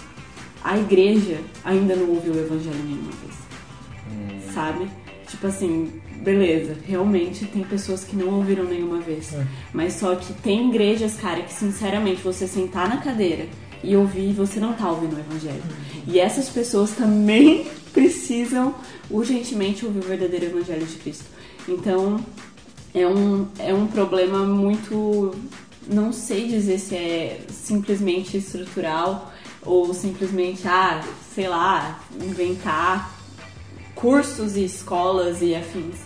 a 0.63 0.77
igreja 0.77 1.41
ainda 1.65 1.97
não 1.97 2.11
ouviu 2.11 2.35
o 2.35 2.39
evangelho 2.39 2.85
nenhuma 2.85 3.11
vez. 3.11 4.53
Sabe? 4.53 4.89
Tipo 5.27 5.47
assim, 5.47 5.91
beleza, 6.23 6.77
realmente 6.85 7.47
tem 7.47 7.65
pessoas 7.65 8.05
que 8.05 8.15
não 8.15 8.29
ouviram 8.35 8.65
nenhuma 8.65 9.01
vez. 9.01 9.33
Mas 9.73 9.95
só 9.95 10.15
que 10.15 10.35
tem 10.35 10.69
igrejas, 10.69 11.17
cara, 11.17 11.43
que 11.43 11.53
sinceramente 11.53 12.21
você 12.21 12.47
sentar 12.47 12.87
na 12.87 12.99
cadeira 12.99 13.49
e 13.83 13.97
ouvir, 13.97 14.33
você 14.35 14.61
não 14.61 14.75
tá 14.75 14.91
ouvindo 14.91 15.17
o 15.17 15.19
evangelho. 15.19 15.63
E 16.07 16.21
essas 16.21 16.51
pessoas 16.51 16.91
também 16.91 17.67
precisam 17.93 18.75
urgentemente 19.11 19.87
ouvir 19.87 20.01
o 20.01 20.03
verdadeiro 20.03 20.47
evangelho 20.47 20.85
de 20.85 20.97
Cristo. 20.97 21.25
Então, 21.67 22.21
é 22.95 23.07
um, 23.07 23.49
é 23.59 23.75
um 23.75 23.87
problema 23.89 24.39
muito. 24.45 25.35
Não 25.87 26.13
sei 26.13 26.49
dizer 26.49 26.79
se 26.79 26.95
é 26.95 27.41
simplesmente 27.51 28.39
estrutural 28.39 29.33
ou 29.61 29.93
simplesmente, 29.93 30.67
ah, 30.67 31.03
sei 31.35 31.49
lá, 31.49 32.01
inventar 32.23 33.13
cursos 33.95 34.57
e 34.57 34.65
escolas 34.65 35.43
e 35.43 35.55
afins. 35.55 35.97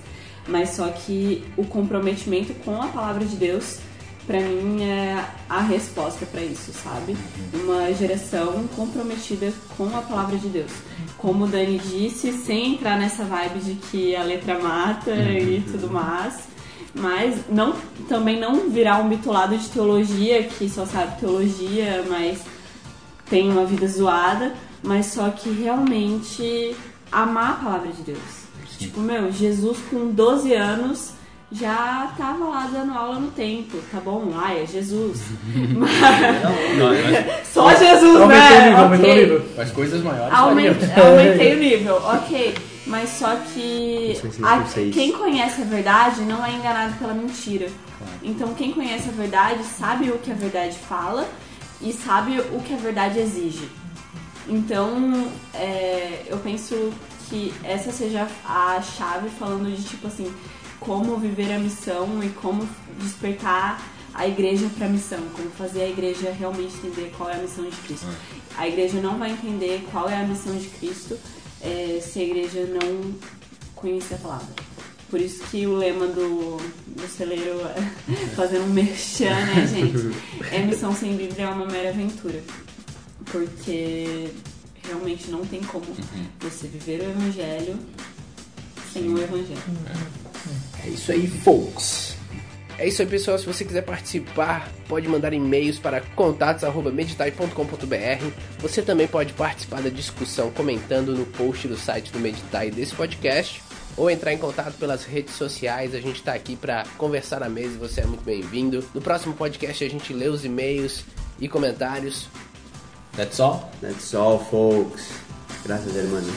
Mas 0.48 0.70
só 0.70 0.88
que 0.88 1.44
o 1.56 1.64
comprometimento 1.64 2.54
com 2.64 2.80
a 2.80 2.86
palavra 2.86 3.24
de 3.24 3.36
Deus, 3.36 3.78
pra 4.26 4.40
mim, 4.40 4.82
é 4.82 5.24
a 5.48 5.60
resposta 5.60 6.24
pra 6.26 6.40
isso, 6.40 6.72
sabe? 6.72 7.16
Uma 7.52 7.92
geração 7.92 8.66
comprometida 8.74 9.52
com 9.76 9.84
a 9.96 10.00
palavra 10.00 10.38
de 10.38 10.48
Deus. 10.48 10.72
Como 11.18 11.44
o 11.44 11.48
Dani 11.48 11.78
disse, 11.78 12.32
sem 12.32 12.74
entrar 12.74 12.98
nessa 12.98 13.24
vibe 13.24 13.60
de 13.60 13.74
que 13.74 14.16
a 14.16 14.22
letra 14.22 14.58
mata 14.58 15.10
e 15.12 15.62
tudo 15.70 15.90
mais. 15.90 16.47
Mas 16.98 17.36
não, 17.48 17.74
também 18.08 18.38
não 18.40 18.68
virar 18.70 18.98
um 18.98 19.08
bitolado 19.08 19.56
de 19.56 19.68
teologia, 19.68 20.42
que 20.42 20.68
só 20.68 20.84
sabe 20.84 21.18
teologia, 21.20 22.04
mas 22.08 22.40
tem 23.30 23.48
uma 23.50 23.64
vida 23.64 23.86
zoada, 23.86 24.52
mas 24.82 25.06
só 25.06 25.30
que 25.30 25.48
realmente 25.50 26.74
amar 27.12 27.50
a 27.52 27.64
palavra 27.64 27.92
de 27.92 28.02
Deus. 28.02 28.18
Tipo, 28.78 29.00
meu, 29.00 29.30
Jesus 29.32 29.78
com 29.90 30.08
12 30.10 30.52
anos 30.54 31.12
já 31.50 32.12
tava 32.18 32.44
lá 32.44 32.68
dando 32.72 32.92
aula 32.92 33.18
no 33.18 33.30
templo, 33.30 33.80
tá 33.90 33.98
bom? 34.00 34.32
Ah, 34.36 34.54
é 34.54 34.66
Jesus. 34.66 35.20
Mas- 35.76 35.90
Não, 36.76 36.88
mas, 36.88 37.46
só 37.48 37.70
Jesus, 37.74 38.20
Aumentou 38.20 38.26
o 38.26 38.28
né? 38.28 38.64
nível, 38.68 38.78
aumentou 38.84 39.06
o 39.08 39.12
Ok. 39.12 39.22
nível. 39.22 39.42
mas 39.56 39.70
coisas 39.70 40.02
maiores 40.02 40.34
aumentei 40.34 41.54
o 41.54 41.58
nível, 41.58 41.96
ok. 42.04 42.54
Mas 42.88 43.10
só 43.10 43.36
que 43.36 44.18
a- 44.42 44.64
seis. 44.66 44.94
quem 44.94 45.12
conhece 45.12 45.60
a 45.60 45.64
verdade 45.64 46.22
não 46.22 46.44
é 46.44 46.52
enganado 46.52 46.94
pela 46.98 47.12
mentira. 47.14 47.68
Então 48.22 48.54
quem 48.54 48.72
conhece 48.72 49.08
a 49.08 49.12
verdade 49.12 49.62
sabe 49.64 50.10
o 50.10 50.18
que 50.18 50.30
a 50.30 50.34
verdade 50.34 50.76
fala 50.78 51.28
e 51.80 51.92
sabe 51.92 52.40
o 52.40 52.60
que 52.62 52.72
a 52.72 52.76
verdade 52.78 53.18
exige. 53.18 53.68
Então 54.48 55.30
é, 55.52 56.24
eu 56.26 56.38
penso 56.38 56.92
que 57.28 57.52
essa 57.62 57.92
seja 57.92 58.26
a 58.44 58.80
chave 58.80 59.28
falando 59.38 59.70
de 59.74 59.82
tipo 59.82 60.06
assim 60.06 60.32
como 60.80 61.16
viver 61.18 61.52
a 61.52 61.58
missão 61.58 62.22
e 62.22 62.30
como 62.30 62.66
despertar 62.98 63.80
a 64.14 64.26
igreja 64.26 64.68
para 64.76 64.86
a 64.86 64.88
missão, 64.88 65.18
como 65.36 65.50
fazer 65.50 65.82
a 65.82 65.88
igreja 65.88 66.32
realmente 66.36 66.74
entender 66.78 67.12
qual 67.16 67.28
é 67.28 67.34
a 67.34 67.38
missão 67.38 67.64
de 67.64 67.76
Cristo. 67.76 68.06
A 68.56 68.66
igreja 68.66 69.00
não 69.00 69.18
vai 69.18 69.30
entender 69.32 69.86
qual 69.92 70.08
é 70.08 70.16
a 70.16 70.22
missão 70.24 70.56
de 70.56 70.66
Cristo 70.68 71.18
é, 71.62 72.00
se 72.00 72.20
a 72.20 72.22
igreja 72.22 72.66
não 72.66 73.14
conhecer 73.74 74.14
a 74.14 74.18
palavra. 74.18 74.48
Por 75.10 75.20
isso 75.20 75.42
que 75.44 75.66
o 75.66 75.74
lema 75.74 76.06
do, 76.06 76.58
do 76.86 77.08
celeiro, 77.08 77.60
fazendo 78.36 78.64
um 78.64 78.72
merchan, 78.72 79.34
né, 79.46 79.66
gente? 79.66 80.16
É 80.52 80.58
missão 80.58 80.94
sem 80.94 81.16
Bíblia 81.16 81.46
é 81.46 81.48
uma 81.48 81.66
mera 81.66 81.88
aventura. 81.88 82.42
Porque 83.26 84.28
realmente 84.84 85.30
não 85.30 85.44
tem 85.44 85.62
como 85.62 85.86
você 86.40 86.66
viver 86.66 87.00
o 87.00 87.10
evangelho 87.10 87.78
sem 88.92 89.08
o 89.12 89.18
evangelho. 89.18 89.62
É 90.84 90.88
isso 90.88 91.12
aí, 91.12 91.26
folks. 91.26 92.17
É 92.78 92.86
isso 92.86 93.02
aí, 93.02 93.08
pessoal. 93.08 93.36
Se 93.36 93.44
você 93.44 93.64
quiser 93.64 93.82
participar, 93.82 94.70
pode 94.88 95.08
mandar 95.08 95.32
e-mails 95.32 95.80
para 95.80 96.00
contatos@meditai.com.br. 96.00 98.30
Você 98.60 98.82
também 98.82 99.08
pode 99.08 99.32
participar 99.32 99.82
da 99.82 99.90
discussão 99.90 100.52
comentando 100.52 101.12
no 101.12 101.26
post 101.26 101.66
do 101.66 101.76
site 101.76 102.12
do 102.12 102.20
Meditai 102.20 102.70
desse 102.70 102.94
podcast 102.94 103.60
ou 103.96 104.08
entrar 104.08 104.32
em 104.32 104.38
contato 104.38 104.74
pelas 104.74 105.04
redes 105.04 105.34
sociais. 105.34 105.92
A 105.92 106.00
gente 106.00 106.20
está 106.20 106.34
aqui 106.34 106.54
para 106.54 106.84
conversar 106.96 107.40
na 107.40 107.48
mesa 107.48 107.74
e 107.74 107.78
você 107.78 108.02
é 108.02 108.06
muito 108.06 108.24
bem-vindo. 108.24 108.84
No 108.94 109.00
próximo 109.00 109.34
podcast 109.34 109.84
a 109.84 109.90
gente 109.90 110.12
lê 110.12 110.28
os 110.28 110.44
e-mails 110.44 111.02
e 111.40 111.48
comentários. 111.48 112.28
That's 113.16 113.40
all? 113.40 113.68
That's 113.80 114.14
all, 114.14 114.38
folks. 114.38 115.08
Graças, 115.64 115.96
hermanos. 115.96 116.32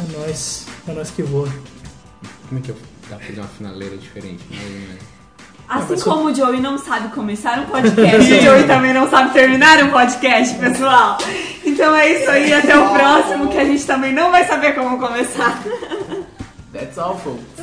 É 0.00 0.04
nóis. 0.18 0.66
É 0.88 0.92
nóis 0.92 1.10
que 1.10 1.22
voa. 1.22 1.52
Como 2.48 2.60
é 2.60 2.62
que 2.62 2.70
eu 2.70 2.76
dá 3.10 3.16
pra 3.16 3.26
fazer 3.26 3.40
uma 3.40 3.48
finaleira 3.48 3.98
diferente? 3.98 4.42
Mais 4.48 4.62
ou 4.62 4.70
Assim 5.70 6.00
como 6.00 6.24
o 6.26 6.34
Joey 6.34 6.60
não 6.60 6.76
sabe 6.76 7.08
começar 7.14 7.60
um 7.60 7.66
podcast, 7.66 8.32
o 8.32 8.42
Joey 8.42 8.66
também 8.66 8.92
não 8.92 9.08
sabe 9.08 9.32
terminar 9.32 9.82
um 9.84 9.90
podcast, 9.90 10.58
pessoal. 10.58 11.16
Então 11.64 11.94
é 11.94 12.10
isso 12.10 12.28
aí, 12.28 12.52
até 12.52 12.76
o 12.76 12.88
próximo, 12.88 13.48
que 13.48 13.56
a 13.56 13.64
gente 13.64 13.86
também 13.86 14.12
não 14.12 14.32
vai 14.32 14.44
saber 14.46 14.74
como 14.74 14.98
começar. 14.98 15.62
That's 16.72 16.98
all, 16.98 17.16
folks. 17.18 17.59